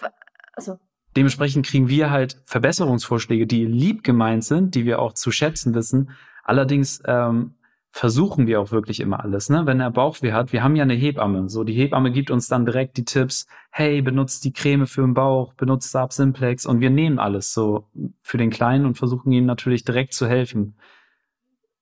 also, 0.54 0.80
Dementsprechend 1.16 1.66
kriegen 1.66 1.90
wir 1.90 2.12
halt 2.12 2.40
Verbesserungsvorschläge, 2.46 3.48
die 3.48 3.66
lieb 3.66 4.04
gemeint 4.04 4.44
sind, 4.44 4.76
die 4.76 4.86
wir 4.86 5.00
auch 5.00 5.14
zu 5.14 5.32
schätzen 5.32 5.74
wissen. 5.74 6.12
Allerdings 6.44 7.02
ähm, 7.06 7.56
versuchen 7.92 8.48
wir 8.48 8.62
auch 8.62 8.72
wirklich 8.72 9.00
immer 9.00 9.24
alles. 9.24 9.50
Ne? 9.50 9.66
Wenn 9.66 9.80
er 9.80 9.90
Bauchweh 9.90 10.32
hat, 10.32 10.54
wir 10.54 10.64
haben 10.64 10.76
ja 10.76 10.84
eine 10.84 10.94
Hebamme. 10.94 11.50
So, 11.50 11.64
die 11.64 11.74
Hebamme 11.74 12.12
gibt 12.12 12.30
uns 12.30 12.48
dann 12.48 12.66
direkt 12.66 12.98
die 12.98 13.06
Tipps, 13.06 13.48
hey, 13.72 14.02
benutzt 14.02 14.46
die 14.46 14.54
Creme 14.54 14.86
für 14.86 15.02
den 15.02 15.14
Bauch, 15.14 15.54
benutzt 15.54 15.92
Sab 15.92 16.14
Simplex 16.14 16.66
und 16.66 16.82
wir 16.82 16.92
nehmen 16.92 17.20
alles 17.20 17.54
so 17.54 17.88
für 18.22 18.38
den 18.38 18.52
Kleinen 18.52 18.86
und 18.86 18.98
versuchen 18.98 19.32
ihm 19.32 19.46
natürlich 19.46 19.84
direkt 19.84 20.14
zu 20.14 20.28
helfen. 20.28 20.78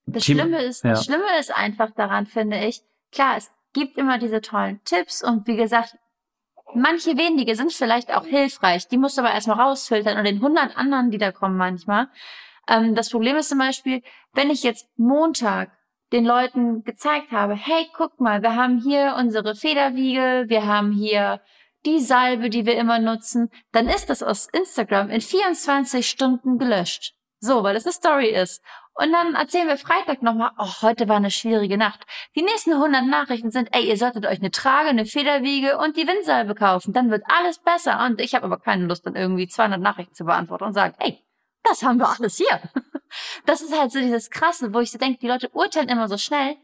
das 0.05 0.23
Schlimme 0.23 0.63
ist, 0.63 0.83
ja. 0.83 0.91
das 0.91 1.05
Schlimme 1.05 1.39
ist 1.39 1.53
einfach 1.53 1.91
daran, 1.91 2.25
finde 2.25 2.65
ich, 2.65 2.81
klar, 3.11 3.35
es 3.37 3.51
gibt 3.73 3.97
immer 3.97 4.17
diese 4.17 4.41
tollen 4.41 4.79
Tipps 4.85 5.21
und 5.23 5.45
wie 5.45 5.57
gesagt, 5.57 5.97
manche 6.73 7.17
wenige 7.17 7.55
sind 7.55 7.73
vielleicht 7.73 8.13
auch 8.13 8.25
hilfreich. 8.25 8.87
Die 8.87 8.97
musst 8.97 9.17
du 9.17 9.21
aber 9.21 9.33
erstmal 9.33 9.59
rausfiltern 9.59 10.17
und 10.17 10.25
den 10.25 10.41
hundert 10.41 10.77
anderen, 10.77 11.11
die 11.11 11.17
da 11.17 11.31
kommen 11.31 11.57
manchmal. 11.57 12.09
Ähm, 12.67 12.95
das 12.95 13.09
Problem 13.09 13.35
ist 13.37 13.49
zum 13.49 13.59
Beispiel, 13.59 14.01
wenn 14.33 14.49
ich 14.49 14.63
jetzt 14.63 14.87
Montag 14.97 15.71
den 16.11 16.25
Leuten 16.25 16.83
gezeigt 16.83 17.31
habe, 17.31 17.55
hey, 17.55 17.87
guck 17.95 18.19
mal, 18.19 18.41
wir 18.41 18.55
haben 18.55 18.79
hier 18.79 19.15
unsere 19.17 19.55
Federwiege, 19.55 20.45
wir 20.47 20.65
haben 20.65 20.91
hier 20.91 21.41
die 21.85 21.99
Salbe, 21.99 22.49
die 22.49 22.65
wir 22.65 22.75
immer 22.77 22.99
nutzen, 22.99 23.49
dann 23.71 23.87
ist 23.87 24.09
das 24.09 24.23
aus 24.23 24.47
Instagram 24.51 25.09
in 25.09 25.21
24 25.21 26.07
Stunden 26.07 26.57
gelöscht. 26.57 27.13
So, 27.39 27.63
weil 27.63 27.75
es 27.75 27.85
eine 27.85 27.93
Story 27.93 28.29
ist. 28.29 28.63
Und 28.99 29.11
dann 29.11 29.35
erzählen 29.35 29.67
wir 29.67 29.77
Freitag 29.77 30.23
nochmal, 30.23 30.49
oh, 30.57 30.81
heute 30.81 31.07
war 31.07 31.17
eine 31.17 31.29
schwierige 31.29 31.77
Nacht. 31.77 32.03
Die 32.35 32.41
nächsten 32.41 32.73
100 32.73 33.05
Nachrichten 33.05 33.51
sind, 33.51 33.69
ey, 33.71 33.87
ihr 33.87 33.95
solltet 33.95 34.25
euch 34.25 34.39
eine 34.39 34.49
Trage, 34.49 34.89
eine 34.89 35.05
Federwiege 35.05 35.77
und 35.77 35.97
die 35.97 36.07
Windsalbe 36.07 36.55
kaufen. 36.55 36.93
Dann 36.93 37.11
wird 37.11 37.23
alles 37.27 37.59
besser. 37.59 38.03
Und 38.03 38.19
ich 38.19 38.33
habe 38.33 38.45
aber 38.45 38.57
keine 38.57 38.85
Lust, 38.85 39.05
dann 39.05 39.15
irgendwie 39.15 39.47
200 39.47 39.79
Nachrichten 39.79 40.15
zu 40.15 40.25
beantworten 40.25 40.63
und 40.63 40.73
sagen, 40.73 40.95
ey, 40.97 41.23
das 41.63 41.83
haben 41.83 41.99
wir 41.99 42.09
alles 42.09 42.37
hier. 42.37 42.59
Das 43.45 43.61
ist 43.61 43.73
halt 43.73 43.93
so 43.93 43.99
dieses 43.99 44.29
Krasse, 44.29 44.73
wo 44.73 44.81
ich 44.81 44.91
so 44.91 44.97
denke, 44.97 45.19
die 45.19 45.29
Leute 45.29 45.47
urteilen 45.53 45.87
immer 45.87 46.09
so 46.09 46.17
schnell 46.17 46.57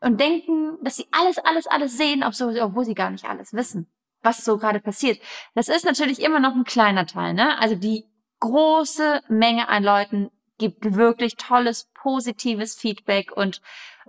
und 0.00 0.20
denken, 0.20 0.78
dass 0.82 0.94
sie 0.94 1.08
alles, 1.10 1.38
alles, 1.38 1.66
alles 1.66 1.96
sehen, 1.98 2.22
obwohl 2.22 2.84
sie 2.84 2.94
gar 2.94 3.10
nicht 3.10 3.24
alles 3.24 3.52
wissen, 3.54 3.92
was 4.22 4.44
so 4.44 4.56
gerade 4.56 4.78
passiert. 4.78 5.20
Das 5.56 5.68
ist 5.68 5.84
natürlich 5.84 6.22
immer 6.22 6.38
noch 6.38 6.54
ein 6.54 6.62
kleiner 6.62 7.06
Teil, 7.06 7.34
ne? 7.34 7.58
Also 7.58 7.74
die 7.74 8.04
große 8.38 9.22
Menge 9.28 9.68
an 9.68 9.82
Leuten 9.82 10.30
gibt 10.58 10.94
wirklich 10.94 11.36
tolles, 11.36 11.88
positives 11.94 12.74
Feedback 12.74 13.32
und 13.36 13.60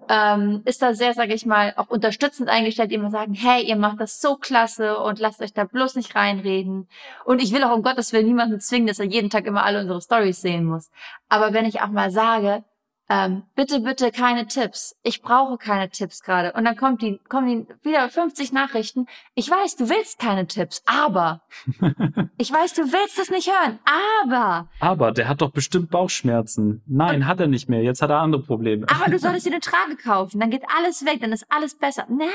ähm, 0.10 0.62
ist 0.66 0.82
da 0.82 0.94
sehr, 0.94 1.14
sage 1.14 1.34
ich 1.34 1.46
mal, 1.46 1.74
auch 1.78 1.90
unterstützend 1.90 2.50
eingestellt, 2.50 2.92
die 2.92 2.96
immer 2.96 3.12
sagen, 3.12 3.34
hey, 3.34 3.64
ihr 3.64 3.78
macht 3.78 4.00
das 4.00 4.20
so 4.20 4.36
klasse 4.36 5.00
und 5.00 5.20
lasst 5.20 5.42
euch 5.42 5.54
da 5.54 5.64
bloß 5.64 5.96
nicht 5.96 6.16
reinreden. 6.16 6.90
Und 7.24 7.42
ich 7.42 7.54
will 7.54 7.64
auch 7.64 7.76
um 7.76 7.82
Gottes 7.82 8.12
Willen 8.14 8.28
niemanden 8.28 8.60
zwingen, 8.60 8.88
dass 8.88 9.00
er 9.00 9.06
jeden 9.06 9.30
Tag 9.30 9.46
immer 9.46 9.64
alle 9.64 9.82
unsere 9.82 10.02
Stories 10.02 10.42
sehen 10.42 10.66
muss. 10.66 10.92
Aber 11.30 11.54
wenn 11.54 11.66
ich 11.66 11.82
auch 11.82 11.90
mal 11.90 12.12
sage, 12.12 12.64
ähm, 13.08 13.44
bitte, 13.56 13.82
bitte 13.82 14.12
keine 14.12 14.48
Tipps. 14.48 14.96
Ich 15.04 15.22
brauche 15.22 15.58
keine 15.58 15.90
Tipps 15.90 16.22
gerade. 16.22 16.54
Und 16.54 16.66
dann 16.66 16.76
kommt 16.76 17.02
die, 17.04 17.20
kommen 17.30 17.68
die 17.68 17.88
wieder 17.88 18.10
50 18.10 18.52
Nachrichten. 18.52 19.06
Ich 19.36 19.50
weiß, 19.50 19.76
du 19.76 19.90
willst 19.90 20.20
keine 20.20 20.48
Tipps, 20.48 20.82
aber 20.86 21.42
ich 22.38 22.52
weiß, 22.52 22.74
du 22.74 22.92
willst 22.92 23.20
es 23.20 23.30
nicht 23.30 23.48
hören, 23.48 23.80
aber. 24.24 24.70
Aber 24.80 25.12
der 25.12 25.28
hat 25.28 25.42
doch 25.42 25.52
bestimmt 25.52 25.92
Bauchschmerzen. 25.92 26.82
Nein, 26.88 27.18
Und, 27.18 27.28
hat 27.28 27.40
er 27.40 27.48
nicht 27.48 27.70
mehr. 27.70 27.84
Jetzt 27.84 28.02
hat 28.02 28.10
er 28.10 28.20
andere 28.20 28.42
Probleme. 28.42 28.88
Aber 28.90 29.12
du 29.12 29.20
solltest 29.20 29.46
dir 29.46 29.52
eine 29.52 29.62
Trage 29.62 29.98
kaufen. 29.98 30.40
Dann 30.40 30.50
geht 30.50 30.64
alles 30.76 31.06
weg, 31.06 31.20
dann 31.22 31.32
ist 31.32 31.46
alles 31.50 31.78
besser. 31.78 32.08
Na, 32.10 32.26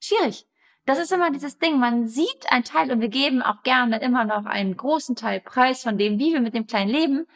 schwierig. 0.00 0.46
Das 0.84 0.98
ist 0.98 1.12
immer 1.12 1.30
dieses 1.30 1.58
Ding. 1.58 1.78
Man 1.78 2.06
sieht 2.08 2.46
ein 2.50 2.64
Teil 2.64 2.90
und 2.90 3.00
wir 3.00 3.08
geben 3.08 3.42
auch 3.42 3.62
gerne 3.62 4.00
immer 4.00 4.24
noch 4.24 4.46
einen 4.46 4.76
großen 4.76 5.16
Teil 5.16 5.40
Preis 5.40 5.82
von 5.82 5.98
dem, 5.98 6.18
wie 6.18 6.32
wir 6.32 6.40
mit 6.40 6.54
dem 6.54 6.66
Kleinen 6.66 6.90
leben. 6.90 7.26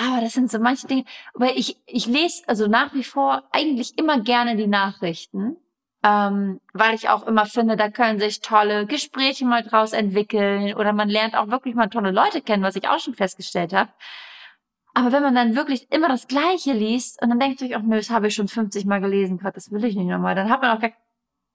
Aber 0.00 0.22
das 0.22 0.32
sind 0.32 0.50
so 0.50 0.58
manche 0.58 0.86
Dinge, 0.86 1.04
weil 1.34 1.58
ich, 1.58 1.76
ich 1.84 2.06
lese 2.06 2.42
also 2.46 2.66
nach 2.66 2.94
wie 2.94 3.04
vor 3.04 3.42
eigentlich 3.52 3.98
immer 3.98 4.20
gerne 4.20 4.56
die 4.56 4.66
Nachrichten, 4.66 5.58
ähm, 6.02 6.58
weil 6.72 6.94
ich 6.94 7.10
auch 7.10 7.26
immer 7.26 7.44
finde, 7.44 7.76
da 7.76 7.90
können 7.90 8.18
sich 8.18 8.40
tolle 8.40 8.86
Gespräche 8.86 9.44
mal 9.44 9.62
draus 9.62 9.92
entwickeln 9.92 10.74
oder 10.74 10.94
man 10.94 11.10
lernt 11.10 11.34
auch 11.34 11.48
wirklich 11.48 11.74
mal 11.74 11.88
tolle 11.88 12.12
Leute 12.12 12.40
kennen, 12.40 12.62
was 12.62 12.76
ich 12.76 12.88
auch 12.88 12.98
schon 12.98 13.14
festgestellt 13.14 13.74
habe. 13.74 13.90
Aber 14.94 15.12
wenn 15.12 15.22
man 15.22 15.34
dann 15.34 15.54
wirklich 15.54 15.92
immer 15.92 16.08
das 16.08 16.28
Gleiche 16.28 16.72
liest 16.72 17.20
und 17.22 17.28
dann 17.28 17.38
denkt 17.38 17.58
sich, 17.58 17.76
ach 17.76 17.82
nö, 17.82 17.96
das 17.96 18.08
habe 18.08 18.28
ich 18.28 18.34
schon 18.34 18.48
50 18.48 18.86
Mal 18.86 19.02
gelesen, 19.02 19.38
Gott, 19.38 19.54
das 19.54 19.70
will 19.70 19.84
ich 19.84 19.96
nicht 19.96 20.08
nochmal, 20.08 20.34
dann 20.34 20.48
hat 20.48 20.62
man 20.62 20.74
auch 20.74 20.80
gar, 20.80 20.92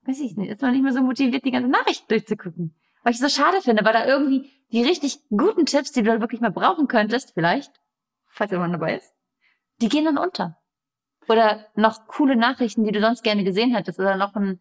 weiß 0.04 0.20
ich 0.20 0.36
nicht, 0.36 0.52
ist 0.52 0.62
man 0.62 0.70
nicht 0.70 0.84
mehr 0.84 0.92
so 0.92 1.02
motiviert, 1.02 1.44
die 1.44 1.50
ganze 1.50 1.68
Nachricht 1.68 2.08
durchzugucken. 2.08 2.76
Weil 3.02 3.12
ich 3.12 3.18
so 3.18 3.28
schade 3.28 3.60
finde, 3.60 3.84
weil 3.84 3.92
da 3.92 4.06
irgendwie 4.06 4.52
die 4.70 4.84
richtig 4.84 5.18
guten 5.30 5.66
Tipps, 5.66 5.90
die 5.90 6.04
du 6.04 6.12
da 6.12 6.20
wirklich 6.20 6.40
mal 6.40 6.52
brauchen 6.52 6.86
könntest, 6.86 7.34
vielleicht, 7.34 7.72
falls 8.36 8.52
jemand 8.52 8.74
dabei 8.74 8.96
ist, 8.96 9.12
die 9.80 9.88
gehen 9.88 10.04
dann 10.04 10.18
unter. 10.18 10.58
Oder 11.28 11.66
noch 11.74 12.06
coole 12.06 12.36
Nachrichten, 12.36 12.84
die 12.84 12.92
du 12.92 13.00
sonst 13.00 13.24
gerne 13.24 13.42
gesehen 13.42 13.74
hättest, 13.74 13.98
oder 13.98 14.16
noch 14.16 14.34
ein, 14.36 14.60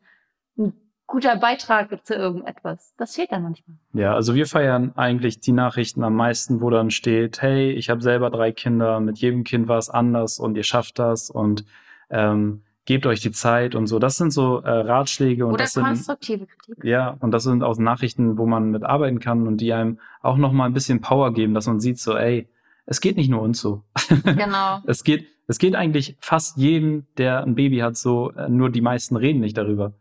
ein 0.57 0.73
guter 1.05 1.35
Beitrag 1.35 2.05
zu 2.05 2.15
irgendetwas. 2.15 2.95
Das 2.97 3.15
fehlt 3.15 3.31
dann 3.31 3.43
manchmal. 3.43 3.77
Ja, 3.93 4.15
also 4.15 4.33
wir 4.33 4.47
feiern 4.47 4.93
eigentlich 4.95 5.39
die 5.39 5.51
Nachrichten 5.51 6.03
am 6.03 6.15
meisten, 6.15 6.61
wo 6.61 6.69
dann 6.71 6.89
steht, 6.89 7.41
hey, 7.41 7.71
ich 7.71 7.89
habe 7.89 8.01
selber 8.01 8.31
drei 8.31 8.51
Kinder, 8.51 8.99
mit 8.99 9.19
jedem 9.19 9.43
Kind 9.43 9.67
war 9.67 9.77
es 9.77 9.89
anders 9.89 10.39
und 10.39 10.57
ihr 10.57 10.63
schafft 10.63 10.97
das 10.97 11.29
und 11.29 11.65
ähm, 12.09 12.63
gebt 12.85 13.05
euch 13.05 13.19
die 13.19 13.31
Zeit 13.31 13.75
und 13.75 13.85
so. 13.85 13.99
Das 13.99 14.15
sind 14.15 14.31
so 14.31 14.61
äh, 14.61 14.69
Ratschläge 14.69 15.45
und 15.45 15.53
Oder 15.53 15.65
das 15.65 15.73
sind 15.73 15.83
konstruktive 15.83 16.47
Kritik. 16.47 16.83
Ja, 16.83 17.17
und 17.19 17.31
das 17.31 17.43
sind 17.43 17.61
auch 17.61 17.77
Nachrichten, 17.77 18.37
wo 18.37 18.47
man 18.47 18.71
mitarbeiten 18.71 19.19
kann 19.19 19.45
und 19.45 19.57
die 19.57 19.73
einem 19.73 19.99
auch 20.21 20.37
noch 20.37 20.51
mal 20.51 20.65
ein 20.65 20.73
bisschen 20.73 21.01
Power 21.01 21.33
geben, 21.33 21.53
dass 21.53 21.67
man 21.67 21.79
sieht 21.79 21.99
so, 21.99 22.15
ey, 22.15 22.47
es 22.85 23.01
geht 23.01 23.17
nicht 23.17 23.29
nur 23.29 23.41
uns 23.41 23.59
so. 23.59 23.83
Genau. 24.23 24.81
es 24.87 25.03
geht, 25.03 25.27
es 25.47 25.57
geht 25.57 25.75
eigentlich 25.75 26.17
fast 26.19 26.57
jedem, 26.57 27.05
der 27.17 27.43
ein 27.43 27.55
Baby 27.55 27.79
hat, 27.79 27.97
so, 27.97 28.31
äh, 28.31 28.49
nur 28.49 28.69
die 28.69 28.81
meisten 28.81 29.15
reden 29.15 29.39
nicht 29.39 29.57
darüber. 29.57 29.93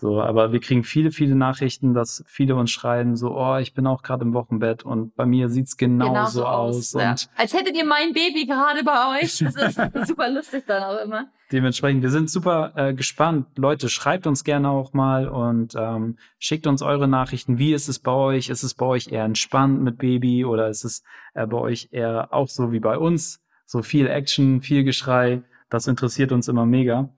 So, 0.00 0.20
aber 0.20 0.52
wir 0.52 0.58
kriegen 0.58 0.82
viele, 0.82 1.12
viele 1.12 1.36
Nachrichten, 1.36 1.94
dass 1.94 2.24
viele 2.26 2.56
uns 2.56 2.72
schreiben, 2.72 3.14
so, 3.14 3.36
oh, 3.36 3.58
ich 3.58 3.72
bin 3.72 3.86
auch 3.86 4.02
gerade 4.02 4.24
im 4.24 4.34
Wochenbett 4.34 4.84
und 4.84 5.14
bei 5.14 5.26
mir 5.26 5.48
sieht's 5.48 5.76
genauso 5.76 6.10
genau 6.12 6.26
so 6.26 6.46
aus. 6.46 6.92
Ja. 6.94 7.14
Als 7.36 7.54
hättet 7.54 7.76
ihr 7.76 7.84
mein 7.84 8.12
Baby 8.12 8.46
gerade 8.46 8.82
bei 8.82 9.20
euch. 9.20 9.38
Das 9.38 9.54
ist 9.54 9.76
super 10.08 10.28
lustig 10.28 10.64
dann 10.66 10.82
auch 10.82 11.04
immer. 11.04 11.28
Dementsprechend, 11.52 12.02
wir 12.02 12.10
sind 12.10 12.30
super 12.30 12.72
äh, 12.76 12.94
gespannt. 12.94 13.46
Leute, 13.58 13.90
schreibt 13.90 14.26
uns 14.26 14.42
gerne 14.42 14.70
auch 14.70 14.94
mal 14.94 15.28
und 15.28 15.74
ähm, 15.76 16.16
schickt 16.38 16.66
uns 16.66 16.80
eure 16.80 17.06
Nachrichten. 17.06 17.58
Wie 17.58 17.74
ist 17.74 17.88
es 17.88 17.98
bei 17.98 18.12
euch? 18.12 18.48
Ist 18.48 18.62
es 18.62 18.72
bei 18.72 18.86
euch 18.86 19.08
eher 19.08 19.24
entspannt 19.24 19.82
mit 19.82 19.98
Baby 19.98 20.46
oder 20.46 20.68
ist 20.68 20.84
es 20.84 21.02
äh, 21.34 21.46
bei 21.46 21.58
euch 21.58 21.90
eher 21.92 22.32
auch 22.32 22.48
so 22.48 22.72
wie 22.72 22.80
bei 22.80 22.96
uns? 22.96 23.42
So 23.66 23.82
viel 23.82 24.06
Action, 24.06 24.62
viel 24.62 24.82
Geschrei. 24.82 25.42
Das 25.68 25.86
interessiert 25.86 26.32
uns 26.32 26.48
immer 26.48 26.64
mega. 26.64 27.10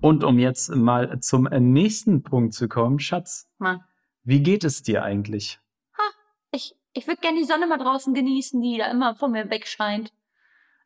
Und 0.00 0.24
um 0.24 0.40
jetzt 0.40 0.74
mal 0.74 1.20
zum 1.20 1.44
nächsten 1.44 2.24
Punkt 2.24 2.54
zu 2.54 2.66
kommen, 2.66 2.98
Schatz. 2.98 3.48
Mann. 3.58 3.84
Wie 4.24 4.42
geht 4.42 4.64
es 4.64 4.82
dir 4.82 5.04
eigentlich? 5.04 5.60
Ha, 5.96 6.02
ich, 6.50 6.74
ich 6.92 7.06
würde 7.06 7.20
gerne 7.20 7.38
die 7.38 7.46
Sonne 7.46 7.68
mal 7.68 7.78
draußen 7.78 8.14
genießen, 8.14 8.60
die 8.60 8.78
da 8.78 8.90
immer 8.90 9.14
von 9.14 9.30
mir 9.30 9.48
wegscheint. 9.48 10.12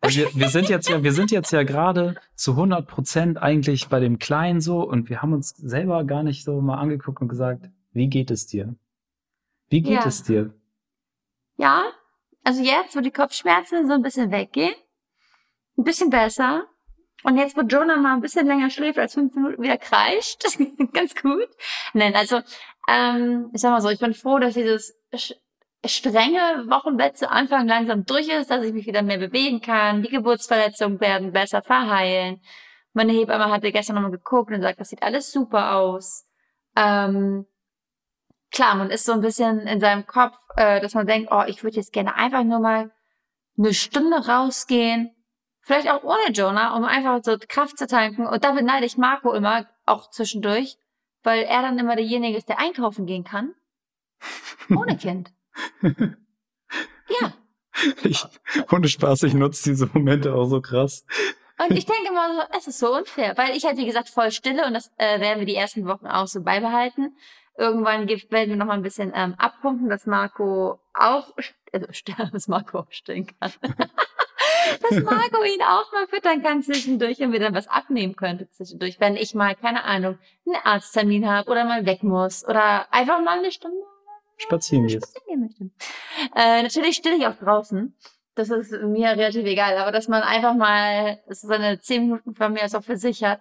Wir, 0.02 0.28
wir 0.34 0.48
sind 0.48 0.68
jetzt 0.68 0.88
ja, 0.88 1.02
wir 1.02 1.12
sind 1.12 1.30
jetzt 1.30 1.50
ja 1.50 1.64
gerade 1.64 2.14
zu 2.34 2.52
100 2.52 2.86
Prozent 2.86 3.38
eigentlich 3.38 3.88
bei 3.88 4.00
dem 4.00 4.18
Kleinen 4.18 4.60
so 4.60 4.80
und 4.80 5.08
wir 5.08 5.22
haben 5.22 5.32
uns 5.32 5.50
selber 5.50 6.04
gar 6.04 6.22
nicht 6.22 6.44
so 6.44 6.60
mal 6.60 6.78
angeguckt 6.78 7.20
und 7.20 7.28
gesagt, 7.28 7.68
wie 7.92 8.08
geht 8.08 8.30
es 8.30 8.46
dir? 8.46 8.74
Wie 9.68 9.82
geht 9.82 9.94
ja. 9.94 10.06
es 10.06 10.22
dir? 10.22 10.54
Ja, 11.56 11.82
also 12.44 12.62
jetzt, 12.62 12.96
wo 12.96 13.00
die 13.00 13.10
Kopfschmerzen 13.10 13.88
so 13.88 13.94
ein 13.94 14.02
bisschen 14.02 14.30
weggehen, 14.30 14.74
ein 15.76 15.84
bisschen 15.84 16.10
besser, 16.10 16.66
und 17.24 17.36
jetzt, 17.36 17.56
wo 17.56 17.62
Jonah 17.62 17.96
mal 17.96 18.14
ein 18.14 18.20
bisschen 18.20 18.46
länger 18.46 18.70
schläft 18.70 18.98
als 18.98 19.14
fünf 19.14 19.34
Minuten 19.34 19.60
wieder 19.60 19.76
kreischt, 19.76 20.44
ganz 20.92 21.14
gut. 21.16 21.48
Nein, 21.92 22.14
also 22.14 22.40
ähm, 22.88 23.50
ich 23.52 23.60
sag 23.60 23.72
mal 23.72 23.80
so, 23.80 23.88
ich 23.88 23.98
bin 23.98 24.14
froh, 24.14 24.38
dass 24.38 24.54
dieses 24.54 24.96
strenge 25.84 26.64
Wochenbett 26.68 27.16
zu 27.16 27.30
Anfang 27.30 27.66
langsam 27.68 28.04
durch 28.04 28.28
ist, 28.28 28.50
dass 28.50 28.64
ich 28.64 28.72
mich 28.72 28.86
wieder 28.86 29.02
mehr 29.02 29.18
bewegen 29.18 29.60
kann. 29.60 30.02
Die 30.02 30.10
Geburtsverletzungen 30.10 31.00
werden 31.00 31.32
besser 31.32 31.62
verheilen. 31.62 32.40
Meine 32.92 33.12
Hebamme 33.12 33.50
hatte 33.50 33.70
gestern 33.70 33.94
nochmal 33.94 34.10
geguckt 34.10 34.50
und 34.50 34.62
sagt, 34.62 34.80
das 34.80 34.88
sieht 34.88 35.02
alles 35.02 35.30
super 35.30 35.74
aus. 35.74 36.26
Ähm, 36.76 37.46
klar, 38.50 38.74
man 38.74 38.90
ist 38.90 39.04
so 39.04 39.12
ein 39.12 39.20
bisschen 39.20 39.60
in 39.60 39.80
seinem 39.80 40.06
Kopf, 40.06 40.36
äh, 40.56 40.80
dass 40.80 40.94
man 40.94 41.06
denkt, 41.06 41.30
oh, 41.30 41.44
ich 41.46 41.62
würde 41.62 41.76
jetzt 41.76 41.92
gerne 41.92 42.14
einfach 42.16 42.42
nur 42.42 42.60
mal 42.60 42.90
eine 43.56 43.74
Stunde 43.74 44.26
rausgehen, 44.26 45.14
Vielleicht 45.68 45.90
auch 45.90 46.02
ohne 46.02 46.32
Jonah, 46.32 46.74
um 46.78 46.84
einfach 46.84 47.20
so 47.22 47.36
Kraft 47.46 47.76
zu 47.76 47.86
tanken. 47.86 48.26
Und 48.26 48.42
da 48.42 48.52
beneide 48.52 48.86
ich 48.86 48.96
Marco 48.96 49.34
immer, 49.34 49.66
auch 49.84 50.08
zwischendurch, 50.08 50.78
weil 51.22 51.42
er 51.42 51.60
dann 51.60 51.78
immer 51.78 51.94
derjenige 51.94 52.38
ist, 52.38 52.48
der 52.48 52.58
einkaufen 52.58 53.04
gehen 53.04 53.22
kann. 53.22 53.54
Ohne 54.70 54.96
Kind. 54.96 55.30
Ja. 55.82 57.32
Ich, 58.02 58.24
ohne 58.72 58.88
Spaß, 58.88 59.24
ich 59.24 59.34
nutze 59.34 59.70
diese 59.70 59.88
Momente 59.92 60.34
auch 60.34 60.46
so 60.46 60.60
krass. 60.60 61.04
Und 61.58 61.76
ich 61.76 61.86
denke 61.86 62.08
immer 62.08 62.34
so, 62.34 62.58
es 62.58 62.66
ist 62.68 62.78
so 62.78 62.94
unfair, 62.94 63.36
weil 63.36 63.56
ich 63.56 63.64
halt, 63.64 63.78
wie 63.78 63.86
gesagt, 63.86 64.08
voll 64.08 64.30
stille 64.30 64.64
und 64.66 64.74
das 64.74 64.92
äh, 64.96 65.20
werden 65.20 65.40
wir 65.40 65.46
die 65.46 65.56
ersten 65.56 65.86
Wochen 65.86 66.06
auch 66.06 66.28
so 66.28 66.42
beibehalten. 66.42 67.16
Irgendwann 67.56 68.06
gibt, 68.06 68.30
werden 68.30 68.50
wir 68.50 68.56
noch 68.56 68.66
mal 68.66 68.74
ein 68.74 68.82
bisschen 68.82 69.12
ähm, 69.14 69.34
abpumpen, 69.36 69.88
dass 69.88 70.06
Marco 70.06 70.78
auch, 70.94 71.34
also, 71.72 71.86
dass 72.32 72.46
Marco 72.46 72.78
auch 72.78 72.90
stehen 72.90 73.26
kann. 73.40 73.52
dass 74.82 75.02
Marco 75.02 75.42
ihn 75.42 75.62
auch 75.62 75.92
mal 75.92 76.06
füttern 76.06 76.42
kann 76.42 76.62
zwischendurch 76.62 77.18
und 77.20 77.32
wir 77.32 77.40
dann 77.40 77.54
was 77.54 77.66
abnehmen 77.66 78.14
könnte 78.14 78.48
zwischendurch, 78.50 79.00
wenn 79.00 79.16
ich 79.16 79.34
mal, 79.34 79.56
keine 79.56 79.82
Ahnung, 79.82 80.18
einen 80.46 80.56
Arzttermin 80.62 81.28
habe 81.28 81.50
oder 81.50 81.64
mal 81.64 81.86
weg 81.86 82.04
muss 82.04 82.46
oder 82.46 82.92
einfach 82.92 83.20
mal 83.20 83.38
eine 83.38 83.50
Stunde 83.50 83.82
spazieren, 84.38 84.86
gehst. 84.86 85.10
spazieren 85.10 85.40
möchte. 85.40 85.70
Äh, 86.34 86.62
natürlich 86.62 86.96
stille 86.96 87.16
ich 87.16 87.26
auch 87.26 87.36
draußen. 87.36 87.94
Das 88.34 88.50
ist 88.50 88.70
mir 88.70 89.10
relativ 89.10 89.44
egal, 89.44 89.76
aber 89.78 89.90
dass 89.90 90.08
man 90.08 90.22
einfach 90.22 90.54
mal 90.54 91.18
so 91.28 91.48
seine 91.48 91.80
zehn 91.80 92.02
Minuten 92.02 92.34
von 92.34 92.52
mir 92.52 92.64
auch 92.64 92.84
für 92.84 92.96
sich 92.96 93.24
hat. 93.24 93.40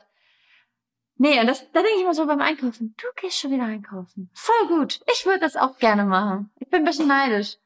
Nee, 1.20 1.40
und 1.40 1.48
das, 1.48 1.72
da 1.72 1.82
denke 1.82 1.98
ich 1.98 2.02
immer 2.02 2.14
so 2.14 2.26
beim 2.26 2.42
Einkaufen. 2.42 2.96
Du 2.98 3.08
gehst 3.20 3.40
schon 3.40 3.52
wieder 3.52 3.64
einkaufen. 3.64 4.30
Voll 4.34 4.68
gut. 4.68 5.00
Ich 5.12 5.26
würde 5.26 5.40
das 5.40 5.56
auch 5.56 5.78
gerne 5.78 6.06
machen. 6.06 6.52
Ich 6.60 6.70
bin 6.70 6.82
ein 6.82 6.86
bisschen 6.86 7.08
neidisch. 7.08 7.58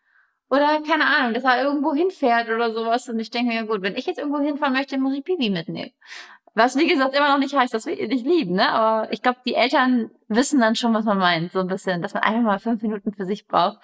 Oder 0.50 0.82
keine 0.86 1.06
Ahnung, 1.06 1.34
dass 1.34 1.46
er 1.46 1.64
irgendwo 1.64 1.94
hinfährt 1.94 2.50
oder 2.50 2.74
sowas. 2.74 3.08
Und 3.08 3.20
ich 3.20 3.30
denke, 3.30 3.54
ja 3.54 3.64
gut, 3.64 3.82
wenn 3.82 3.96
ich 3.96 4.06
jetzt 4.06 4.20
irgendwo 4.20 4.40
hinfahren 4.40 4.74
möchte, 4.74 4.98
muss 4.98 5.16
ich 5.16 5.24
Bibi 5.24 5.50
mitnehmen. 5.50 5.92
Was, 6.54 6.76
wie 6.76 6.88
gesagt, 6.88 7.16
immer 7.16 7.30
noch 7.30 7.38
nicht 7.38 7.56
heißt, 7.56 7.74
dass 7.74 7.86
wir 7.86 7.98
ihn 7.98 8.10
nicht 8.10 8.26
lieben, 8.26 8.56
ne? 8.56 8.70
Aber 8.70 9.12
ich 9.14 9.22
glaube, 9.22 9.40
die 9.46 9.56
Eltern 9.56 10.12
wissen 10.28 10.60
dann 10.60 10.76
schon, 10.76 10.94
was 10.94 11.06
man 11.06 11.18
meint. 11.18 11.54
So 11.54 11.60
ein 11.60 11.68
bisschen, 11.68 12.02
dass 12.02 12.14
man 12.14 12.24
einfach 12.24 12.42
mal 12.42 12.60
fünf 12.60 12.82
Minuten 12.82 13.14
für 13.14 13.26
sich 13.26 13.48
braucht. 13.48 13.78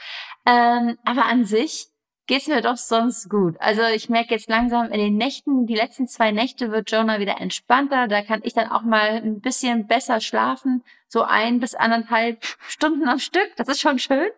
Ähm, 0.46 0.98
aber 1.06 1.26
an 1.26 1.46
sich 1.46 1.88
geht's 2.28 2.48
mir 2.48 2.62
doch 2.62 2.76
sonst 2.76 3.30
gut. 3.30 3.56
Also 3.60 3.84
ich 3.84 4.10
merke 4.10 4.34
jetzt 4.34 4.50
langsam 4.50 4.92
in 4.92 5.00
den 5.00 5.16
Nächten, 5.16 5.66
die 5.66 5.76
letzten 5.76 6.08
zwei 6.08 6.32
Nächte 6.32 6.72
wird 6.72 6.92
Jonah 6.92 7.20
wieder 7.20 7.40
entspannter. 7.40 8.10
Da 8.10 8.22
kann 8.22 8.42
ich 8.44 8.54
dann 8.54 8.70
auch 8.70 8.84
mal 8.84 9.22
ein 9.22 9.40
bisschen 9.40 9.88
besser 9.88 10.20
schlafen. 10.20 10.84
So 11.08 11.24
ein 11.24 11.62
bis 11.62 11.74
anderthalb 11.74 12.44
Stunden 12.68 13.08
am 13.08 13.20
Stück. 13.20 13.50
Das 13.56 13.70
ist 13.70 13.80
schon 13.80 13.98
schön. 13.98 14.30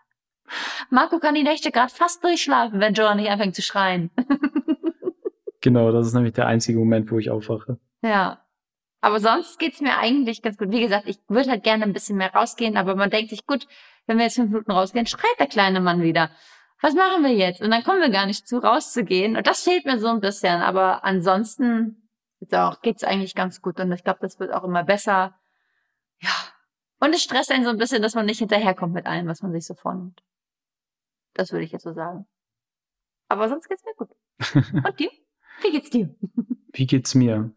Marco 0.90 1.18
kann 1.20 1.34
die 1.34 1.42
Nächte 1.42 1.70
gerade 1.70 1.92
fast 1.92 2.22
durchschlafen, 2.22 2.80
wenn 2.80 2.92
Jonah 2.92 3.14
nicht 3.14 3.30
anfängt 3.30 3.54
zu 3.54 3.62
schreien. 3.62 4.10
genau, 5.60 5.92
das 5.92 6.06
ist 6.06 6.14
nämlich 6.14 6.34
der 6.34 6.46
einzige 6.46 6.78
Moment, 6.78 7.10
wo 7.10 7.18
ich 7.18 7.30
aufwache. 7.30 7.78
Ja. 8.02 8.44
Aber 9.02 9.18
sonst 9.18 9.58
geht's 9.58 9.80
mir 9.80 9.96
eigentlich 9.96 10.42
ganz 10.42 10.58
gut. 10.58 10.70
Wie 10.70 10.80
gesagt, 10.80 11.08
ich 11.08 11.18
würde 11.28 11.50
halt 11.50 11.62
gerne 11.62 11.84
ein 11.84 11.94
bisschen 11.94 12.18
mehr 12.18 12.34
rausgehen, 12.34 12.76
aber 12.76 12.96
man 12.96 13.08
denkt 13.08 13.30
sich, 13.30 13.46
gut, 13.46 13.66
wenn 14.06 14.18
wir 14.18 14.24
jetzt 14.24 14.34
fünf 14.36 14.50
Minuten 14.50 14.72
rausgehen, 14.72 15.06
schreit 15.06 15.38
der 15.38 15.46
kleine 15.46 15.80
Mann 15.80 16.02
wieder 16.02 16.30
was 16.80 16.94
machen 16.94 17.22
wir 17.22 17.32
jetzt? 17.32 17.60
Und 17.60 17.70
dann 17.70 17.84
kommen 17.84 18.00
wir 18.00 18.10
gar 18.10 18.26
nicht 18.26 18.48
zu, 18.48 18.58
rauszugehen. 18.58 19.36
Und 19.36 19.46
das 19.46 19.62
fehlt 19.62 19.84
mir 19.84 19.98
so 19.98 20.08
ein 20.08 20.20
bisschen. 20.20 20.62
Aber 20.62 21.04
ansonsten 21.04 22.08
auch, 22.52 22.80
geht's 22.80 23.04
eigentlich 23.04 23.34
ganz 23.34 23.60
gut. 23.60 23.78
Und 23.80 23.92
ich 23.92 24.02
glaube, 24.02 24.20
das 24.22 24.40
wird 24.40 24.52
auch 24.52 24.64
immer 24.64 24.82
besser. 24.82 25.38
Ja. 26.20 26.30
Und 27.00 27.14
es 27.14 27.22
stresst 27.22 27.50
einen 27.50 27.64
so 27.64 27.70
ein 27.70 27.78
bisschen, 27.78 28.02
dass 28.02 28.14
man 28.14 28.26
nicht 28.26 28.38
hinterherkommt 28.38 28.94
mit 28.94 29.06
allem, 29.06 29.26
was 29.26 29.42
man 29.42 29.52
sich 29.52 29.66
so 29.66 29.74
vornimmt. 29.74 30.22
Das 31.34 31.52
würde 31.52 31.64
ich 31.64 31.72
jetzt 31.72 31.84
so 31.84 31.92
sagen. 31.92 32.26
Aber 33.28 33.48
sonst 33.48 33.68
geht's 33.68 33.84
mir 33.84 33.94
gut. 33.94 34.10
Und 34.84 34.98
dir? 34.98 35.10
Wie 35.62 35.70
geht's 35.72 35.90
dir? 35.90 36.14
Wie 36.72 36.86
geht's 36.86 37.14
mir? 37.14 37.50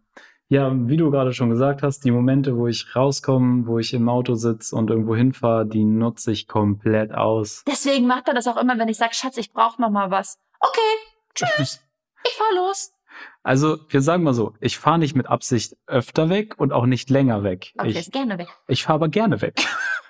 Ja, 0.49 0.71
wie 0.87 0.97
du 0.97 1.09
gerade 1.09 1.33
schon 1.33 1.49
gesagt 1.49 1.81
hast, 1.81 2.01
die 2.01 2.11
Momente, 2.11 2.57
wo 2.57 2.67
ich 2.67 2.95
rauskomme, 2.95 3.65
wo 3.65 3.79
ich 3.79 3.93
im 3.93 4.07
Auto 4.07 4.35
sitze 4.35 4.75
und 4.75 4.89
irgendwo 4.89 5.15
hinfahre, 5.15 5.65
die 5.65 5.83
nutze 5.83 6.31
ich 6.31 6.47
komplett 6.47 7.13
aus. 7.13 7.63
Deswegen 7.67 8.05
macht 8.05 8.27
er 8.27 8.33
das 8.35 8.47
auch 8.47 8.57
immer, 8.57 8.77
wenn 8.77 8.87
ich 8.87 8.97
sage, 8.97 9.15
Schatz, 9.15 9.37
ich 9.37 9.51
brauche 9.51 9.81
noch 9.81 9.89
mal 9.89 10.11
was. 10.11 10.37
Okay, 10.59 10.79
tschüss, 11.33 11.81
ich 12.25 12.33
fahr 12.33 12.55
los. 12.55 12.91
Also, 13.41 13.77
wir 13.89 14.01
sagen 14.01 14.23
mal 14.23 14.33
so, 14.33 14.53
ich 14.59 14.77
fahre 14.77 14.99
nicht 14.99 15.15
mit 15.15 15.27
Absicht 15.27 15.75
öfter 15.87 16.29
weg 16.29 16.55
und 16.57 16.71
auch 16.71 16.85
nicht 16.85 17.09
länger 17.09 17.43
weg. 17.43 17.73
Okay, 17.77 17.89
ich, 17.89 17.97
ist 17.97 18.11
gerne 18.11 18.37
weg. 18.37 18.47
Ich 18.67 18.83
fahre 18.83 18.95
aber 18.95 19.09
gerne 19.09 19.41
weg. 19.41 19.65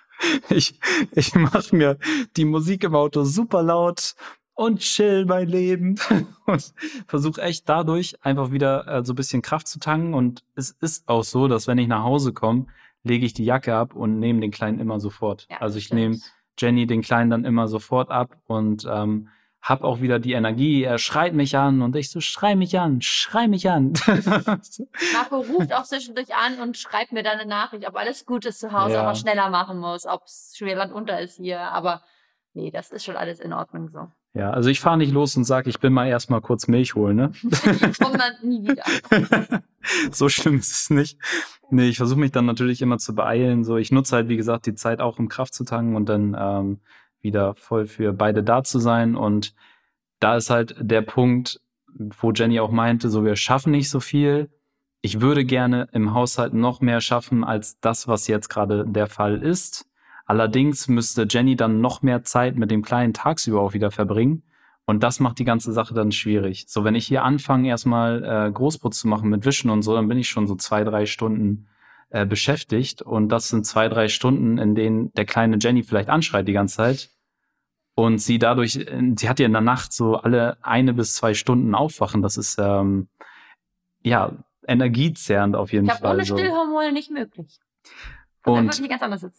ich 0.49 0.79
ich 1.11 1.35
mache 1.35 1.75
mir 1.75 1.97
die 2.37 2.45
Musik 2.45 2.83
im 2.83 2.95
Auto 2.95 3.23
super 3.23 3.63
laut 3.63 4.15
und 4.55 4.79
chill 4.79 5.25
mein 5.25 5.47
Leben 5.47 5.95
und 6.45 6.73
versuche 7.07 7.41
echt 7.41 7.67
dadurch 7.67 8.23
einfach 8.23 8.51
wieder 8.51 8.87
äh, 8.87 9.05
so 9.05 9.13
ein 9.13 9.15
bisschen 9.15 9.41
Kraft 9.41 9.67
zu 9.67 9.79
tanken 9.79 10.13
und 10.13 10.43
es 10.55 10.71
ist 10.71 11.07
auch 11.07 11.23
so, 11.23 11.47
dass 11.47 11.67
wenn 11.67 11.77
ich 11.77 11.87
nach 11.87 12.03
Hause 12.03 12.33
komme, 12.33 12.67
lege 13.03 13.25
ich 13.25 13.33
die 13.33 13.45
Jacke 13.45 13.75
ab 13.75 13.95
und 13.95 14.19
nehme 14.19 14.39
den 14.39 14.51
Kleinen 14.51 14.79
immer 14.79 14.99
sofort. 14.99 15.47
Ja, 15.49 15.57
also 15.57 15.77
ich 15.77 15.93
nehme 15.93 16.19
Jenny 16.57 16.87
den 16.87 17.01
Kleinen 17.01 17.29
dann 17.29 17.45
immer 17.45 17.67
sofort 17.67 18.11
ab 18.11 18.37
und 18.45 18.87
ähm, 18.89 19.29
hab 19.61 19.81
auch 19.81 20.01
wieder 20.01 20.19
die 20.19 20.33
Energie. 20.33 20.83
Er 20.83 20.97
schreit 20.97 21.33
mich 21.33 21.57
an 21.57 21.81
und 21.81 21.95
ich 21.95 22.11
so, 22.11 22.19
schrei 22.19 22.55
mich 22.55 22.77
an, 22.77 23.01
schrei 23.01 23.47
mich 23.47 23.69
an. 23.69 23.93
Marco 25.13 25.37
ruft 25.37 25.73
auch 25.73 25.83
zwischendurch 25.83 26.35
an 26.35 26.59
und 26.59 26.77
schreibt 26.77 27.13
mir 27.13 27.23
dann 27.23 27.39
eine 27.39 27.49
Nachricht, 27.49 27.87
ob 27.87 27.95
alles 27.95 28.25
gut 28.25 28.45
ist 28.45 28.59
zu 28.59 28.73
Hause, 28.73 28.95
ja. 28.95 29.01
ob 29.01 29.07
er 29.07 29.15
schneller 29.15 29.49
machen 29.49 29.79
muss, 29.79 30.05
ob 30.05 30.23
es 30.25 30.53
schwer 30.57 30.75
Land 30.75 30.91
unter 30.91 31.19
ist 31.19 31.37
hier. 31.37 31.61
Aber 31.61 32.03
nee, 32.53 32.71
das 32.71 32.91
ist 32.91 33.05
schon 33.05 33.15
alles 33.15 33.39
in 33.39 33.53
Ordnung 33.53 33.89
so. 33.89 34.09
Ja, 34.35 34.49
also 34.49 34.69
ich 34.69 34.79
fahre 34.79 34.97
nicht 34.97 35.13
los 35.13 35.37
und 35.37 35.43
sage, 35.43 35.69
ich 35.69 35.79
bin 35.79 35.93
mal 35.93 36.07
erstmal 36.07 36.41
kurz 36.41 36.67
Milch 36.67 36.95
holen, 36.95 37.15
ne? 37.15 37.31
Komm 38.01 38.17
dann 38.17 38.33
nie 38.41 38.67
wieder. 38.67 38.83
so 40.11 40.27
schlimm 40.27 40.57
ist 40.57 40.71
es 40.71 40.89
nicht. 40.89 41.19
Nee, 41.69 41.89
ich 41.89 41.97
versuche 41.97 42.19
mich 42.19 42.31
dann 42.31 42.47
natürlich 42.47 42.81
immer 42.81 42.97
zu 42.97 43.13
beeilen. 43.13 43.63
So, 43.63 43.77
ich 43.77 43.91
nutze 43.91 44.15
halt, 44.15 44.29
wie 44.29 44.37
gesagt, 44.37 44.65
die 44.65 44.73
Zeit 44.73 45.01
auch, 45.01 45.19
um 45.19 45.29
Kraft 45.29 45.53
zu 45.53 45.65
tanken 45.65 45.95
und 45.95 46.09
dann 46.09 46.35
ähm, 46.39 46.79
wieder 47.21 47.53
voll 47.55 47.85
für 47.85 48.11
beide 48.11 48.43
da 48.43 48.63
zu 48.63 48.79
sein. 48.79 49.15
Und 49.15 49.53
da 50.19 50.35
ist 50.35 50.49
halt 50.49 50.75
der 50.79 51.03
Punkt, 51.03 51.61
wo 51.95 52.31
Jenny 52.31 52.59
auch 52.59 52.71
meinte, 52.71 53.09
so 53.09 53.23
wir 53.23 53.35
schaffen 53.35 53.71
nicht 53.71 53.89
so 53.89 53.99
viel. 53.99 54.49
Ich 55.01 55.21
würde 55.21 55.45
gerne 55.45 55.89
im 55.91 56.15
Haushalt 56.15 56.55
noch 56.55 56.81
mehr 56.81 57.01
schaffen 57.01 57.43
als 57.43 57.79
das, 57.81 58.07
was 58.07 58.27
jetzt 58.27 58.49
gerade 58.49 58.83
der 58.87 59.07
Fall 59.07 59.43
ist. 59.43 59.85
Allerdings 60.25 60.87
müsste 60.87 61.27
Jenny 61.29 61.55
dann 61.55 61.81
noch 61.81 62.01
mehr 62.01 62.23
Zeit 62.23 62.55
mit 62.55 62.71
dem 62.71 62.81
Kleinen 62.81 63.13
tagsüber 63.13 63.61
auch 63.61 63.73
wieder 63.73 63.91
verbringen. 63.91 64.43
Und 64.85 65.01
das 65.01 65.19
macht 65.19 65.39
die 65.39 65.45
ganze 65.45 65.71
Sache 65.71 65.93
dann 65.93 66.11
schwierig. 66.11 66.65
So, 66.67 66.83
wenn 66.83 66.95
ich 66.95 67.07
hier 67.07 67.23
anfange, 67.23 67.69
erstmal 67.69 68.23
äh, 68.23 68.51
Großputz 68.51 68.99
zu 68.99 69.07
machen 69.07 69.29
mit 69.29 69.45
Wischen 69.45 69.69
und 69.69 69.81
so, 69.81 69.95
dann 69.95 70.07
bin 70.07 70.17
ich 70.17 70.29
schon 70.29 70.47
so 70.47 70.55
zwei, 70.55 70.83
drei 70.83 71.05
Stunden 71.05 71.67
äh, 72.09 72.25
beschäftigt. 72.25 73.01
Und 73.01 73.29
das 73.29 73.47
sind 73.47 73.65
zwei, 73.65 73.87
drei 73.87 74.07
Stunden, 74.07 74.57
in 74.57 74.75
denen 74.75 75.13
der 75.13 75.25
kleine 75.25 75.57
Jenny 75.59 75.83
vielleicht 75.83 76.09
anschreit 76.09 76.47
die 76.47 76.53
ganze 76.53 76.77
Zeit. 76.77 77.09
Und 77.95 78.19
sie 78.19 78.39
dadurch, 78.39 78.75
äh, 78.75 79.13
sie 79.17 79.29
hat 79.29 79.39
ja 79.39 79.45
in 79.45 79.53
der 79.53 79.61
Nacht 79.61 79.93
so 79.93 80.17
alle 80.17 80.57
eine 80.61 80.93
bis 80.93 81.15
zwei 81.15 81.33
Stunden 81.33 81.75
aufwachen. 81.75 82.21
Das 82.21 82.37
ist 82.37 82.57
ähm, 82.59 83.07
ja 84.01 84.33
energiezerrend 84.67 85.55
auf 85.55 85.71
jeden 85.71 85.85
ich 85.87 85.93
Fall. 85.93 86.15
Ohne 86.15 86.25
Stillhormone 86.25 86.91
nicht 86.91 87.11
möglich. 87.11 87.59
Und 88.45 88.81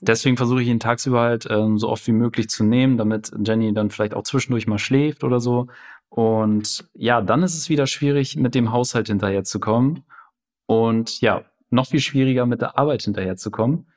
deswegen 0.00 0.36
versuche 0.38 0.62
ich 0.62 0.68
ihn 0.68 0.80
tagsüber 0.80 1.20
halt 1.20 1.46
ähm, 1.50 1.78
so 1.78 1.90
oft 1.90 2.06
wie 2.06 2.12
möglich 2.12 2.48
zu 2.48 2.64
nehmen, 2.64 2.96
damit 2.96 3.32
Jenny 3.44 3.74
dann 3.74 3.90
vielleicht 3.90 4.14
auch 4.14 4.22
zwischendurch 4.22 4.66
mal 4.66 4.78
schläft 4.78 5.24
oder 5.24 5.40
so. 5.40 5.66
Und 6.08 6.88
ja, 6.94 7.20
dann 7.20 7.42
ist 7.42 7.54
es 7.54 7.68
wieder 7.68 7.86
schwierig, 7.86 8.36
mit 8.36 8.54
dem 8.54 8.72
Haushalt 8.72 9.08
hinterherzukommen. 9.08 10.04
Und 10.66 11.20
ja, 11.20 11.44
noch 11.68 11.86
viel 11.86 12.00
schwieriger 12.00 12.46
mit 12.46 12.62
der 12.62 12.78
Arbeit 12.78 13.02
hinterherzukommen. 13.02 13.88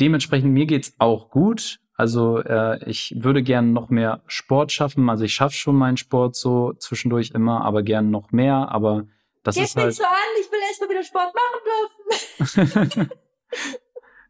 Dementsprechend 0.00 0.52
mir 0.52 0.66
geht's 0.66 0.94
auch 0.98 1.30
gut. 1.30 1.80
Also 1.94 2.38
äh, 2.38 2.88
ich 2.88 3.16
würde 3.18 3.42
gern 3.42 3.72
noch 3.72 3.88
mehr 3.88 4.22
Sport 4.28 4.70
schaffen. 4.70 5.10
Also 5.10 5.24
ich 5.24 5.34
schaffe 5.34 5.56
schon 5.56 5.74
meinen 5.74 5.96
Sport 5.96 6.36
so 6.36 6.74
zwischendurch 6.74 7.32
immer, 7.32 7.64
aber 7.64 7.82
gern 7.82 8.10
noch 8.10 8.30
mehr. 8.30 8.70
Aber 8.70 9.06
das 9.42 9.56
Geht 9.56 9.64
ist 9.64 9.76
halt. 9.76 9.94
so 9.94 10.04
an, 10.04 10.10
ich 10.40 10.52
will 10.52 10.60
erst 10.68 10.80
mal 10.80 10.90
wieder 10.90 11.02
Sport 11.02 11.34
machen 11.34 12.66
dürfen. 12.76 13.10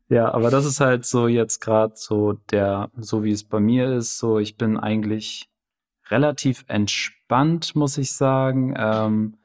Ja, 0.08 0.32
aber 0.32 0.50
das 0.50 0.64
ist 0.64 0.80
halt 0.80 1.04
so 1.04 1.28
jetzt 1.28 1.60
gerade 1.60 1.92
so 1.96 2.32
der, 2.50 2.90
so 2.96 3.24
wie 3.24 3.32
es 3.32 3.44
bei 3.44 3.60
mir 3.60 3.92
ist, 3.92 4.18
so 4.18 4.38
ich 4.38 4.56
bin 4.56 4.78
eigentlich 4.78 5.50
relativ 6.10 6.64
entspannt, 6.68 7.76
muss 7.76 7.98
ich 7.98 8.12
sagen. 8.12 8.74
Ähm, 8.76 9.36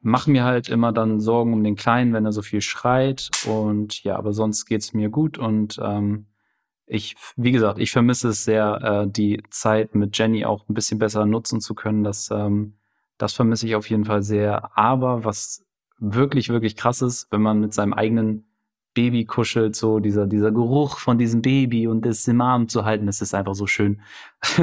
mach 0.00 0.26
mir 0.26 0.44
halt 0.44 0.68
immer 0.68 0.92
dann 0.92 1.20
Sorgen 1.20 1.52
um 1.52 1.64
den 1.64 1.76
Kleinen, 1.76 2.12
wenn 2.12 2.24
er 2.24 2.32
so 2.32 2.42
viel 2.42 2.60
schreit. 2.60 3.30
Und 3.46 4.02
ja, 4.04 4.16
aber 4.16 4.32
sonst 4.32 4.66
geht's 4.66 4.92
mir 4.92 5.08
gut. 5.08 5.38
Und 5.38 5.80
ähm, 5.82 6.26
ich, 6.86 7.16
wie 7.36 7.52
gesagt, 7.52 7.78
ich 7.78 7.92
vermisse 7.92 8.28
es 8.28 8.44
sehr, 8.44 9.04
äh, 9.06 9.10
die 9.10 9.42
Zeit 9.50 9.94
mit 9.94 10.16
Jenny 10.18 10.44
auch 10.44 10.68
ein 10.68 10.74
bisschen 10.74 10.98
besser 10.98 11.24
nutzen 11.26 11.60
zu 11.60 11.74
können. 11.74 12.04
Das, 12.04 12.30
ähm, 12.30 12.74
das 13.18 13.32
vermisse 13.32 13.66
ich 13.66 13.76
auf 13.76 13.88
jeden 13.88 14.04
Fall 14.04 14.22
sehr. 14.22 14.76
Aber 14.76 15.24
was 15.24 15.64
wirklich, 15.98 16.48
wirklich 16.48 16.76
krass 16.76 17.02
ist, 17.02 17.28
wenn 17.30 17.42
man 17.42 17.60
mit 17.60 17.72
seinem 17.72 17.92
eigenen 17.92 18.51
Baby 18.94 19.24
kuschelt, 19.24 19.74
so 19.76 19.98
dieser, 20.00 20.26
dieser 20.26 20.50
Geruch 20.50 20.98
von 20.98 21.18
diesem 21.18 21.42
Baby 21.42 21.86
und 21.86 22.04
es 22.06 22.26
im 22.28 22.40
Arm 22.40 22.68
zu 22.68 22.84
halten, 22.84 23.06
das 23.06 23.20
ist 23.20 23.34
einfach 23.34 23.54
so 23.54 23.66
schön. 23.66 24.00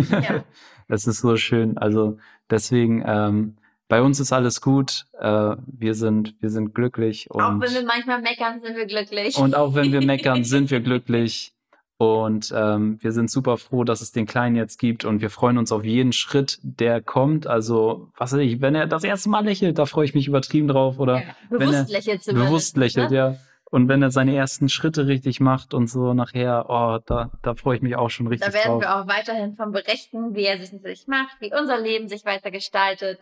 Ja. 0.09 0.43
das 0.87 1.07
ist 1.07 1.21
so 1.21 1.35
schön. 1.35 1.77
Also 1.77 2.17
deswegen, 2.49 3.03
ähm, 3.05 3.55
bei 3.87 4.03
uns 4.03 4.19
ist 4.19 4.31
alles 4.31 4.61
gut. 4.61 5.05
Äh, 5.19 5.55
wir 5.65 5.95
sind, 5.95 6.35
wir 6.39 6.51
sind 6.51 6.75
glücklich. 6.75 7.29
Und, 7.31 7.41
auch 7.41 7.59
wenn 7.59 7.73
wir 7.73 7.85
manchmal 7.85 8.21
meckern, 8.21 8.61
sind 8.61 8.75
wir 8.75 8.85
glücklich. 8.85 9.35
Und 9.37 9.55
auch 9.55 9.73
wenn 9.73 9.91
wir 9.91 10.05
meckern, 10.05 10.43
sind 10.45 10.69
wir 10.69 10.79
glücklich. 10.79 11.53
Und 11.97 12.53
ähm, 12.55 12.97
wir 13.01 13.11
sind 13.11 13.29
super 13.29 13.57
froh, 13.57 13.83
dass 13.83 13.99
es 13.99 14.13
den 14.13 14.25
Kleinen 14.25 14.55
jetzt 14.55 14.79
gibt 14.79 15.03
und 15.03 15.19
wir 15.19 15.29
freuen 15.29 15.57
uns 15.57 15.73
auf 15.73 15.83
jeden 15.83 16.13
Schritt, 16.13 16.57
der 16.63 17.01
kommt. 17.01 17.45
Also, 17.45 18.09
was 18.15 18.31
weiß 18.31 18.39
ich, 18.39 18.61
wenn 18.61 18.73
er 18.73 18.87
das 18.87 19.03
erste 19.03 19.27
Mal 19.27 19.43
lächelt, 19.43 19.77
da 19.77 19.85
freue 19.85 20.05
ich 20.05 20.15
mich 20.15 20.25
übertrieben 20.25 20.69
drauf. 20.69 20.97
Oder 20.97 21.17
ja, 21.17 21.23
bewusst 21.49 21.67
wenn 21.67 21.73
er 21.73 21.85
lächelt 21.87 22.25
bewusst 22.25 22.77
lächelt, 22.77 23.11
ne? 23.11 23.17
ja. 23.17 23.35
Und 23.71 23.87
wenn 23.87 24.01
er 24.01 24.09
seine 24.09 24.35
ersten 24.35 24.67
Schritte 24.67 25.07
richtig 25.07 25.39
macht 25.39 25.75
und 25.75 25.87
so 25.87 26.13
nachher, 26.13 26.65
oh, 26.69 26.97
da, 27.05 27.29
da 27.43 27.53
freue 27.53 27.75
ich 27.75 27.81
mich 27.83 27.95
auch 27.95 28.09
schon 28.09 28.27
richtig 28.27 28.51
drauf. 28.51 28.61
Da 28.63 28.69
werden 28.69 28.81
drauf. 28.81 28.81
wir 28.81 28.95
auch 28.95 29.07
weiterhin 29.07 29.53
von 29.53 29.71
berichten, 29.71 30.33
wie 30.33 30.45
er 30.45 30.57
sich 30.57 30.73
natürlich 30.73 31.05
macht, 31.07 31.39
wie 31.39 31.53
unser 31.53 31.79
Leben 31.79 32.07
sich 32.07 32.25
weiter 32.25 32.49
gestaltet. 32.49 33.19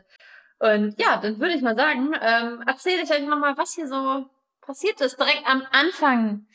Und 0.60 0.96
ja, 1.00 1.18
dann 1.18 1.40
würde 1.40 1.54
ich 1.54 1.62
mal 1.62 1.76
sagen, 1.76 2.14
ähm, 2.22 2.64
erzähle 2.66 3.04
ich 3.04 3.12
euch 3.12 3.28
nochmal, 3.28 3.58
was 3.58 3.74
hier 3.74 3.88
so 3.88 4.26
passiert 4.62 5.02
ist, 5.02 5.20
direkt 5.20 5.44
am 5.46 5.64
Anfang, 5.72 6.46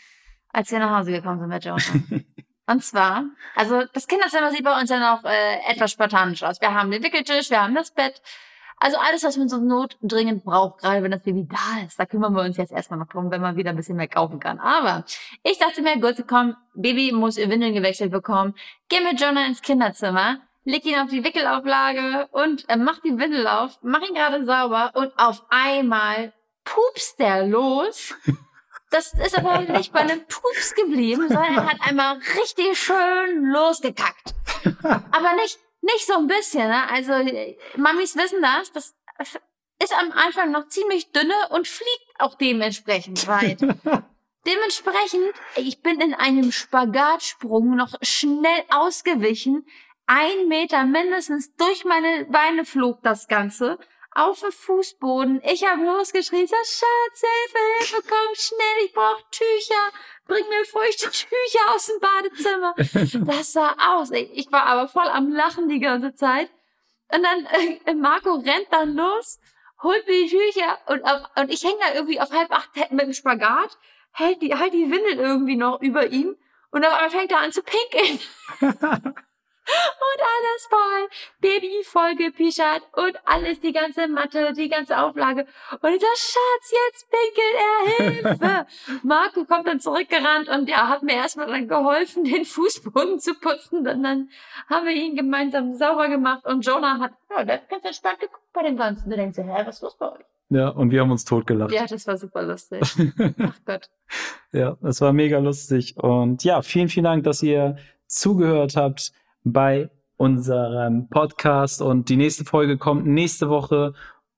als 0.52 0.70
wir 0.70 0.78
nach 0.78 0.98
Hause 0.98 1.12
gekommen 1.12 1.40
sind 1.40 1.48
mit 1.48 1.64
Jonah. 1.64 1.78
und 2.66 2.82
zwar, 2.82 3.24
also 3.54 3.84
das 3.92 4.08
Kinderzimmer 4.08 4.50
sieht 4.50 4.64
bei 4.64 4.78
uns 4.78 4.88
ja 4.88 4.98
noch 4.98 5.24
äh, 5.24 5.70
etwas 5.70 5.92
spartanisch 5.92 6.42
aus. 6.42 6.60
Wir 6.60 6.72
haben 6.72 6.90
den 6.90 7.02
Wickeltisch, 7.02 7.50
wir 7.50 7.62
haben 7.62 7.74
das 7.74 7.90
Bett, 7.92 8.22
also 8.82 8.96
alles, 8.98 9.22
was 9.22 9.36
man 9.36 9.48
so 9.48 9.58
notdringend 9.58 10.42
braucht, 10.44 10.80
gerade 10.80 11.04
wenn 11.04 11.12
das 11.12 11.22
Baby 11.22 11.46
da 11.46 11.86
ist, 11.86 12.00
da 12.00 12.04
kümmern 12.04 12.34
wir 12.34 12.42
uns 12.42 12.56
jetzt 12.56 12.72
erstmal 12.72 12.98
noch 12.98 13.06
drum, 13.06 13.30
wenn 13.30 13.40
man 13.40 13.56
wieder 13.56 13.70
ein 13.70 13.76
bisschen 13.76 13.96
mehr 13.96 14.08
kaufen 14.08 14.40
kann. 14.40 14.58
Aber 14.58 15.04
ich 15.44 15.58
dachte 15.58 15.82
mir, 15.82 16.00
gut, 16.00 16.24
komm, 16.26 16.56
Baby 16.74 17.12
muss 17.12 17.38
ihr 17.38 17.48
Windeln 17.48 17.74
gewechselt 17.74 18.10
bekommen. 18.10 18.54
Geh 18.88 18.98
mit 19.00 19.20
Jonah 19.20 19.46
ins 19.46 19.62
Kinderzimmer, 19.62 20.40
leg 20.64 20.84
ihn 20.84 20.98
auf 20.98 21.10
die 21.10 21.22
Wickelauflage 21.22 22.28
und 22.32 22.68
äh, 22.68 22.76
mach 22.76 22.98
die 23.02 23.16
Windel 23.16 23.46
auf, 23.46 23.78
mach 23.82 24.02
ihn 24.02 24.14
gerade 24.14 24.44
sauber 24.44 24.90
und 24.94 25.12
auf 25.16 25.44
einmal 25.48 26.32
pupst 26.64 27.20
der 27.20 27.46
los. 27.46 28.16
Das 28.90 29.14
ist 29.14 29.38
aber 29.38 29.60
nicht 29.60 29.92
bei 29.92 30.00
einem 30.00 30.26
Pups 30.26 30.74
geblieben, 30.74 31.28
sondern 31.28 31.54
er 31.54 31.66
hat 31.70 31.78
einmal 31.88 32.18
richtig 32.36 32.76
schön 32.76 33.44
losgekackt. 33.44 34.34
Aber 34.82 35.34
nicht 35.40 35.58
Nicht 35.82 36.06
so 36.06 36.14
ein 36.14 36.26
bisschen, 36.26 36.68
ne? 36.68 36.88
Also, 36.90 37.12
Mamis 37.76 38.16
wissen 38.16 38.40
das. 38.40 38.72
Das 38.72 38.94
ist 39.82 39.92
am 39.98 40.12
Anfang 40.12 40.52
noch 40.52 40.68
ziemlich 40.68 41.10
dünne 41.12 41.34
und 41.50 41.66
fliegt 41.66 42.20
auch 42.20 42.36
dementsprechend 42.36 43.26
weit. 43.26 43.60
dementsprechend, 44.46 45.34
ich 45.56 45.82
bin 45.82 46.00
in 46.00 46.14
einem 46.14 46.52
Spagatsprung 46.52 47.76
noch 47.76 47.94
schnell 48.02 48.64
ausgewichen. 48.70 49.66
Ein 50.06 50.48
Meter 50.48 50.84
mindestens 50.84 51.54
durch 51.56 51.84
meine 51.84 52.26
Beine 52.26 52.64
flog 52.64 53.02
das 53.02 53.28
Ganze 53.28 53.78
auf 54.14 54.40
dem 54.40 54.52
Fußboden. 54.52 55.42
Ich 55.44 55.66
habe 55.66 55.84
losgeschrien, 55.84 56.46
so 56.46 56.56
Schatz, 56.56 57.20
Hilfe, 57.20 57.58
Hilfe, 57.78 58.08
komm 58.08 58.34
schnell, 58.34 58.84
ich 58.86 58.92
brauche 58.92 59.22
Tücher. 59.30 59.90
Bring 60.26 60.48
mir 60.48 60.64
feuchte 60.64 61.10
Tücher 61.10 61.74
aus 61.74 61.86
dem 61.86 62.00
Badezimmer. 62.00 62.74
Das 63.32 63.52
sah 63.52 63.74
aus. 63.78 64.10
Ich 64.10 64.50
war 64.52 64.64
aber 64.64 64.88
voll 64.88 65.08
am 65.08 65.32
Lachen 65.32 65.68
die 65.68 65.80
ganze 65.80 66.14
Zeit. 66.14 66.50
Und 67.14 67.22
dann, 67.22 67.46
äh, 67.84 67.94
Marco 67.94 68.34
rennt 68.34 68.68
dann 68.70 68.94
los, 68.94 69.38
holt 69.82 70.06
mir 70.06 70.24
die 70.24 70.30
Tücher 70.30 70.78
und, 70.86 71.04
auf, 71.04 71.22
und 71.36 71.52
ich 71.52 71.62
hänge 71.62 71.78
da 71.80 71.94
irgendwie 71.94 72.20
auf 72.20 72.32
halb 72.32 72.50
acht 72.50 72.70
mit 72.90 73.02
dem 73.02 73.12
Spagat, 73.12 73.76
hält 74.12 74.40
die, 74.40 74.54
halt 74.54 74.72
die 74.72 74.90
Windel 74.90 75.18
irgendwie 75.18 75.56
noch 75.56 75.80
über 75.82 76.06
ihm 76.06 76.36
und 76.70 76.82
dann 76.82 77.10
fängt 77.10 77.30
er 77.30 77.40
an 77.40 77.52
zu 77.52 77.62
pinkeln. 77.62 78.20
und 79.64 80.20
alles 80.20 80.66
voll, 80.68 81.08
Baby 81.40 81.82
voll 81.84 82.16
gepischert 82.16 82.82
und 82.92 83.16
alles, 83.24 83.60
die 83.60 83.72
ganze 83.72 84.08
Matte, 84.08 84.52
die 84.52 84.68
ganze 84.68 84.98
Auflage. 84.98 85.46
Und 85.80 85.90
ich 85.94 86.00
sag, 86.00 86.16
Schatz, 86.16 86.72
jetzt 86.90 87.08
pinkelt 87.10 87.56
er, 87.58 88.04
Hilfe! 88.04 88.66
Marco 89.06 89.44
kommt 89.44 89.66
dann 89.66 89.80
zurückgerannt 89.80 90.48
und 90.48 90.68
der 90.68 90.88
hat 90.88 91.02
mir 91.02 91.14
erstmal 91.14 91.46
dann 91.46 91.68
geholfen, 91.68 92.24
den 92.24 92.44
Fußboden 92.44 93.20
zu 93.20 93.34
putzen. 93.34 93.86
Und 93.86 94.02
dann 94.02 94.30
haben 94.68 94.86
wir 94.86 94.94
ihn 94.94 95.16
gemeinsam 95.16 95.74
sauber 95.74 96.08
gemacht 96.08 96.44
und 96.44 96.66
Jonah 96.66 96.98
hat, 96.98 97.12
ja, 97.30 97.44
der 97.44 97.54
hat 97.56 97.68
ganz 97.68 97.84
entspannt 97.84 98.20
geguckt 98.20 98.52
bei 98.52 98.62
dem 98.62 98.76
Ganzen. 98.76 99.10
Du 99.10 99.16
denkst, 99.16 99.38
hä, 99.38 99.62
was 99.64 99.76
ist 99.76 99.82
los 99.82 99.96
bei 99.96 100.12
euch? 100.12 100.24
Ja, 100.50 100.68
und 100.68 100.90
wir 100.90 101.00
haben 101.00 101.10
uns 101.10 101.24
totgelacht. 101.24 101.72
Ja, 101.72 101.86
das 101.86 102.06
war 102.06 102.18
super 102.18 102.42
lustig. 102.42 102.80
Ach 103.38 103.58
Gott. 103.64 103.88
Ja, 104.52 104.76
das 104.82 105.00
war 105.00 105.14
mega 105.14 105.38
lustig. 105.38 105.96
Und 105.96 106.44
ja, 106.44 106.60
vielen, 106.60 106.88
vielen 106.88 107.04
Dank, 107.04 107.24
dass 107.24 107.42
ihr 107.42 107.76
zugehört 108.06 108.76
habt 108.76 109.12
bei 109.44 109.90
unserem 110.16 111.08
Podcast 111.08 111.82
und 111.82 112.08
die 112.08 112.16
nächste 112.16 112.44
Folge 112.44 112.78
kommt 112.78 113.06
nächste 113.06 113.48
Woche. 113.48 113.94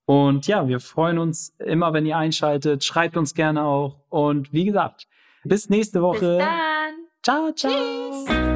Und 0.06 0.46
ja, 0.46 0.68
wir 0.68 0.80
freuen 0.80 1.18
uns 1.18 1.54
immer, 1.58 1.92
wenn 1.92 2.06
ihr 2.06 2.16
einschaltet. 2.16 2.84
Schreibt 2.84 3.16
uns 3.16 3.34
gerne 3.34 3.64
auch. 3.64 4.00
Und 4.08 4.52
wie 4.52 4.64
gesagt, 4.64 5.06
bis 5.44 5.68
nächste 5.68 6.02
Woche. 6.02 6.36
Bis 6.36 6.38
dann. 6.38 6.94
Ciao, 7.22 7.52
ciao. 7.52 7.72
Tschüss. 7.72 8.53